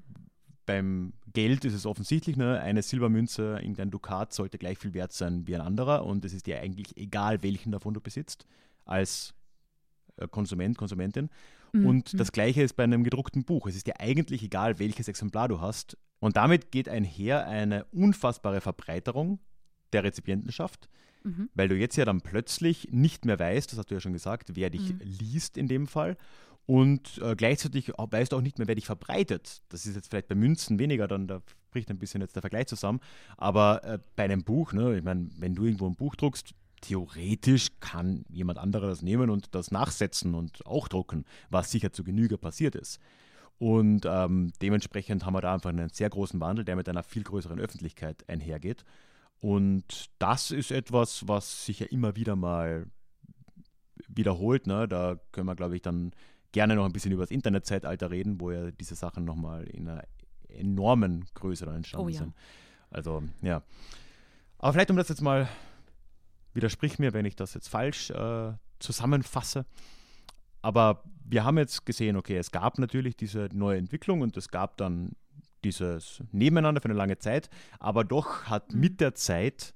Beim 0.67 1.15
Geld 1.33 1.65
ist 1.65 1.75
es 1.75 1.87
offensichtlich, 1.87 2.37
ne? 2.37 2.61
eine 2.61 2.83
Silbermünze, 2.83 3.59
irgendein 3.61 3.91
Dukat 3.91 4.35
sollte 4.35 4.59
gleich 4.59 4.79
viel 4.79 4.93
wert 4.93 5.13
sein 5.13 5.47
wie 5.47 5.55
ein 5.55 5.63
anderer 5.63 6.05
und 6.05 6.25
es 6.27 6.35
ist 6.35 6.47
dir 6.47 6.61
eigentlich 6.61 6.97
egal, 6.99 7.43
welchen 7.43 7.73
davon 7.73 7.95
du 7.95 8.01
besitzt, 8.01 8.47
als 8.85 9.33
äh, 10.17 10.29
Konsument, 10.29 10.77
Konsumentin. 10.77 11.31
Mhm. 11.73 11.87
Und 11.87 12.21
das 12.21 12.33
Gleiche 12.33 12.63
ist 12.63 12.75
bei 12.75 12.85
einem 12.85 13.05
gedruckten 13.05 13.45
Buch. 13.45 13.67
Es 13.67 13.77
ist 13.77 13.87
dir 13.87 14.01
eigentlich 14.01 14.43
egal, 14.43 14.79
welches 14.79 15.09
Exemplar 15.09 15.49
du 15.49 15.61
hast, 15.61 15.97
Und 16.21 16.37
damit 16.37 16.71
geht 16.71 16.89
einher 16.89 17.47
eine 17.47 17.85
unfassbare 17.87 18.61
Verbreiterung 18.61 19.39
der 19.93 20.05
Rezipientenschaft, 20.05 20.89
mhm. 21.23 21.49
weil 21.55 21.69
du 21.69 21.77
jetzt 21.77 21.97
ja 21.97 22.05
dann 22.05 22.21
plötzlich 22.21 22.89
nicht 22.91 23.25
mehr 23.25 23.39
weißt, 23.39 23.71
das 23.71 23.79
hast 23.79 23.91
du 23.91 23.95
ja 23.95 24.01
schon 24.01 24.13
gesagt, 24.13 24.57
wer 24.57 24.71
dich 24.71 24.95
mhm. 24.95 25.01
liest 25.03 25.57
in 25.57 25.69
dem 25.69 25.87
Fall. 25.87 26.17
Und 26.67 27.19
äh, 27.23 27.35
gleichzeitig 27.35 27.93
weißt 27.97 28.33
du 28.33 28.37
auch 28.37 28.43
nicht 28.43 28.59
mehr, 28.59 28.69
wer 28.69 28.75
dich 28.75 28.85
verbreitet. 28.85 29.63
Das 29.71 29.87
ist 29.87 29.97
jetzt 29.97 30.11
vielleicht 30.11 30.29
bei 30.29 30.35
Münzen 30.35 30.79
weniger, 30.79 31.09
dann 31.09 31.27
da 31.27 31.41
bricht 31.71 31.91
ein 31.91 31.99
bisschen 31.99 32.21
jetzt 32.21 32.35
der 32.37 32.43
Vergleich 32.43 32.67
zusammen. 32.67 33.01
Aber 33.39 33.83
äh, 33.85 33.99
bei 34.17 34.25
einem 34.25 34.45
Buch, 34.45 34.75
ne, 34.75 34.99
ich 34.99 35.03
meine, 35.03 35.31
wenn 35.39 35.55
du 35.55 35.65
irgendwo 35.65 35.87
ein 35.87 35.97
Buch 35.97 36.15
druckst, 36.15 36.55
theoretisch 36.81 37.69
kann 37.81 38.25
jemand 38.29 38.59
anderer 38.59 38.87
das 38.87 39.03
nehmen 39.03 39.31
und 39.31 39.55
das 39.55 39.71
nachsetzen 39.71 40.35
und 40.35 40.65
auch 40.67 40.89
drucken, 40.89 41.25
was 41.49 41.71
sicher 41.71 41.93
zu 41.93 42.05
Genüge 42.05 42.39
passiert 42.39 42.75
ist. 42.75 43.01
Und 43.59 44.07
ähm, 44.07 44.53
dementsprechend 44.63 45.27
haben 45.27 45.35
wir 45.35 45.41
da 45.41 45.55
einfach 45.55 45.71
einen 45.71 45.89
sehr 45.89 46.09
großen 46.09 46.41
Wandel, 46.41 46.65
der 46.65 46.77
mit 46.77 46.89
einer 46.89 47.03
viel 47.03 47.25
größeren 47.25 47.59
Öffentlichkeit 47.59 48.29
einhergeht. 48.29 48.85
Und 49.41 50.11
das 50.19 50.51
ist 50.51 50.71
etwas, 50.71 51.27
was 51.27 51.67
sich 51.67 51.81
ja 51.81 51.87
immer 51.87 52.17
wieder 52.17 52.37
mal 52.37 52.87
wiederholt. 54.09 54.67
Ne? 54.67 54.87
Da 54.87 55.19
können 55.33 55.47
wir, 55.47 55.57
glaube 55.57 55.77
ich, 55.77 55.83
dann 55.83 56.13
gerne 56.53 56.77
noch 56.77 56.85
ein 56.85 56.93
bisschen 56.93 57.13
über 57.13 57.23
das 57.23 57.31
Internetzeitalter 57.31 58.11
reden, 58.11 58.41
wo 58.41 58.51
ja 58.51 58.71
diese 58.71 58.95
Sachen 58.95 59.25
nochmal 59.25 59.65
in 59.65 59.89
einer 59.89 60.05
enormen 60.49 61.25
Größe 61.35 61.67
dann 61.67 61.77
entstanden 61.77 62.07
oh, 62.07 62.11
ja. 62.11 62.19
sind. 62.19 62.35
Also, 62.91 63.23
ja. 63.43 63.63
Aber 64.59 64.73
vielleicht, 64.73 64.91
um 64.91 64.97
das 64.97 65.09
jetzt 65.09 65.21
mal, 65.21 65.49
widersprich 66.55 66.99
mir, 66.99 67.13
wenn 67.13 67.27
ich 67.27 67.37
das 67.37 67.55
jetzt 67.55 67.69
falsch 67.69 68.11
äh, 68.11 68.53
zusammenfasse. 68.79 69.67
Aber 70.63 71.03
wir 71.31 71.45
haben 71.45 71.59
jetzt 71.59 71.85
gesehen, 71.85 72.17
okay, 72.17 72.37
es 72.37 72.51
gab 72.51 72.79
natürlich 72.79 73.17
diese 73.17 73.49
neue 73.53 73.79
Entwicklung 73.79 74.23
und 74.23 74.37
es 74.37 74.49
gab 74.49 74.77
dann 74.77 75.13
dieses 75.65 76.23
Nebeneinander 76.33 76.81
für 76.81 76.89
eine 76.89 76.99
lange 76.99 77.19
Zeit, 77.19 77.51
aber 77.79 78.05
doch 78.05 78.45
hat 78.45 78.73
mhm. 78.73 78.81
mit 78.81 79.01
der 79.01 79.15
Zeit 79.15 79.75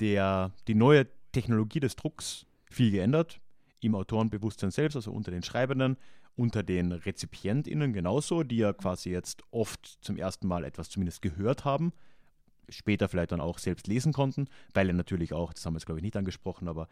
der, 0.00 0.52
die 0.66 0.74
neue 0.74 1.06
Technologie 1.32 1.80
des 1.80 1.96
Drucks 1.96 2.46
viel 2.70 2.90
geändert. 2.90 3.40
Im 3.80 3.94
Autorenbewusstsein 3.94 4.70
selbst, 4.70 4.96
also 4.96 5.12
unter 5.12 5.30
den 5.30 5.42
Schreibenden, 5.42 5.96
unter 6.36 6.62
den 6.62 6.92
RezipientInnen 6.92 7.92
genauso, 7.92 8.42
die 8.42 8.58
ja 8.58 8.72
quasi 8.72 9.10
jetzt 9.10 9.42
oft 9.50 9.98
zum 10.00 10.16
ersten 10.16 10.46
Mal 10.46 10.64
etwas 10.64 10.90
zumindest 10.90 11.22
gehört 11.22 11.64
haben, 11.64 11.92
später 12.68 13.08
vielleicht 13.08 13.32
dann 13.32 13.40
auch 13.40 13.58
selbst 13.58 13.86
lesen 13.86 14.12
konnten, 14.12 14.48
weil 14.74 14.88
er 14.88 14.94
natürlich 14.94 15.32
auch, 15.32 15.52
das 15.52 15.64
haben 15.64 15.74
wir 15.74 15.78
jetzt 15.78 15.86
glaube 15.86 15.98
ich 15.98 16.04
nicht 16.04 16.16
angesprochen, 16.16 16.68
aber 16.68 16.88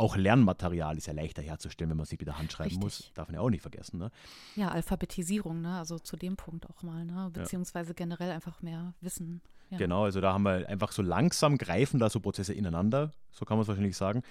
auch 0.00 0.16
Lernmaterial 0.16 0.96
ist 0.96 1.06
ja 1.06 1.12
leichter 1.12 1.42
herzustellen, 1.42 1.90
wenn 1.90 1.98
man 1.98 2.06
sich 2.06 2.18
mit 2.18 2.26
der 2.26 2.38
Hand 2.38 2.50
schreiben 2.50 2.70
Richtig. 2.70 2.82
muss. 2.82 3.12
Darf 3.14 3.28
man 3.28 3.34
ja 3.34 3.40
auch 3.42 3.50
nicht 3.50 3.60
vergessen. 3.60 3.98
Ne? 3.98 4.10
Ja, 4.56 4.68
Alphabetisierung, 4.68 5.60
ne? 5.60 5.76
also 5.76 5.98
zu 5.98 6.16
dem 6.16 6.36
Punkt 6.36 6.68
auch 6.70 6.82
mal, 6.82 7.04
ne? 7.04 7.30
beziehungsweise 7.32 7.90
ja. 7.90 7.94
generell 7.94 8.30
einfach 8.30 8.62
mehr 8.62 8.94
Wissen. 9.02 9.42
Ja. 9.68 9.76
Genau, 9.76 10.04
also 10.04 10.22
da 10.22 10.32
haben 10.32 10.44
wir 10.44 10.66
einfach 10.68 10.92
so 10.92 11.02
langsam 11.02 11.58
greifen 11.58 12.00
da 12.00 12.08
so 12.08 12.18
Prozesse 12.18 12.54
ineinander, 12.54 13.12
so 13.30 13.44
kann 13.44 13.58
man 13.58 13.62
es 13.62 13.68
wahrscheinlich 13.68 13.96
sagen. 13.96 14.22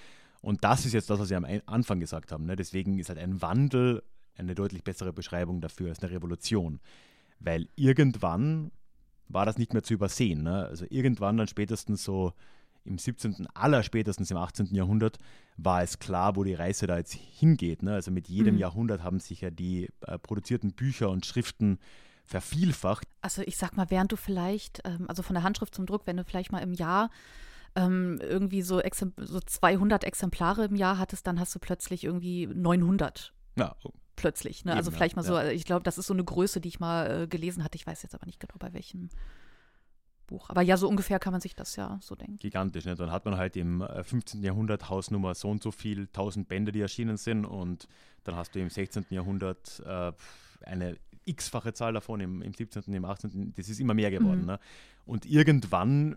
Und 0.41 0.63
das 0.63 0.85
ist 0.85 0.93
jetzt 0.93 1.09
das, 1.09 1.19
was 1.19 1.27
Sie 1.27 1.35
am 1.35 1.45
Anfang 1.67 1.99
gesagt 1.99 2.31
haben. 2.31 2.45
Ne? 2.45 2.55
Deswegen 2.55 2.97
ist 2.97 3.09
halt 3.09 3.19
ein 3.19 3.41
Wandel 3.41 4.01
eine 4.37 4.55
deutlich 4.55 4.83
bessere 4.83 5.13
Beschreibung 5.13 5.61
dafür 5.61 5.89
als 5.89 6.01
eine 6.01 6.11
Revolution. 6.11 6.79
Weil 7.39 7.67
irgendwann 7.75 8.71
war 9.27 9.45
das 9.45 9.57
nicht 9.57 9.73
mehr 9.73 9.83
zu 9.83 9.93
übersehen. 9.93 10.43
Ne? 10.43 10.65
Also 10.65 10.85
irgendwann 10.89 11.37
dann 11.37 11.47
spätestens 11.47 12.03
so 12.03 12.33
im 12.83 12.97
17., 12.97 13.47
aller 13.53 13.83
spätestens 13.83 14.31
im 14.31 14.37
18. 14.37 14.73
Jahrhundert 14.73 15.17
war 15.57 15.83
es 15.83 15.99
klar, 15.99 16.35
wo 16.35 16.43
die 16.43 16.53
Reise 16.53 16.87
da 16.87 16.97
jetzt 16.97 17.13
hingeht. 17.13 17.83
Ne? 17.83 17.93
Also 17.93 18.11
mit 18.11 18.27
jedem 18.27 18.55
mhm. 18.55 18.61
Jahrhundert 18.61 19.03
haben 19.03 19.19
sich 19.19 19.41
ja 19.41 19.49
die 19.49 19.89
äh, 20.01 20.17
produzierten 20.17 20.73
Bücher 20.73 21.09
und 21.09 21.25
Schriften 21.25 21.79
vervielfacht. 22.25 23.07
Also 23.21 23.41
ich 23.45 23.57
sag 23.57 23.75
mal, 23.75 23.89
während 23.89 24.11
du 24.11 24.15
vielleicht, 24.15 24.81
ähm, 24.85 25.05
also 25.07 25.23
von 25.23 25.33
der 25.33 25.43
Handschrift 25.43 25.75
zum 25.75 25.85
Druck, 25.85 26.03
wenn 26.05 26.17
du 26.17 26.23
vielleicht 26.23 26.51
mal 26.51 26.59
im 26.59 26.73
Jahr 26.73 27.09
ähm, 27.75 28.19
irgendwie 28.21 28.61
so, 28.61 28.81
so 29.17 29.39
200 29.39 30.03
Exemplare 30.03 30.65
im 30.65 30.75
Jahr 30.75 30.97
hattest, 30.97 31.27
dann 31.27 31.39
hast 31.39 31.53
du 31.55 31.59
plötzlich 31.59 32.03
irgendwie 32.03 32.47
900. 32.47 33.33
Ja, 33.55 33.75
plötzlich. 34.15 34.65
Ne? 34.65 34.75
also 34.75 34.91
vielleicht 34.91 35.15
mal 35.15 35.23
so, 35.23 35.35
ja. 35.35 35.49
ich 35.49 35.65
glaube, 35.65 35.83
das 35.83 35.97
ist 35.97 36.07
so 36.07 36.13
eine 36.13 36.23
Größe, 36.23 36.61
die 36.61 36.67
ich 36.67 36.79
mal 36.79 37.23
äh, 37.23 37.27
gelesen 37.27 37.63
hatte. 37.63 37.77
Ich 37.77 37.87
weiß 37.87 38.03
jetzt 38.03 38.13
aber 38.13 38.25
nicht 38.25 38.39
genau 38.39 38.55
bei 38.59 38.73
welchem. 38.73 39.09
Buch. 40.29 40.49
Aber 40.49 40.61
ja, 40.61 40.77
so 40.77 40.87
ungefähr 40.87 41.19
kann 41.19 41.31
man 41.31 41.41
sich 41.41 41.55
das 41.55 41.75
ja 41.75 41.97
so 42.01 42.15
denken. 42.15 42.37
Gigantisch. 42.37 42.85
Ne? 42.85 42.95
Dann 42.95 43.11
hat 43.11 43.25
man 43.25 43.37
halt 43.37 43.57
im 43.57 43.83
15. 44.03 44.41
Äh, 44.41 44.47
Jahrhundert 44.47 44.89
Hausnummer 44.89 45.35
so 45.35 45.49
und 45.49 45.63
so 45.63 45.71
viel, 45.71 46.01
1000 46.01 46.47
Bände, 46.47 46.71
die 46.71 46.81
erschienen 46.81 47.17
sind. 47.17 47.45
Und 47.45 47.87
dann 48.23 48.35
hast 48.35 48.55
du 48.55 48.59
im 48.59 48.69
16. 48.69 49.05
Jahrhundert 49.09 49.81
äh, 49.85 50.11
eine 50.65 50.97
x-fache 51.25 51.73
Zahl 51.73 51.93
davon, 51.93 52.19
im, 52.21 52.41
im 52.41 52.53
17., 52.53 52.93
im 52.93 53.05
18. 53.05 53.53
Das 53.55 53.69
ist 53.69 53.79
immer 53.79 53.93
mehr 53.93 54.11
geworden. 54.11 54.41
Mhm. 54.41 54.47
Ne? 54.47 54.59
Und 55.05 55.25
irgendwann 55.25 56.15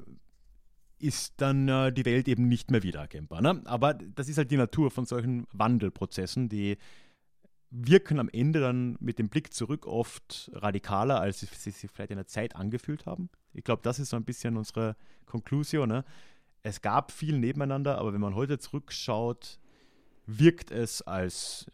ist 0.98 1.34
dann 1.38 1.68
äh, 1.68 1.92
die 1.92 2.04
Welt 2.04 2.28
eben 2.28 2.46
nicht 2.48 2.70
mehr 2.70 2.82
wiedererkennbar. 2.82 3.42
Ne? 3.42 3.60
Aber 3.64 3.94
das 3.94 4.28
ist 4.28 4.38
halt 4.38 4.50
die 4.50 4.56
Natur 4.56 4.90
von 4.90 5.04
solchen 5.04 5.46
Wandelprozessen, 5.52 6.48
die 6.48 6.78
wirken 7.72 8.20
am 8.20 8.28
Ende 8.28 8.60
dann 8.60 8.96
mit 9.00 9.18
dem 9.18 9.28
Blick 9.28 9.52
zurück 9.52 9.86
oft 9.86 10.50
radikaler, 10.52 11.20
als 11.20 11.40
sie 11.40 11.70
sich 11.70 11.90
vielleicht 11.90 12.10
in 12.10 12.18
der 12.18 12.26
Zeit 12.26 12.54
angefühlt 12.54 13.06
haben. 13.06 13.30
Ich 13.54 13.64
glaube, 13.64 13.82
das 13.82 13.98
ist 13.98 14.10
so 14.10 14.16
ein 14.16 14.24
bisschen 14.24 14.56
unsere 14.56 14.96
Konklusion. 15.26 15.88
Ne? 15.88 16.04
Es 16.62 16.80
gab 16.80 17.12
viel 17.12 17.38
nebeneinander, 17.38 17.98
aber 17.98 18.12
wenn 18.12 18.20
man 18.20 18.34
heute 18.34 18.58
zurückschaut, 18.58 19.58
wirkt 20.26 20.70
es 20.70 21.02
als 21.02 21.66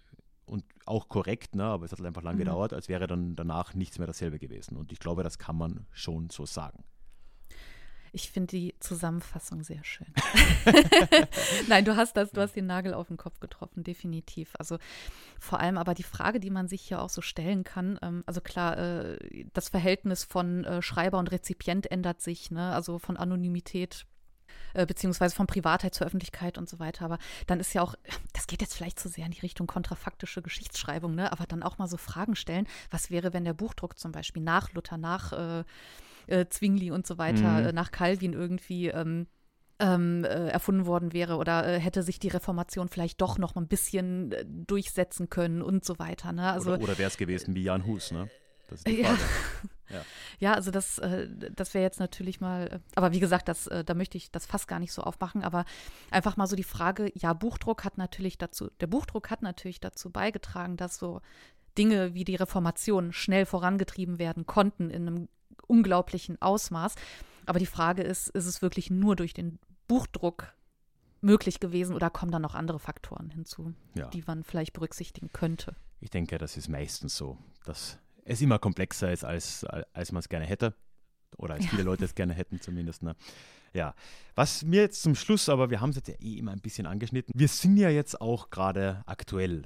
und 0.47 0.64
auch 0.87 1.09
korrekt, 1.09 1.55
ne, 1.55 1.64
aber 1.64 1.85
es 1.85 1.93
hat 1.93 2.01
einfach 2.01 2.23
lange 2.23 2.37
mhm. 2.37 2.45
gedauert, 2.47 2.73
als 2.73 2.88
wäre 2.88 3.07
dann 3.07 3.37
danach 3.37 3.75
nichts 3.75 3.99
mehr 3.99 4.07
dasselbe 4.07 4.38
gewesen. 4.38 4.77
Und 4.77 4.93
ich 4.93 4.99
glaube, 4.99 5.23
das 5.23 5.38
kann 5.38 5.57
man 5.57 5.87
schon 5.93 6.31
so 6.31 6.47
sagen. 6.47 6.85
Ich 8.12 8.31
finde 8.31 8.49
die 8.49 8.75
Zusammenfassung 8.81 9.62
sehr 9.62 9.83
schön. 9.85 10.07
Nein, 11.68 11.85
du 11.85 11.97
hast 11.97 12.16
das, 12.16 12.31
du 12.31 12.40
hast 12.40 12.57
den 12.57 12.66
Nagel 12.66 12.94
auf 12.94 13.09
den 13.09 13.16
Kopf 13.16 13.40
getroffen, 13.40 13.85
definitiv. 13.85 14.55
Also 14.59 14.79
vor 15.38 15.61
allem 15.61 15.79
aber 15.79 15.94
die 15.94 16.03
Frage, 16.03 16.40
die 16.40 16.51
man 16.51 16.68
sich 16.68 16.83
hier 16.83 17.03
auch 17.03 17.11
so 17.11 17.21
stellen 17.21 17.64
kann, 17.64 17.99
ähm, 18.03 18.23
also 18.27 18.40
klar, 18.40 18.79
äh, 18.79 19.47
das 19.53 19.68
Verhältnis 19.68 20.25
von 20.25 20.64
äh, 20.64 20.83
Schreiber 20.83 21.18
und 21.18 21.31
Rezipient 21.31 21.90
ändert 21.90 22.21
sich, 22.21 22.51
ne? 22.51 22.73
Also 22.75 22.99
von 22.99 23.16
Anonymität 23.16 24.07
äh, 24.75 24.87
beziehungsweise 24.87 25.35
von 25.35 25.47
Privatheit 25.47 25.94
zur 25.94 26.07
Öffentlichkeit 26.07 26.59
und 26.59 26.68
so 26.68 26.79
weiter. 26.79 27.05
Aber 27.05 27.18
dann 27.47 27.61
ist 27.61 27.73
ja 27.75 27.83
auch, 27.83 27.94
das 28.33 28.47
geht 28.47 28.61
jetzt 28.61 28.75
vielleicht 28.75 28.99
zu 28.99 29.09
sehr 29.09 29.27
in 29.27 29.33
die 29.33 29.40
Richtung 29.40 29.66
kontrafaktische 29.66 30.42
Geschichtsschreibung, 30.42 31.14
ne? 31.14 31.33
aber 31.33 31.47
dann 31.47 31.62
auch 31.62 31.79
mal 31.79 31.88
so 31.88 31.97
Fragen 31.97 32.37
stellen, 32.37 32.66
was 32.90 33.11
wäre, 33.11 33.33
wenn 33.33 33.44
der 33.44 33.55
Buchdruck 33.55 33.99
zum 33.99 34.12
Beispiel 34.12 34.42
nach 34.42 34.73
Luther, 34.73 34.99
nach 34.99 35.33
äh, 35.33 35.64
äh, 36.29 36.47
Zwingli 36.49 36.91
und 36.91 37.07
so 37.07 37.19
weiter, 37.19 37.61
mhm. 37.61 37.67
äh, 37.67 37.73
nach 37.73 37.91
Calvin 37.91 38.33
irgendwie 38.33 38.88
ähm, 38.88 39.27
ähm, 39.81 40.25
äh, 40.25 40.49
erfunden 40.49 40.87
worden 40.87 41.12
wäre 41.12 41.37
oder 41.37 41.67
äh, 41.67 41.79
hätte 41.79 42.03
sich 42.03 42.19
die 42.19 42.29
Reformation 42.29 42.88
vielleicht 42.88 43.21
doch 43.21 43.38
noch 43.38 43.55
mal 43.55 43.62
ein 43.62 43.69
bisschen 43.69 44.33
äh, 44.33 44.45
durchsetzen 44.47 45.31
können 45.31 45.62
und 45.62 45.85
so 45.85 45.99
weiter. 45.99 46.33
Ne? 46.33 46.51
Also, 46.51 46.73
oder 46.73 46.83
oder 46.83 46.99
wäre 46.99 47.09
es 47.09 47.17
gewesen 47.17 47.55
wie 47.55 47.62
Jan 47.62 47.87
Hus, 47.87 48.11
ne? 48.11 48.29
Das 48.69 48.81
ist 48.81 48.88
die 48.88 48.97
Frage. 49.05 49.19
Ja. 49.88 49.97
ja. 49.97 50.05
ja 50.41 50.55
also 50.55 50.73
das, 50.73 50.99
äh, 50.99 51.29
das 51.55 51.75
wäre 51.75 51.85
jetzt 51.85 52.01
natürlich 52.01 52.41
mal, 52.41 52.81
aber 52.97 53.12
wie 53.12 53.21
gesagt, 53.21 53.49
das, 53.49 53.64
da 53.87 53.95
möchte 53.95 54.17
ich 54.17 54.33
das 54.33 54.47
fast 54.47 54.67
gar 54.67 54.81
nicht 54.81 54.93
so 54.93 55.03
aufmachen, 55.03 55.45
aber 55.45 55.64
einfach 56.11 56.37
mal 56.37 56.49
so 56.49 56.57
die 56.57 56.64
Frage, 56.64 57.12
ja, 57.14 57.33
Buchdruck 57.33 57.85
hat 57.85 57.99
natürlich 57.99 58.37
dazu, 58.37 58.71
der 58.81 58.88
Buchdruck 58.88 59.31
hat 59.31 59.43
natürlich 59.43 59.81
dazu 59.81 60.11
beigetragen, 60.11 60.77
dass 60.77 60.99
so 60.99 61.21
Dinge 61.79 62.14
wie 62.14 62.25
die 62.25 62.35
Reformation 62.35 63.12
schnell 63.12 63.47
vorangetrieben 63.47 64.19
werden 64.19 64.45
konnten 64.47 64.91
in 64.91 65.07
einem 65.07 65.29
unglaublichen 65.69 66.41
Ausmaß. 66.43 66.97
Aber 67.47 67.59
die 67.59 67.67
Frage 67.67 68.03
ist, 68.03 68.29
ist 68.31 68.47
es 68.47 68.61
wirklich 68.61 68.91
nur 68.91 69.15
durch 69.17 69.33
den 69.33 69.59
Buchdruck 69.87 70.53
möglich 71.21 71.61
gewesen 71.61 71.95
oder 71.95 72.11
kommen 72.11 72.33
da 72.33 72.39
noch 72.39 72.55
andere 72.55 72.79
Faktoren 72.79 73.31
hinzu, 73.31 73.75
ja. 73.95 74.09
die 74.09 74.23
man 74.27 74.45
vielleicht 74.45 74.73
berücksichtigen 74.73 75.31
könnte? 75.33 75.75
Ich 76.01 76.11
denke, 76.11 76.39
das 76.39 76.57
ist 76.57 76.69
meistens 76.69 77.17
so, 77.17 77.39
dass 77.65 77.99
es 78.25 78.41
immer 78.41 78.59
komplexer 78.59 79.13
ist, 79.13 79.25
als, 79.25 79.65
als 79.65 80.13
man 80.13 80.21
es 80.21 80.29
gerne 80.29 80.47
hätte. 80.47 80.75
Oder 81.37 81.55
als 81.55 81.65
ja. 81.65 81.71
viele 81.71 81.83
Leute 81.83 82.05
es 82.05 82.15
gerne 82.15 82.35
hätten, 82.35 82.61
zumindest. 82.61 83.03
Ne? 83.03 83.15
Ja, 83.73 83.95
was 84.35 84.65
mir 84.65 84.81
jetzt 84.83 85.03
zum 85.03 85.15
Schluss, 85.15 85.49
aber 85.49 85.71
wir 85.71 85.81
haben 85.81 85.91
es 85.91 85.97
jetzt 85.97 86.09
ja 86.09 86.15
eh 86.21 86.39
immer 86.39 86.53
ein 86.53 86.61
bisschen 86.61 86.87
angeschnitten. 86.87 87.33
Wir 87.37 87.49
sind 87.49 87.77
ja 87.77 87.91
jetzt 87.91 88.21
auch 88.21 88.51
gerade 88.51 89.03
aktuell 89.07 89.63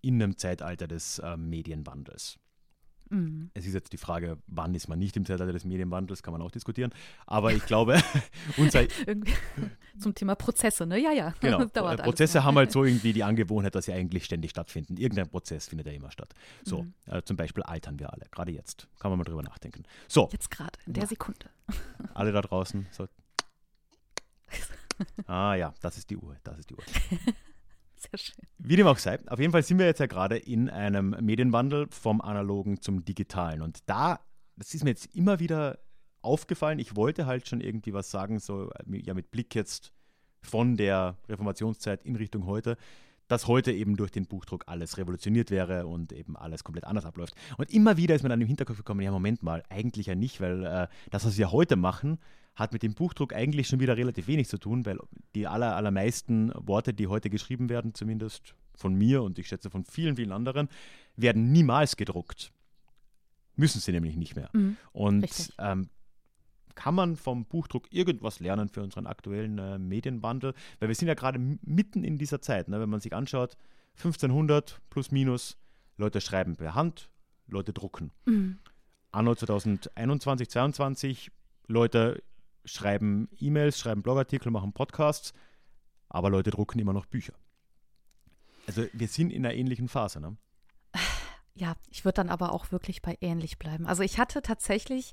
in 0.00 0.22
einem 0.22 0.36
Zeitalter 0.36 0.88
des 0.88 1.18
äh, 1.20 1.36
Medienwandels. 1.36 2.38
Mhm. 3.12 3.50
Es 3.52 3.66
ist 3.66 3.74
jetzt 3.74 3.92
die 3.92 3.98
Frage, 3.98 4.38
wann 4.46 4.74
ist 4.74 4.88
man 4.88 4.98
nicht 4.98 5.16
im 5.16 5.26
Zeitalter 5.26 5.52
des 5.52 5.64
Medienwandels, 5.64 6.22
kann 6.22 6.32
man 6.32 6.40
auch 6.40 6.50
diskutieren. 6.50 6.92
Aber 7.26 7.52
ich 7.52 7.64
glaube, 7.66 8.02
unser 8.56 8.86
zum 9.98 10.14
Thema 10.14 10.34
Prozesse, 10.34 10.86
ne? 10.86 10.98
Ja, 10.98 11.12
ja. 11.12 11.34
Genau. 11.42 11.66
Prozesse 11.96 12.44
haben 12.44 12.56
halt 12.56 12.72
so 12.72 12.84
irgendwie 12.84 13.12
die 13.12 13.24
Angewohnheit, 13.24 13.74
dass 13.74 13.86
sie 13.86 13.92
eigentlich 13.92 14.24
ständig 14.24 14.50
stattfinden. 14.50 14.96
Irgendein 14.96 15.28
Prozess 15.28 15.68
findet 15.68 15.86
ja 15.86 15.92
immer 15.92 16.10
statt. 16.10 16.34
So, 16.64 16.84
mhm. 16.84 16.94
äh, 17.06 17.22
zum 17.22 17.36
Beispiel 17.36 17.62
altern 17.64 17.98
wir 17.98 18.12
alle, 18.12 18.24
gerade 18.30 18.52
jetzt. 18.52 18.88
Kann 18.98 19.10
man 19.10 19.18
mal 19.18 19.24
drüber 19.24 19.42
nachdenken. 19.42 19.82
So. 20.08 20.28
Jetzt 20.32 20.50
gerade, 20.50 20.78
in 20.86 20.94
der 20.94 21.06
Sekunde. 21.06 21.50
Alle 22.14 22.32
da 22.32 22.40
draußen. 22.40 22.86
So. 22.92 23.08
Ah 25.26 25.54
ja, 25.54 25.74
das 25.82 25.98
ist 25.98 26.08
die 26.10 26.16
Uhr, 26.16 26.36
das 26.44 26.58
ist 26.60 26.70
die 26.70 26.74
Uhr. 26.74 26.84
Sehr 28.10 28.18
schön. 28.18 28.44
Wie 28.58 28.76
dem 28.76 28.86
auch 28.86 28.98
sei, 28.98 29.18
auf 29.28 29.38
jeden 29.38 29.52
Fall 29.52 29.62
sind 29.62 29.78
wir 29.78 29.86
jetzt 29.86 30.00
ja 30.00 30.06
gerade 30.06 30.36
in 30.36 30.68
einem 30.68 31.16
Medienwandel 31.20 31.86
vom 31.90 32.20
Analogen 32.20 32.80
zum 32.80 33.04
Digitalen. 33.04 33.62
Und 33.62 33.78
da 33.86 34.20
das 34.56 34.74
ist 34.74 34.84
mir 34.84 34.90
jetzt 34.90 35.14
immer 35.14 35.40
wieder 35.40 35.78
aufgefallen. 36.20 36.78
Ich 36.78 36.96
wollte 36.96 37.26
halt 37.26 37.48
schon 37.48 37.60
irgendwie 37.60 37.92
was 37.92 38.10
sagen, 38.10 38.38
so 38.38 38.70
ja 38.86 39.14
mit 39.14 39.30
Blick 39.30 39.54
jetzt 39.54 39.92
von 40.40 40.76
der 40.76 41.16
Reformationszeit 41.28 42.04
in 42.04 42.16
Richtung 42.16 42.46
heute, 42.46 42.76
dass 43.28 43.46
heute 43.46 43.72
eben 43.72 43.96
durch 43.96 44.10
den 44.10 44.26
Buchdruck 44.26 44.64
alles 44.66 44.98
revolutioniert 44.98 45.50
wäre 45.50 45.86
und 45.86 46.12
eben 46.12 46.36
alles 46.36 46.64
komplett 46.64 46.84
anders 46.84 47.04
abläuft. 47.04 47.34
Und 47.56 47.72
immer 47.72 47.96
wieder 47.96 48.14
ist 48.14 48.22
mir 48.22 48.28
dann 48.28 48.40
im 48.40 48.46
Hinterkopf 48.46 48.76
gekommen, 48.76 49.00
ja, 49.00 49.10
Moment 49.10 49.42
mal, 49.42 49.62
eigentlich 49.68 50.06
ja 50.06 50.14
nicht, 50.14 50.40
weil 50.40 50.64
äh, 50.64 50.88
das, 51.10 51.24
was 51.24 51.38
wir 51.38 51.52
heute 51.52 51.76
machen, 51.76 52.18
hat 52.54 52.72
mit 52.72 52.82
dem 52.82 52.94
Buchdruck 52.94 53.32
eigentlich 53.32 53.68
schon 53.68 53.80
wieder 53.80 53.96
relativ 53.96 54.26
wenig 54.26 54.48
zu 54.48 54.58
tun, 54.58 54.84
weil 54.84 54.98
die 55.34 55.46
aller, 55.46 55.74
allermeisten 55.74 56.52
Worte, 56.54 56.92
die 56.92 57.06
heute 57.06 57.30
geschrieben 57.30 57.68
werden, 57.68 57.94
zumindest 57.94 58.54
von 58.74 58.94
mir 58.94 59.22
und 59.22 59.38
ich 59.38 59.48
schätze 59.48 59.70
von 59.70 59.84
vielen, 59.84 60.16
vielen 60.16 60.32
anderen, 60.32 60.68
werden 61.16 61.52
niemals 61.52 61.96
gedruckt. 61.96 62.52
Müssen 63.56 63.80
sie 63.80 63.92
nämlich 63.92 64.16
nicht 64.16 64.36
mehr. 64.36 64.50
Mhm, 64.52 64.76
und 64.92 65.54
ähm, 65.58 65.88
kann 66.74 66.94
man 66.94 67.16
vom 67.16 67.44
Buchdruck 67.44 67.92
irgendwas 67.92 68.40
lernen 68.40 68.68
für 68.68 68.82
unseren 68.82 69.06
aktuellen 69.06 69.58
äh, 69.58 69.78
Medienwandel? 69.78 70.54
Weil 70.78 70.88
wir 70.88 70.94
sind 70.94 71.08
ja 71.08 71.14
gerade 71.14 71.38
mitten 71.38 72.04
in 72.04 72.18
dieser 72.18 72.40
Zeit. 72.40 72.68
Ne? 72.68 72.80
Wenn 72.80 72.88
man 72.88 73.00
sich 73.00 73.14
anschaut, 73.14 73.56
1500 73.96 74.80
plus 74.88 75.10
minus, 75.10 75.58
Leute 75.98 76.20
schreiben 76.20 76.56
per 76.56 76.74
Hand, 76.74 77.10
Leute 77.46 77.72
drucken. 77.72 78.10
Mhm. 78.24 78.58
Anno 79.10 79.34
2021, 79.34 80.48
2022, 80.48 81.30
Leute 81.66 82.22
schreiben 82.64 83.28
E-Mails, 83.38 83.78
schreiben 83.78 84.02
Blogartikel, 84.02 84.50
machen 84.50 84.72
Podcasts, 84.72 85.32
aber 86.08 86.30
Leute 86.30 86.50
drucken 86.50 86.78
immer 86.78 86.92
noch 86.92 87.06
Bücher. 87.06 87.34
Also 88.66 88.84
wir 88.92 89.08
sind 89.08 89.30
in 89.30 89.44
einer 89.44 89.54
ähnlichen 89.54 89.88
Phase, 89.88 90.20
ne? 90.20 90.36
Ja, 91.54 91.74
ich 91.90 92.04
würde 92.04 92.16
dann 92.16 92.30
aber 92.30 92.52
auch 92.52 92.72
wirklich 92.72 93.02
bei 93.02 93.18
ähnlich 93.20 93.58
bleiben. 93.58 93.86
Also 93.86 94.02
ich 94.02 94.18
hatte 94.18 94.40
tatsächlich 94.40 95.12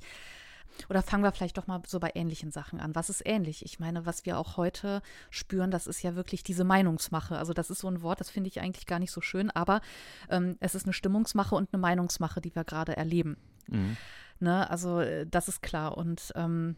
oder 0.88 1.02
fangen 1.02 1.24
wir 1.24 1.32
vielleicht 1.32 1.58
doch 1.58 1.68
mal 1.68 1.82
so 1.86 2.00
bei 2.00 2.12
ähnlichen 2.16 2.52
Sachen 2.52 2.80
an. 2.80 2.96
Was 2.96 3.10
ist 3.10 3.26
ähnlich? 3.26 3.66
Ich 3.66 3.80
meine, 3.80 4.06
was 4.06 4.26
wir 4.26 4.38
auch 4.38 4.58
heute 4.58 5.02
spüren, 5.30 5.72
das 5.72 5.88
ist 5.88 6.02
ja 6.02 6.16
wirklich 6.16 6.44
diese 6.44 6.64
Meinungsmache. 6.64 7.38
Also 7.38 7.54
das 7.54 7.70
ist 7.70 7.80
so 7.80 7.88
ein 7.90 8.02
Wort, 8.02 8.20
das 8.20 8.30
finde 8.30 8.50
ich 8.50 8.62
eigentlich 8.62 8.86
gar 8.86 9.00
nicht 9.00 9.12
so 9.12 9.22
schön, 9.22 9.52
aber 9.52 9.82
ähm, 10.30 10.58
es 10.60 10.76
ist 10.76 10.86
eine 10.86 10.94
Stimmungsmache 10.94 11.56
und 11.56 11.74
eine 11.74 11.82
Meinungsmache, 11.82 12.42
die 12.42 12.56
wir 12.56 12.64
gerade 12.64 12.96
erleben. 12.96 13.38
Mhm. 13.68 13.98
Ne? 14.40 14.70
Also 14.70 15.00
äh, 15.00 15.26
das 15.28 15.48
ist 15.48 15.62
klar. 15.62 15.98
Und 15.98 16.32
ähm, 16.36 16.76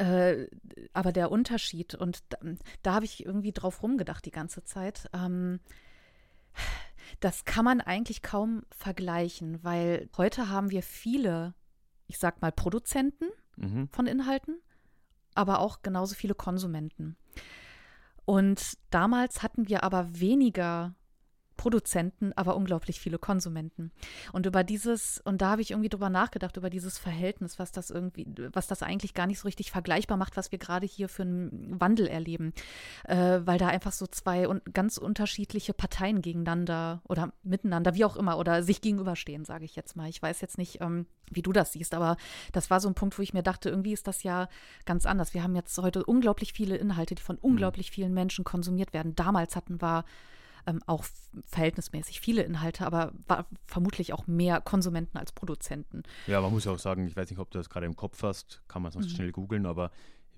äh, 0.00 0.48
aber 0.92 1.12
der 1.12 1.30
Unterschied, 1.30 1.94
und 1.94 2.22
da, 2.30 2.38
da 2.82 2.94
habe 2.94 3.04
ich 3.04 3.24
irgendwie 3.24 3.52
drauf 3.52 3.82
rumgedacht 3.82 4.24
die 4.24 4.30
ganze 4.30 4.64
Zeit, 4.64 5.08
ähm, 5.12 5.60
das 7.20 7.44
kann 7.44 7.64
man 7.64 7.80
eigentlich 7.80 8.22
kaum 8.22 8.62
vergleichen, 8.70 9.62
weil 9.62 10.08
heute 10.16 10.48
haben 10.48 10.70
wir 10.70 10.82
viele 10.82 11.54
ich 12.10 12.18
sag 12.18 12.42
mal, 12.42 12.50
Produzenten 12.50 13.26
mhm. 13.56 13.88
von 13.88 14.06
Inhalten, 14.06 14.60
aber 15.34 15.60
auch 15.60 15.80
genauso 15.82 16.16
viele 16.16 16.34
Konsumenten. 16.34 17.16
Und 18.24 18.76
damals 18.90 19.42
hatten 19.42 19.68
wir 19.68 19.84
aber 19.84 20.20
weniger 20.20 20.94
Produzenten, 21.60 22.32
aber 22.36 22.56
unglaublich 22.56 22.98
viele 23.00 23.18
Konsumenten. 23.18 23.92
Und 24.32 24.46
über 24.46 24.64
dieses, 24.64 25.20
und 25.26 25.42
da 25.42 25.50
habe 25.50 25.60
ich 25.60 25.72
irgendwie 25.72 25.90
drüber 25.90 26.08
nachgedacht, 26.08 26.56
über 26.56 26.70
dieses 26.70 26.96
Verhältnis, 26.96 27.58
was 27.58 27.70
das 27.70 27.90
irgendwie, 27.90 28.26
was 28.54 28.66
das 28.66 28.82
eigentlich 28.82 29.12
gar 29.12 29.26
nicht 29.26 29.40
so 29.40 29.46
richtig 29.46 29.70
vergleichbar 29.70 30.16
macht, 30.16 30.38
was 30.38 30.52
wir 30.52 30.58
gerade 30.58 30.86
hier 30.86 31.10
für 31.10 31.20
einen 31.20 31.78
Wandel 31.78 32.06
erleben. 32.06 32.54
Äh, 33.04 33.40
weil 33.44 33.58
da 33.58 33.68
einfach 33.68 33.92
so 33.92 34.06
zwei 34.06 34.48
un 34.48 34.62
ganz 34.72 34.96
unterschiedliche 34.96 35.74
Parteien 35.74 36.22
gegeneinander 36.22 37.02
oder 37.06 37.34
miteinander, 37.42 37.94
wie 37.94 38.06
auch 38.06 38.16
immer, 38.16 38.38
oder 38.38 38.62
sich 38.62 38.80
gegenüberstehen, 38.80 39.44
sage 39.44 39.66
ich 39.66 39.76
jetzt 39.76 39.96
mal. 39.96 40.08
Ich 40.08 40.22
weiß 40.22 40.40
jetzt 40.40 40.56
nicht, 40.56 40.80
ähm, 40.80 41.04
wie 41.30 41.42
du 41.42 41.52
das 41.52 41.74
siehst, 41.74 41.92
aber 41.92 42.16
das 42.52 42.70
war 42.70 42.80
so 42.80 42.88
ein 42.88 42.94
Punkt, 42.94 43.18
wo 43.18 43.22
ich 43.22 43.34
mir 43.34 43.42
dachte, 43.42 43.68
irgendwie 43.68 43.92
ist 43.92 44.06
das 44.06 44.22
ja 44.22 44.48
ganz 44.86 45.04
anders. 45.04 45.34
Wir 45.34 45.42
haben 45.42 45.54
jetzt 45.54 45.76
heute 45.76 46.06
unglaublich 46.06 46.54
viele 46.54 46.78
Inhalte, 46.78 47.14
die 47.14 47.22
von 47.22 47.36
unglaublich 47.36 47.90
vielen 47.90 48.14
Menschen 48.14 48.46
konsumiert 48.46 48.94
werden. 48.94 49.14
Damals 49.14 49.56
hatten 49.56 49.82
wir 49.82 50.06
ähm, 50.66 50.82
auch 50.86 51.04
verhältnismäßig 51.46 52.20
viele 52.20 52.42
Inhalte, 52.42 52.86
aber 52.86 53.12
vermutlich 53.66 54.12
auch 54.12 54.26
mehr 54.26 54.60
Konsumenten 54.60 55.18
als 55.18 55.32
Produzenten. 55.32 56.02
Ja, 56.26 56.40
man 56.40 56.52
muss 56.52 56.64
ja 56.64 56.72
auch 56.72 56.78
sagen, 56.78 57.06
ich 57.06 57.16
weiß 57.16 57.30
nicht, 57.30 57.38
ob 57.38 57.50
du 57.50 57.58
das 57.58 57.70
gerade 57.70 57.86
im 57.86 57.96
Kopf 57.96 58.22
hast, 58.22 58.62
kann 58.68 58.82
man 58.82 58.92
sonst 58.92 59.10
mhm. 59.10 59.16
schnell 59.16 59.32
googeln, 59.32 59.66
aber 59.66 59.90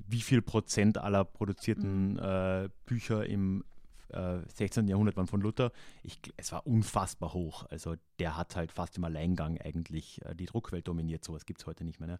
wie 0.07 0.21
viel 0.21 0.43
Prozent 0.43 0.99
aller 0.99 1.25
produzierten 1.25 2.15
mhm. 2.15 2.19
äh, 2.19 2.69
Bücher 2.87 3.27
im 3.27 3.65
äh, 4.13 4.39
16. 4.55 4.89
Jahrhundert 4.89 5.17
waren 5.17 5.27
von 5.27 5.41
Luther. 5.41 5.73
Ich, 6.03 6.19
es 6.37 6.53
war 6.53 6.67
unfassbar 6.67 7.33
hoch. 7.33 7.67
Also 7.71 7.95
der 8.19 8.37
hat 8.37 8.57
halt 8.57 8.73
fast 8.73 8.99
im 8.99 9.05
Alleingang 9.05 9.59
eigentlich 9.61 10.25
äh, 10.25 10.35
die 10.35 10.47
Druckwelt 10.47 10.87
dominiert. 10.87 11.25
Sowas 11.25 11.47
gibt 11.47 11.61
es 11.61 11.67
heute 11.67 11.85
nicht 11.85 12.01
mehr. 12.01 12.09
Ne? 12.09 12.19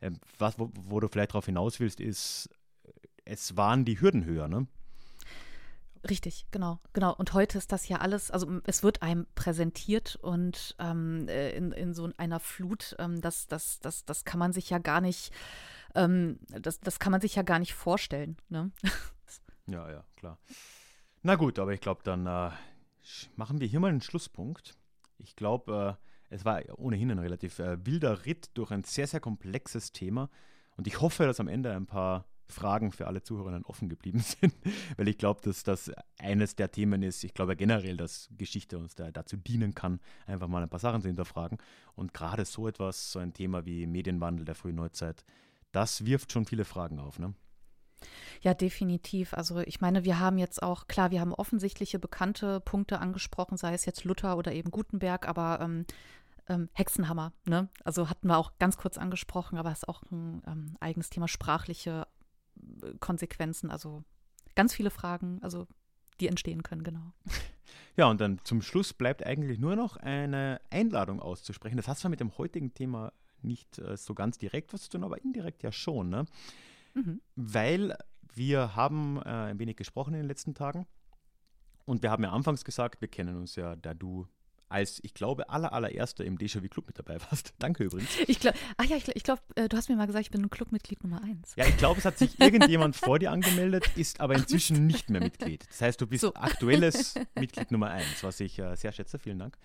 Ähm, 0.00 0.18
was, 0.38 0.58
wo, 0.58 0.70
wo, 0.74 1.00
du 1.00 1.08
vielleicht 1.08 1.30
darauf 1.30 1.46
hinaus 1.46 1.80
willst, 1.80 2.00
ist, 2.00 2.50
es 3.24 3.56
waren 3.56 3.84
die 3.84 4.00
Hürden 4.00 4.24
höher. 4.24 4.48
Ne? 4.48 4.66
Richtig, 6.08 6.46
genau, 6.50 6.80
genau. 6.92 7.14
Und 7.14 7.32
heute 7.32 7.58
ist 7.58 7.70
das 7.70 7.88
ja 7.88 7.98
alles, 7.98 8.30
also 8.30 8.60
es 8.64 8.82
wird 8.82 9.02
einem 9.02 9.26
präsentiert 9.36 10.16
und 10.16 10.74
ähm, 10.80 11.28
äh, 11.28 11.50
in, 11.50 11.70
in 11.70 11.94
so 11.94 12.10
einer 12.16 12.40
Flut, 12.40 12.96
ähm, 12.98 13.20
das, 13.20 13.46
das, 13.46 13.78
das, 13.78 14.04
das 14.04 14.24
kann 14.24 14.40
man 14.40 14.52
sich 14.52 14.70
ja 14.70 14.78
gar 14.78 15.00
nicht, 15.00 15.32
ähm, 15.94 16.40
das, 16.48 16.80
das 16.80 16.98
kann 16.98 17.12
man 17.12 17.20
sich 17.20 17.36
ja 17.36 17.42
gar 17.42 17.60
nicht 17.60 17.74
vorstellen. 17.74 18.36
Ne? 18.48 18.72
Ja, 19.66 19.88
ja, 19.90 20.04
klar. 20.16 20.38
Na 21.22 21.36
gut, 21.36 21.60
aber 21.60 21.72
ich 21.72 21.80
glaube, 21.80 22.00
dann 22.02 22.26
äh, 22.26 22.50
machen 23.36 23.60
wir 23.60 23.68
hier 23.68 23.78
mal 23.78 23.90
einen 23.90 24.00
Schlusspunkt. 24.00 24.76
Ich 25.18 25.36
glaube, 25.36 25.98
äh, 26.00 26.34
es 26.34 26.44
war 26.44 26.62
ohnehin 26.78 27.10
ein 27.12 27.18
relativ 27.20 27.58
äh, 27.58 27.84
wilder 27.86 28.26
Ritt 28.26 28.50
durch 28.54 28.70
ein 28.72 28.82
sehr, 28.82 29.06
sehr 29.06 29.20
komplexes 29.20 29.92
Thema. 29.92 30.30
Und 30.76 30.86
ich 30.86 31.00
hoffe, 31.00 31.26
dass 31.26 31.38
am 31.38 31.48
Ende 31.48 31.72
ein 31.72 31.86
paar 31.86 32.24
Fragen 32.48 32.92
für 32.92 33.06
alle 33.06 33.22
Zuhörerinnen 33.22 33.64
offen 33.64 33.88
geblieben 33.88 34.18
sind, 34.40 34.54
weil 34.96 35.08
ich 35.08 35.18
glaube, 35.18 35.40
dass 35.42 35.62
das 35.62 35.90
eines 36.18 36.56
der 36.56 36.70
Themen 36.70 37.02
ist. 37.02 37.24
Ich 37.24 37.34
glaube 37.34 37.56
generell, 37.56 37.96
dass 37.96 38.28
Geschichte 38.36 38.78
uns 38.78 38.94
da, 38.94 39.10
dazu 39.10 39.36
dienen 39.36 39.74
kann, 39.74 40.00
einfach 40.26 40.48
mal 40.48 40.62
ein 40.62 40.68
paar 40.68 40.80
Sachen 40.80 41.02
zu 41.02 41.08
hinterfragen. 41.08 41.58
Und 41.94 42.14
gerade 42.14 42.44
so 42.44 42.68
etwas, 42.68 43.12
so 43.12 43.18
ein 43.18 43.32
Thema 43.32 43.64
wie 43.64 43.86
Medienwandel 43.86 44.44
der 44.44 44.54
frühen 44.54 44.76
Neuzeit, 44.76 45.24
das 45.72 46.04
wirft 46.04 46.32
schon 46.32 46.44
viele 46.44 46.64
Fragen 46.64 46.98
auf. 46.98 47.18
Ne? 47.18 47.34
Ja, 48.40 48.54
definitiv. 48.54 49.34
Also 49.34 49.58
ich 49.60 49.80
meine, 49.80 50.04
wir 50.04 50.18
haben 50.18 50.38
jetzt 50.38 50.62
auch, 50.62 50.88
klar, 50.88 51.10
wir 51.10 51.20
haben 51.20 51.34
offensichtliche 51.34 51.98
bekannte 51.98 52.60
Punkte 52.60 52.98
angesprochen, 52.98 53.56
sei 53.56 53.74
es 53.74 53.84
jetzt 53.84 54.04
Luther 54.04 54.36
oder 54.36 54.52
eben 54.52 54.70
Gutenberg, 54.70 55.28
aber 55.28 55.60
ähm, 55.60 55.86
ähm, 56.48 56.68
Hexenhammer, 56.72 57.32
ne? 57.44 57.68
Also 57.84 58.10
hatten 58.10 58.26
wir 58.26 58.36
auch 58.36 58.58
ganz 58.58 58.76
kurz 58.76 58.98
angesprochen, 58.98 59.58
aber 59.58 59.70
es 59.70 59.78
ist 59.78 59.88
auch 59.88 60.02
ein 60.10 60.42
ähm, 60.46 60.76
eigenes 60.80 61.10
Thema, 61.10 61.28
sprachliche 61.28 62.06
Konsequenzen, 63.00 63.70
also 63.70 64.04
ganz 64.54 64.74
viele 64.74 64.90
Fragen, 64.90 65.38
also 65.42 65.66
die 66.20 66.28
entstehen 66.28 66.62
können, 66.62 66.84
genau. 66.84 67.12
Ja, 67.96 68.08
und 68.10 68.20
dann 68.20 68.38
zum 68.44 68.62
Schluss 68.62 68.92
bleibt 68.94 69.24
eigentlich 69.24 69.58
nur 69.58 69.76
noch 69.76 69.96
eine 69.96 70.60
Einladung 70.70 71.20
auszusprechen. 71.20 71.76
Das 71.76 71.88
hat 71.88 71.98
zwar 71.98 72.10
mit 72.10 72.20
dem 72.20 72.36
heutigen 72.38 72.72
Thema 72.72 73.12
nicht 73.42 73.78
äh, 73.78 73.96
so 73.96 74.14
ganz 74.14 74.38
direkt 74.38 74.72
was 74.72 74.82
zu 74.82 74.90
tun, 74.90 75.04
aber 75.04 75.22
indirekt 75.22 75.62
ja 75.62 75.72
schon, 75.72 76.08
ne? 76.08 76.24
Mhm. 76.94 77.20
Weil 77.36 77.96
wir 78.34 78.76
haben 78.76 79.18
äh, 79.18 79.28
ein 79.28 79.58
wenig 79.58 79.76
gesprochen 79.76 80.14
in 80.14 80.20
den 80.20 80.28
letzten 80.28 80.54
Tagen 80.54 80.86
und 81.84 82.02
wir 82.02 82.10
haben 82.10 82.22
ja 82.22 82.30
anfangs 82.30 82.64
gesagt, 82.64 83.00
wir 83.00 83.08
kennen 83.08 83.36
uns 83.36 83.56
ja, 83.56 83.76
da 83.76 83.94
du 83.94 84.26
als, 84.72 85.00
ich 85.02 85.14
glaube, 85.14 85.48
aller, 85.50 85.72
allererster 85.72 86.24
im 86.24 86.38
Déjà-vu 86.38 86.68
Club 86.68 86.86
mit 86.86 86.98
dabei 86.98 87.20
warst. 87.30 87.54
Danke 87.58 87.84
übrigens. 87.84 88.10
Ich 88.26 88.40
glaube, 88.40 88.58
ach 88.76 88.84
ja, 88.84 88.96
ich, 88.96 89.06
ich 89.14 89.22
glaube, 89.22 89.42
äh, 89.54 89.68
du 89.68 89.76
hast 89.76 89.88
mir 89.88 89.96
mal 89.96 90.06
gesagt, 90.06 90.24
ich 90.24 90.30
bin 90.30 90.42
ein 90.42 90.50
Clubmitglied 90.50 91.04
Nummer 91.04 91.22
eins. 91.22 91.54
Ja, 91.56 91.66
ich 91.66 91.76
glaube, 91.76 91.98
es 91.98 92.04
hat 92.04 92.18
sich 92.18 92.40
irgendjemand 92.40 92.96
vor 92.96 93.18
dir 93.18 93.30
angemeldet, 93.30 93.84
ist 93.96 94.20
aber 94.20 94.34
inzwischen 94.34 94.76
ach, 94.76 94.80
nicht 94.80 95.10
mehr 95.10 95.20
Mitglied. 95.20 95.66
Das 95.68 95.80
heißt, 95.80 96.00
du 96.00 96.06
bist 96.06 96.22
so. 96.22 96.34
aktuelles 96.34 97.14
Mitglied 97.38 97.70
Nummer 97.70 97.90
eins, 97.90 98.22
was 98.22 98.40
ich 98.40 98.58
äh, 98.58 98.74
sehr 98.76 98.92
schätze. 98.92 99.18
Vielen 99.18 99.38
Dank. 99.38 99.56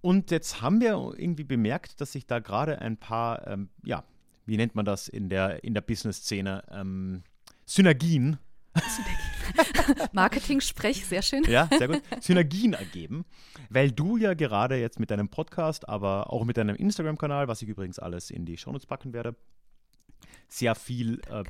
Und 0.00 0.30
jetzt 0.30 0.60
haben 0.60 0.80
wir 0.80 1.14
irgendwie 1.16 1.44
bemerkt, 1.44 2.00
dass 2.00 2.12
sich 2.12 2.26
da 2.26 2.40
gerade 2.40 2.80
ein 2.80 2.96
paar, 2.96 3.46
ähm, 3.46 3.70
ja, 3.84 4.04
wie 4.44 4.56
nennt 4.56 4.74
man 4.74 4.84
das 4.84 5.08
in 5.08 5.28
der, 5.28 5.64
in 5.64 5.74
der 5.74 5.80
Business-Szene, 5.80 6.64
ähm, 6.70 7.22
Synergien 7.64 8.38
Marketing-Sprech, 10.12 11.06
sehr 11.06 11.22
schön. 11.22 11.44
Ja, 11.44 11.68
sehr 11.76 11.88
gut. 11.88 12.02
Synergien 12.20 12.72
ergeben, 12.72 13.24
weil 13.70 13.90
du 13.90 14.16
ja 14.16 14.34
gerade 14.34 14.76
jetzt 14.76 15.00
mit 15.00 15.10
deinem 15.10 15.28
Podcast, 15.28 15.88
aber 15.88 16.32
auch 16.32 16.44
mit 16.44 16.56
deinem 16.56 16.76
Instagram-Kanal, 16.76 17.48
was 17.48 17.62
ich 17.62 17.68
übrigens 17.68 17.98
alles 17.98 18.30
in 18.30 18.44
die 18.44 18.56
Shownotes 18.56 18.86
packen 18.86 19.12
werde, 19.12 19.36
sehr 20.48 20.74
viel, 20.74 21.20
äh, 21.30 21.44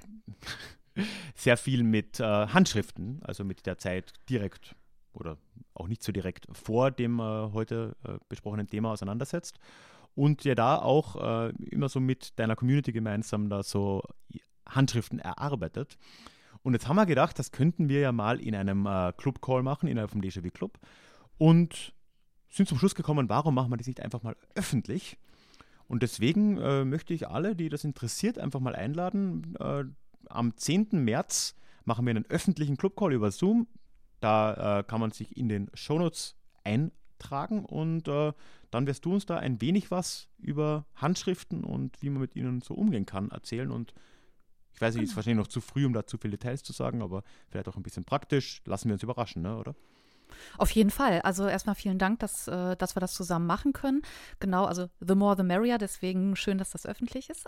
sehr 1.35 1.57
viel 1.57 1.83
mit 1.83 2.21
äh, 2.21 2.25
Handschriften, 2.25 3.21
also 3.23 3.45
mit 3.45 3.67
der 3.67 3.79
Zeit 3.79 4.13
direkt 4.29 4.75
oder 5.13 5.39
auch 5.75 5.89
nicht 5.89 6.03
so 6.03 6.13
direkt 6.13 6.47
vor 6.53 6.91
dem 6.91 7.19
äh, 7.19 7.23
heute 7.53 7.97
äh, 8.05 8.19
besprochenen 8.29 8.67
Thema 8.67 8.93
auseinandersetzt 8.93 9.59
und 10.15 10.45
dir 10.45 10.55
da 10.55 10.77
auch 10.77 11.17
äh, 11.17 11.53
immer 11.71 11.89
so 11.89 12.01
mit 12.01 12.39
deiner 12.39 12.57
Community 12.57 12.93
gemeinsam 12.93 13.49
da 13.49 13.63
so 13.63 14.03
Handschriften 14.69 15.19
erarbeitet. 15.19 15.97
Und 16.67 16.73
jetzt 16.73 16.89
haben 16.89 16.97
wir 16.97 17.07
gedacht, 17.07 17.39
das 17.39 17.53
könnten 17.53 17.89
wir 17.89 18.01
ja 18.01 18.11
mal 18.11 18.41
in 18.41 18.53
einem 18.53 18.87
äh, 18.87 19.13
Club-Call 19.17 19.63
machen, 19.63 19.89
innerhalb 19.89 20.11
vom 20.11 20.21
Déjà-vu 20.21 20.51
Club. 20.51 20.81
Und 21.39 21.95
sind 22.49 22.69
zum 22.69 22.77
Schluss 22.77 22.97
gekommen, 22.97 23.29
warum 23.29 23.55
machen 23.55 23.71
wir 23.71 23.77
das 23.77 23.87
nicht 23.87 24.01
einfach 24.01 24.25
mal 24.25 24.35
öffentlich? 24.57 25.17
Und 25.87 26.03
deswegen 26.03 26.59
äh, 26.59 26.85
möchte 26.85 27.15
ich 27.15 27.29
alle, 27.29 27.55
die 27.55 27.69
das 27.69 27.85
interessiert, 27.85 28.41
einfach 28.41 28.59
mal 28.59 28.75
einladen. 28.75 29.55
Äh, 29.61 29.85
am 30.29 30.57
10. 30.57 30.89
März 30.91 31.55
machen 31.85 32.05
wir 32.05 32.11
einen 32.11 32.27
öffentlichen 32.27 32.77
Clubcall 32.77 33.13
über 33.13 33.31
Zoom. 33.31 33.69
Da 34.19 34.81
äh, 34.81 34.83
kann 34.83 34.99
man 34.99 35.13
sich 35.13 35.37
in 35.37 35.49
den 35.49 35.71
Shownotes 35.73 36.35
eintragen 36.65 37.65
und 37.65 38.09
äh, 38.09 38.33
dann 38.73 38.89
wirst 38.89 39.05
du 39.05 39.15
uns 39.15 39.25
da 39.25 39.37
ein 39.37 39.61
wenig 39.61 39.93
was 39.93 40.31
über 40.39 40.85
Handschriften 40.97 41.63
und 41.63 42.03
wie 42.03 42.11
man 42.11 42.23
mit 42.23 42.35
ihnen 42.35 42.61
so 42.61 42.75
umgehen 42.75 43.07
kann 43.07 43.31
erzählen. 43.31 43.71
Und 43.71 43.95
ich 44.77 44.83
weiß 44.83 44.95
nicht, 44.95 45.05
es 45.05 45.11
ist 45.11 45.17
wahrscheinlich 45.17 45.43
noch 45.43 45.51
zu 45.51 45.63
früh, 45.63 45.87
um 45.87 45.95
da 45.95 46.07
zu 46.07 46.19
viele 46.19 46.33
Details 46.33 46.63
zu 46.63 46.75
sagen, 46.75 47.01
aber 47.03 47.25
vielleicht 47.49 47.67
auch 47.67 47.77
ein 47.77 47.83
bisschen 47.83 48.05
praktisch. 48.05 48.61
Lassen 48.67 48.89
wir 48.89 48.93
uns 48.93 49.03
überraschen, 49.03 49.41
ne, 49.43 49.57
oder? 49.57 49.75
Auf 50.59 50.71
jeden 50.71 50.91
Fall. 50.91 51.23
Also 51.23 51.47
erstmal 51.47 51.75
vielen 51.75 51.99
Dank, 51.99 52.19
dass, 52.21 52.47
äh, 52.47 52.77
dass 52.77 52.95
wir 52.95 53.01
das 53.01 53.15
zusammen 53.15 53.47
machen 53.47 53.73
können. 53.73 54.03
Genau, 54.39 54.67
also 54.67 54.89
the 55.01 55.15
more 55.15 55.35
the 55.35 55.43
merrier, 55.43 55.79
deswegen 55.79 56.37
schön, 56.37 56.59
dass 56.59 56.71
das 56.71 56.85
öffentlich 56.85 57.31
ist. 57.31 57.47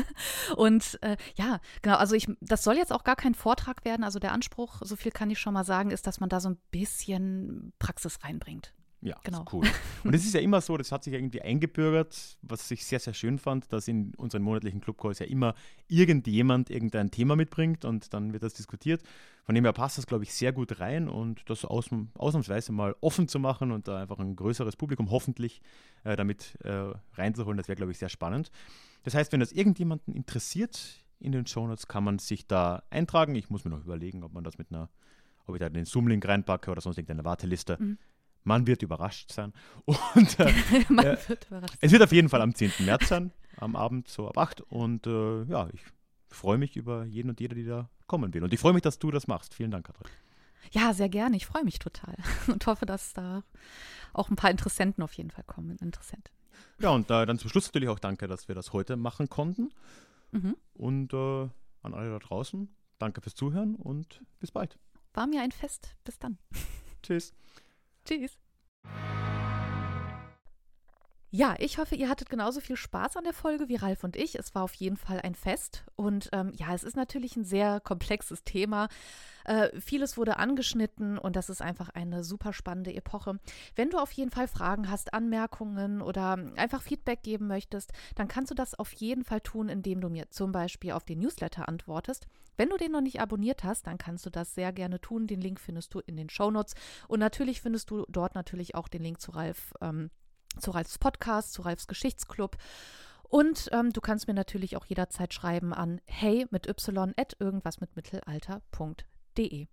und 0.56 1.02
äh, 1.02 1.16
ja, 1.36 1.58
genau, 1.82 1.96
also 1.96 2.14
ich, 2.14 2.28
das 2.40 2.62
soll 2.62 2.76
jetzt 2.76 2.92
auch 2.92 3.02
gar 3.02 3.16
kein 3.16 3.34
Vortrag 3.34 3.84
werden. 3.84 4.04
Also 4.04 4.20
der 4.20 4.32
Anspruch, 4.32 4.80
so 4.82 4.94
viel 4.94 5.10
kann 5.10 5.30
ich 5.30 5.40
schon 5.40 5.54
mal 5.54 5.64
sagen, 5.64 5.90
ist, 5.90 6.06
dass 6.06 6.20
man 6.20 6.28
da 6.28 6.38
so 6.38 6.50
ein 6.50 6.58
bisschen 6.70 7.72
Praxis 7.80 8.22
reinbringt. 8.22 8.72
Ja, 9.00 9.16
genau. 9.22 9.44
cool. 9.52 9.64
Und 10.02 10.14
es 10.14 10.24
ist 10.24 10.34
ja 10.34 10.40
immer 10.40 10.60
so, 10.60 10.76
das 10.76 10.90
hat 10.90 11.04
sich 11.04 11.14
irgendwie 11.14 11.40
eingebürgert, 11.40 12.36
was 12.42 12.68
ich 12.70 12.84
sehr, 12.84 12.98
sehr 12.98 13.14
schön 13.14 13.38
fand, 13.38 13.72
dass 13.72 13.86
in 13.86 14.12
unseren 14.16 14.42
monatlichen 14.42 14.80
Clubcalls 14.80 15.20
ja 15.20 15.26
immer 15.26 15.54
irgendjemand 15.86 16.68
irgendein 16.68 17.10
Thema 17.12 17.36
mitbringt 17.36 17.84
und 17.84 18.12
dann 18.12 18.32
wird 18.32 18.42
das 18.42 18.54
diskutiert. 18.54 19.02
Von 19.44 19.54
dem 19.54 19.64
her 19.64 19.72
passt 19.72 19.98
das, 19.98 20.06
glaube 20.06 20.24
ich, 20.24 20.34
sehr 20.34 20.52
gut 20.52 20.80
rein 20.80 21.08
und 21.08 21.48
das 21.48 21.64
aus, 21.64 21.90
ausnahmsweise 22.14 22.72
mal 22.72 22.96
offen 23.00 23.28
zu 23.28 23.38
machen 23.38 23.70
und 23.70 23.86
da 23.86 24.00
einfach 24.00 24.18
ein 24.18 24.34
größeres 24.34 24.74
Publikum 24.74 25.10
hoffentlich 25.10 25.60
äh, 26.02 26.16
damit 26.16 26.58
äh, 26.64 26.92
reinzuholen, 27.14 27.56
das 27.56 27.68
wäre, 27.68 27.76
glaube 27.76 27.92
ich, 27.92 27.98
sehr 27.98 28.08
spannend. 28.08 28.50
Das 29.04 29.14
heißt, 29.14 29.30
wenn 29.32 29.40
das 29.40 29.52
irgendjemanden 29.52 30.12
interessiert 30.12 31.04
in 31.20 31.30
den 31.30 31.46
Shownotes, 31.46 31.86
kann 31.86 32.02
man 32.02 32.18
sich 32.18 32.48
da 32.48 32.82
eintragen. 32.90 33.36
Ich 33.36 33.48
muss 33.48 33.64
mir 33.64 33.70
noch 33.70 33.84
überlegen, 33.84 34.24
ob 34.24 34.32
man 34.32 34.42
das 34.42 34.58
mit 34.58 34.72
einer, 34.72 34.90
ob 35.46 35.54
ich 35.54 35.60
da 35.60 35.68
den 35.68 35.84
Zoom-Link 35.84 36.26
reinpacke 36.26 36.70
oder 36.70 36.80
sonst 36.80 36.98
irgendeine 36.98 37.24
Warteliste. 37.24 37.76
Mhm 37.78 37.98
man 38.48 38.66
wird 38.66 38.82
überrascht 38.82 39.30
sein. 39.30 39.52
Und, 39.84 40.40
äh, 40.40 40.52
Man 40.88 41.04
äh, 41.04 41.18
wird 41.28 41.46
überrascht 41.46 41.74
sein. 41.74 41.78
Es 41.80 41.92
wird 41.92 42.02
auf 42.02 42.12
jeden 42.12 42.28
Fall 42.28 42.42
am 42.42 42.54
10. 42.54 42.72
März 42.80 43.08
sein, 43.08 43.30
am 43.56 43.76
Abend 43.76 44.08
so 44.08 44.26
ab 44.26 44.36
8. 44.36 44.62
Und 44.62 45.06
äh, 45.06 45.44
ja, 45.44 45.68
ich 45.72 45.82
freue 46.30 46.58
mich 46.58 46.76
über 46.76 47.04
jeden 47.04 47.28
und 47.28 47.38
jede, 47.38 47.54
die 47.54 47.64
da 47.64 47.88
kommen 48.06 48.34
will. 48.34 48.42
Und 48.42 48.52
ich 48.52 48.58
freue 48.58 48.72
mich, 48.72 48.82
dass 48.82 48.98
du 48.98 49.12
das 49.12 49.28
machst. 49.28 49.54
Vielen 49.54 49.70
Dank, 49.70 49.86
Katrin. 49.86 50.08
Ja, 50.72 50.92
sehr 50.92 51.08
gerne. 51.08 51.36
Ich 51.36 51.46
freue 51.46 51.64
mich 51.64 51.78
total 51.78 52.16
und 52.48 52.66
hoffe, 52.66 52.86
dass 52.86 53.12
da 53.12 53.44
auch 54.12 54.30
ein 54.30 54.36
paar 54.36 54.50
Interessenten 54.50 55.04
auf 55.04 55.12
jeden 55.12 55.30
Fall 55.30 55.44
kommen. 55.44 55.76
Interessent. 55.78 56.32
Ja, 56.80 56.90
und 56.90 57.10
äh, 57.10 57.26
dann 57.26 57.38
zum 57.38 57.50
Schluss 57.50 57.66
natürlich 57.66 57.88
auch 57.88 58.00
danke, 58.00 58.26
dass 58.26 58.48
wir 58.48 58.54
das 58.54 58.72
heute 58.72 58.96
machen 58.96 59.28
konnten. 59.28 59.70
Mhm. 60.32 60.56
Und 60.74 61.12
äh, 61.12 61.48
an 61.82 61.94
alle 61.94 62.10
da 62.10 62.18
draußen, 62.18 62.68
danke 62.98 63.20
fürs 63.20 63.34
Zuhören 63.34 63.76
und 63.76 64.20
bis 64.40 64.50
bald. 64.50 64.78
War 65.14 65.26
mir 65.26 65.42
ein 65.42 65.52
Fest. 65.52 65.94
Bis 66.04 66.18
dann. 66.18 66.38
Tschüss. 67.02 67.32
Tschüss. 68.08 68.38
Ja, 71.30 71.56
ich 71.58 71.76
hoffe, 71.76 71.94
ihr 71.94 72.08
hattet 72.08 72.30
genauso 72.30 72.60
viel 72.60 72.76
Spaß 72.76 73.18
an 73.18 73.24
der 73.24 73.34
Folge 73.34 73.68
wie 73.68 73.76
Ralf 73.76 74.02
und 74.02 74.16
ich. 74.16 74.38
Es 74.38 74.54
war 74.54 74.62
auf 74.62 74.72
jeden 74.72 74.96
Fall 74.96 75.20
ein 75.20 75.34
Fest. 75.34 75.84
Und 75.94 76.30
ähm, 76.32 76.52
ja, 76.56 76.74
es 76.74 76.84
ist 76.84 76.96
natürlich 76.96 77.36
ein 77.36 77.44
sehr 77.44 77.80
komplexes 77.80 78.44
Thema. 78.44 78.88
Äh, 79.44 79.78
vieles 79.78 80.16
wurde 80.16 80.38
angeschnitten 80.38 81.18
und 81.18 81.36
das 81.36 81.50
ist 81.50 81.60
einfach 81.60 81.90
eine 81.90 82.24
super 82.24 82.54
spannende 82.54 82.94
Epoche. 82.94 83.38
Wenn 83.76 83.90
du 83.90 83.98
auf 83.98 84.10
jeden 84.12 84.30
Fall 84.30 84.48
Fragen 84.48 84.90
hast, 84.90 85.12
Anmerkungen 85.12 86.00
oder 86.00 86.38
einfach 86.56 86.80
Feedback 86.80 87.22
geben 87.22 87.46
möchtest, 87.46 87.92
dann 88.14 88.28
kannst 88.28 88.50
du 88.50 88.54
das 88.54 88.74
auf 88.74 88.90
jeden 88.94 89.24
Fall 89.24 89.42
tun, 89.42 89.68
indem 89.68 90.00
du 90.00 90.08
mir 90.08 90.30
zum 90.30 90.50
Beispiel 90.50 90.92
auf 90.92 91.04
den 91.04 91.18
Newsletter 91.18 91.68
antwortest. 91.68 92.26
Wenn 92.56 92.70
du 92.70 92.78
den 92.78 92.92
noch 92.92 93.02
nicht 93.02 93.20
abonniert 93.20 93.64
hast, 93.64 93.86
dann 93.86 93.98
kannst 93.98 94.24
du 94.24 94.30
das 94.30 94.54
sehr 94.54 94.72
gerne 94.72 94.98
tun. 94.98 95.26
Den 95.26 95.42
Link 95.42 95.60
findest 95.60 95.92
du 95.92 96.00
in 96.00 96.16
den 96.16 96.30
Show 96.30 96.50
Notes. 96.50 96.74
Und 97.06 97.20
natürlich 97.20 97.60
findest 97.60 97.90
du 97.90 98.06
dort 98.08 98.34
natürlich 98.34 98.74
auch 98.74 98.88
den 98.88 99.02
Link 99.02 99.20
zu 99.20 99.32
Ralf. 99.32 99.74
Ähm, 99.82 100.10
zu 100.60 100.70
Ralfs 100.70 100.98
Podcast, 100.98 101.52
zu 101.52 101.62
Ralfs 101.62 101.86
Geschichtsclub. 101.86 102.56
Und 103.22 103.68
ähm, 103.72 103.92
du 103.92 104.00
kannst 104.00 104.26
mir 104.26 104.34
natürlich 104.34 104.76
auch 104.76 104.86
jederzeit 104.86 105.34
schreiben 105.34 105.74
an 105.74 106.00
hey 106.06 106.46
mit 106.50 106.66
y 106.66 107.12
at 107.16 107.36
irgendwas 107.38 107.80
mit 107.80 107.94
mittelalter.de. 107.94 109.68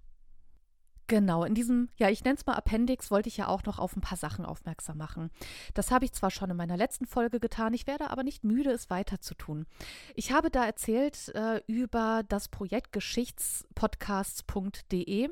Genau, 1.08 1.44
in 1.44 1.54
diesem, 1.54 1.90
ja, 1.98 2.10
ich 2.10 2.24
nenne 2.24 2.36
es 2.36 2.48
mal 2.48 2.56
Appendix, 2.56 3.12
wollte 3.12 3.30
ich 3.30 3.38
ja 3.38 3.48
auch 3.48 3.64
noch 3.64 3.78
auf 3.78 3.96
ein 3.96 4.02
paar 4.02 4.18
Sachen 4.18 4.44
aufmerksam 4.44 4.98
machen. 4.98 5.30
Das 5.76 5.92
habe 5.92 6.04
ich 6.04 6.14
zwar 6.14 6.32
schon 6.32 6.50
in 6.50 6.58
meiner 6.58 6.78
letzten 6.78 7.06
Folge 7.06 7.40
getan, 7.40 7.76
ich 7.76 7.86
werde 7.86 8.10
aber 8.10 8.24
nicht 8.24 8.44
müde, 8.44 8.72
es 8.72 8.90
weiter 8.90 9.22
zu 9.22 9.36
tun. 9.36 9.68
Ich 10.16 10.32
habe 10.32 10.50
da 10.50 10.66
erzählt 10.66 11.30
äh, 11.36 11.62
über 11.68 12.24
das 12.28 12.48
Projekt 12.48 12.92
Geschichtspodcasts.de 12.92 15.30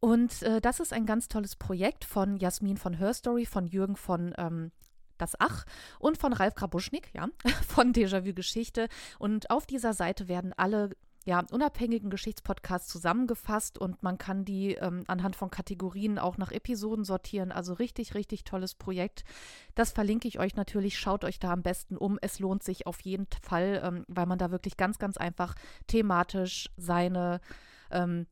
und 0.00 0.42
äh, 0.42 0.60
das 0.60 0.80
ist 0.80 0.92
ein 0.92 1.06
ganz 1.06 1.28
tolles 1.28 1.56
Projekt 1.56 2.04
von 2.04 2.36
Jasmin 2.36 2.76
von 2.76 2.94
Herstory, 2.94 3.46
von 3.46 3.66
Jürgen 3.66 3.96
von 3.96 4.34
ähm, 4.38 4.72
das 5.18 5.34
Ach 5.38 5.64
und 5.98 6.18
von 6.18 6.32
Ralf 6.32 6.54
Krabuschnik, 6.54 7.10
ja, 7.14 7.28
von 7.68 7.92
Déjà-vu 7.92 8.34
Geschichte. 8.34 8.88
Und 9.18 9.50
auf 9.50 9.66
dieser 9.66 9.92
Seite 9.92 10.28
werden 10.28 10.52
alle 10.56 10.90
ja, 11.26 11.42
unabhängigen 11.50 12.10
Geschichtspodcasts 12.10 12.88
zusammengefasst 12.88 13.78
und 13.78 14.02
man 14.02 14.18
kann 14.18 14.44
die 14.44 14.74
ähm, 14.74 15.04
anhand 15.06 15.36
von 15.36 15.50
Kategorien 15.50 16.18
auch 16.18 16.36
nach 16.36 16.52
Episoden 16.52 17.04
sortieren. 17.04 17.50
Also 17.50 17.72
richtig, 17.72 18.14
richtig 18.14 18.44
tolles 18.44 18.74
Projekt. 18.74 19.24
Das 19.74 19.92
verlinke 19.92 20.28
ich 20.28 20.38
euch 20.38 20.54
natürlich. 20.54 20.98
Schaut 20.98 21.24
euch 21.24 21.38
da 21.38 21.52
am 21.52 21.62
besten 21.62 21.96
um. 21.96 22.18
Es 22.20 22.40
lohnt 22.40 22.62
sich 22.62 22.86
auf 22.86 23.00
jeden 23.00 23.26
Fall, 23.40 23.80
ähm, 23.82 24.04
weil 24.06 24.26
man 24.26 24.38
da 24.38 24.50
wirklich 24.50 24.76
ganz, 24.76 24.98
ganz 24.98 25.16
einfach 25.16 25.54
thematisch 25.86 26.68
seine 26.76 27.40
ähm, 27.90 28.26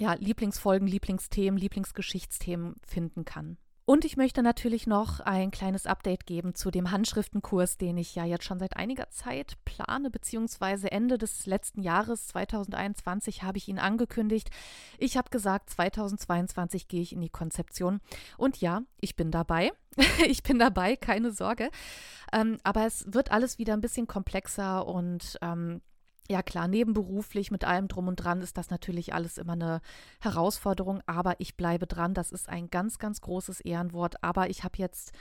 ja, 0.00 0.14
Lieblingsfolgen, 0.14 0.88
Lieblingsthemen, 0.88 1.58
Lieblingsgeschichtsthemen 1.58 2.74
finden 2.86 3.24
kann. 3.26 3.58
Und 3.84 4.04
ich 4.04 4.16
möchte 4.16 4.42
natürlich 4.42 4.86
noch 4.86 5.18
ein 5.18 5.50
kleines 5.50 5.84
Update 5.84 6.24
geben 6.24 6.54
zu 6.54 6.70
dem 6.70 6.92
Handschriftenkurs, 6.92 7.76
den 7.76 7.98
ich 7.98 8.14
ja 8.14 8.24
jetzt 8.24 8.44
schon 8.44 8.60
seit 8.60 8.76
einiger 8.76 9.10
Zeit 9.10 9.56
plane, 9.64 10.10
beziehungsweise 10.10 10.92
Ende 10.92 11.18
des 11.18 11.44
letzten 11.44 11.82
Jahres 11.82 12.28
2021 12.28 13.42
habe 13.42 13.58
ich 13.58 13.66
ihn 13.66 13.80
angekündigt. 13.80 14.48
Ich 14.96 15.16
habe 15.16 15.28
gesagt, 15.30 15.70
2022 15.70 16.86
gehe 16.86 17.02
ich 17.02 17.12
in 17.12 17.20
die 17.20 17.30
Konzeption. 17.30 18.00
Und 18.38 18.60
ja, 18.60 18.82
ich 19.00 19.16
bin 19.16 19.32
dabei. 19.32 19.72
ich 20.24 20.44
bin 20.44 20.60
dabei, 20.60 20.94
keine 20.94 21.32
Sorge. 21.32 21.68
Ähm, 22.32 22.58
aber 22.62 22.86
es 22.86 23.04
wird 23.12 23.32
alles 23.32 23.58
wieder 23.58 23.74
ein 23.74 23.80
bisschen 23.80 24.06
komplexer 24.06 24.86
und 24.86 25.36
ähm, 25.42 25.82
ja 26.30 26.42
klar, 26.42 26.68
nebenberuflich 26.68 27.50
mit 27.50 27.64
allem 27.64 27.88
drum 27.88 28.06
und 28.06 28.16
dran 28.16 28.40
ist 28.40 28.56
das 28.56 28.70
natürlich 28.70 29.12
alles 29.12 29.36
immer 29.36 29.54
eine 29.54 29.80
Herausforderung, 30.20 31.02
aber 31.06 31.34
ich 31.40 31.56
bleibe 31.56 31.86
dran. 31.86 32.14
Das 32.14 32.30
ist 32.30 32.48
ein 32.48 32.70
ganz, 32.70 32.98
ganz 32.98 33.20
großes 33.20 33.60
Ehrenwort. 33.60 34.22
Aber 34.22 34.48
ich 34.48 34.62
habe 34.62 34.78
jetzt 34.78 35.12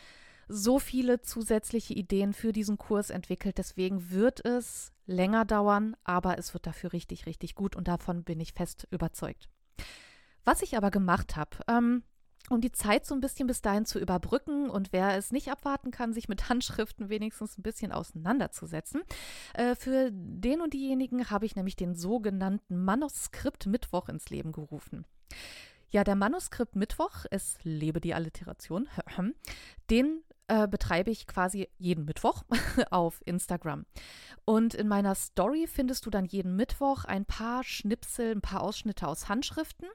so 0.47 0.77
viele 0.77 1.21
zusätzliche 1.21 1.93
Ideen 1.93 2.33
für 2.33 2.53
diesen 2.53 2.77
Kurs 2.77 3.09
entwickelt. 3.09 3.57
Deswegen 3.57 4.11
wird 4.11 4.45
es 4.45 4.91
länger 5.07 5.45
dauern, 5.45 5.95
aber 6.03 6.37
es 6.37 6.53
wird 6.53 6.67
dafür 6.67 6.93
richtig, 6.93 7.25
richtig 7.25 7.55
gut 7.55 7.75
und 7.75 7.87
davon 7.87 8.23
bin 8.23 8.39
ich 8.39 8.53
fest 8.53 8.87
überzeugt. 8.91 9.49
Was 10.45 10.61
ich 10.61 10.77
aber 10.77 10.91
gemacht 10.91 11.35
habe, 11.35 11.57
ähm, 11.67 12.03
um 12.49 12.61
die 12.61 12.71
Zeit 12.71 13.05
so 13.05 13.13
ein 13.15 13.21
bisschen 13.21 13.47
bis 13.47 13.61
dahin 13.61 13.85
zu 13.85 13.99
überbrücken 13.99 14.69
und 14.69 14.91
wer 14.91 15.15
es 15.17 15.31
nicht 15.31 15.49
abwarten 15.49 15.91
kann, 15.91 16.13
sich 16.13 16.29
mit 16.29 16.49
Handschriften 16.49 17.09
wenigstens 17.09 17.57
ein 17.57 17.63
bisschen 17.63 17.91
auseinanderzusetzen. 17.91 19.01
Äh, 19.53 19.75
für 19.75 20.09
den 20.11 20.61
und 20.61 20.73
diejenigen 20.73 21.29
habe 21.29 21.45
ich 21.45 21.55
nämlich 21.55 21.75
den 21.75 21.95
sogenannten 21.95 22.83
Manuskript 22.83 23.65
Mittwoch 23.67 24.09
ins 24.09 24.29
Leben 24.29 24.51
gerufen. 24.51 25.05
Ja, 25.91 26.03
der 26.03 26.15
Manuskript 26.15 26.75
Mittwoch, 26.75 27.25
es 27.31 27.57
lebe 27.63 27.99
die 27.99 28.13
Alliteration, 28.13 28.87
den 29.89 30.21
äh, 30.49 30.67
betreibe 30.67 31.11
ich 31.11 31.27
quasi 31.27 31.69
jeden 31.77 32.05
Mittwoch 32.05 32.43
auf 32.89 33.21
Instagram. 33.25 33.85
Und 34.45 34.73
in 34.73 34.87
meiner 34.87 35.15
Story 35.15 35.67
findest 35.67 36.05
du 36.05 36.09
dann 36.09 36.25
jeden 36.25 36.55
Mittwoch 36.55 37.05
ein 37.05 37.25
paar 37.25 37.63
Schnipsel, 37.63 38.31
ein 38.31 38.41
paar 38.41 38.61
Ausschnitte 38.61 39.07
aus 39.07 39.29
Handschriften. 39.29 39.87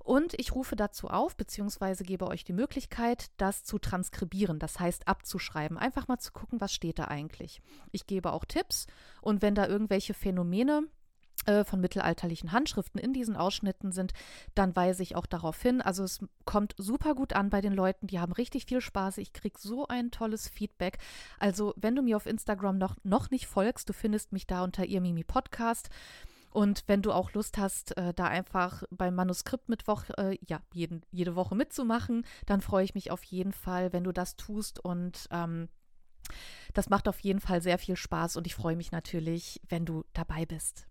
Und 0.00 0.34
ich 0.38 0.54
rufe 0.54 0.74
dazu 0.74 1.08
auf, 1.08 1.36
beziehungsweise 1.36 2.02
gebe 2.02 2.26
euch 2.26 2.42
die 2.42 2.52
Möglichkeit, 2.52 3.30
das 3.36 3.62
zu 3.62 3.78
transkribieren, 3.78 4.58
das 4.58 4.80
heißt 4.80 5.06
abzuschreiben. 5.06 5.78
Einfach 5.78 6.08
mal 6.08 6.18
zu 6.18 6.32
gucken, 6.32 6.60
was 6.60 6.72
steht 6.72 6.98
da 6.98 7.04
eigentlich. 7.04 7.62
Ich 7.92 8.06
gebe 8.06 8.32
auch 8.32 8.44
Tipps 8.44 8.86
und 9.20 9.40
wenn 9.40 9.54
da 9.54 9.68
irgendwelche 9.68 10.14
Phänomene 10.14 10.82
von 11.64 11.80
mittelalterlichen 11.80 12.52
Handschriften 12.52 13.00
in 13.00 13.12
diesen 13.12 13.36
Ausschnitten 13.36 13.92
sind, 13.92 14.12
dann 14.54 14.74
weise 14.76 15.02
ich 15.02 15.16
auch 15.16 15.26
darauf 15.26 15.60
hin. 15.60 15.80
Also 15.80 16.04
es 16.04 16.20
kommt 16.44 16.74
super 16.78 17.14
gut 17.14 17.32
an 17.32 17.50
bei 17.50 17.60
den 17.60 17.72
Leuten, 17.72 18.06
die 18.06 18.20
haben 18.20 18.32
richtig 18.32 18.66
viel 18.66 18.80
Spaß. 18.80 19.18
Ich 19.18 19.32
kriege 19.32 19.58
so 19.58 19.86
ein 19.88 20.10
tolles 20.10 20.48
Feedback. 20.48 20.98
Also 21.38 21.74
wenn 21.76 21.96
du 21.96 22.02
mir 22.02 22.16
auf 22.16 22.26
Instagram 22.26 22.78
noch, 22.78 22.96
noch 23.02 23.30
nicht 23.30 23.46
folgst, 23.46 23.88
du 23.88 23.92
findest 23.92 24.32
mich 24.32 24.46
da 24.46 24.62
unter 24.64 24.84
ihr 24.84 25.00
Mimi 25.00 25.24
Podcast. 25.24 25.90
Und 26.50 26.84
wenn 26.86 27.00
du 27.00 27.12
auch 27.12 27.32
Lust 27.32 27.56
hast, 27.56 27.96
äh, 27.96 28.12
da 28.12 28.26
einfach 28.26 28.82
beim 28.90 29.14
Manuskriptmittwoch 29.14 30.04
äh, 30.18 30.36
ja, 30.46 30.60
jeden, 30.74 31.00
jede 31.10 31.34
Woche 31.34 31.54
mitzumachen, 31.54 32.26
dann 32.44 32.60
freue 32.60 32.84
ich 32.84 32.94
mich 32.94 33.10
auf 33.10 33.24
jeden 33.24 33.52
Fall, 33.52 33.92
wenn 33.94 34.04
du 34.04 34.12
das 34.12 34.36
tust 34.36 34.78
und 34.78 35.28
ähm, 35.30 35.68
Das 36.72 36.88
macht 36.88 37.08
auf 37.08 37.20
jeden 37.20 37.40
Fall 37.40 37.62
sehr 37.62 37.78
viel 37.78 37.96
Spaß 37.96 38.36
und 38.36 38.46
ich 38.46 38.54
freue 38.54 38.76
mich 38.76 38.92
natürlich, 38.92 39.60
wenn 39.68 39.84
du 39.84 40.04
dabei 40.12 40.46
bist. 40.46 40.86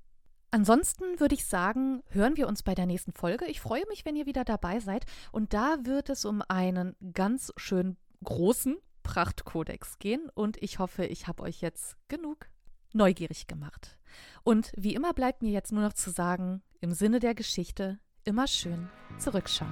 Ansonsten 0.54 1.20
würde 1.22 1.34
ich 1.34 1.46
sagen, 1.46 2.04
hören 2.10 2.36
wir 2.36 2.48
uns 2.48 2.62
bei 2.62 2.76
der 2.76 2.86
nächsten 2.86 3.14
Folge. 3.14 3.46
Ich 3.46 3.62
freue 3.62 3.88
mich, 3.88 4.04
wenn 4.04 4.18
ihr 4.18 4.26
wieder 4.26 4.44
dabei 4.44 4.82
seid. 4.82 5.06
Und 5.32 5.54
da 5.54 5.78
wird 5.84 6.10
es 6.10 6.26
um 6.26 6.44
einen 6.50 6.96
ganz 7.14 7.54
schön 7.56 7.96
großen 8.24 8.78
Prachtkodex 9.04 9.98
gehen. 9.98 10.30
Und 10.34 10.62
ich 10.62 10.80
hoffe, 10.80 11.06
ich 11.06 11.28
habe 11.28 11.44
euch 11.44 11.62
jetzt 11.62 11.96
genug 12.10 12.48
neugierig 12.94 13.48
gemacht. 13.48 13.98
Und 14.44 14.74
wie 14.76 14.94
immer 14.94 15.14
bleibt 15.14 15.42
mir 15.42 15.52
jetzt 15.52 15.72
nur 15.72 15.84
noch 15.84 15.94
zu 15.94 16.10
sagen, 16.10 16.62
im 16.82 16.92
Sinne 16.92 17.20
der 17.20 17.34
Geschichte, 17.34 18.00
immer 18.26 18.48
schön 18.48 18.90
zurückschauen. 19.18 19.72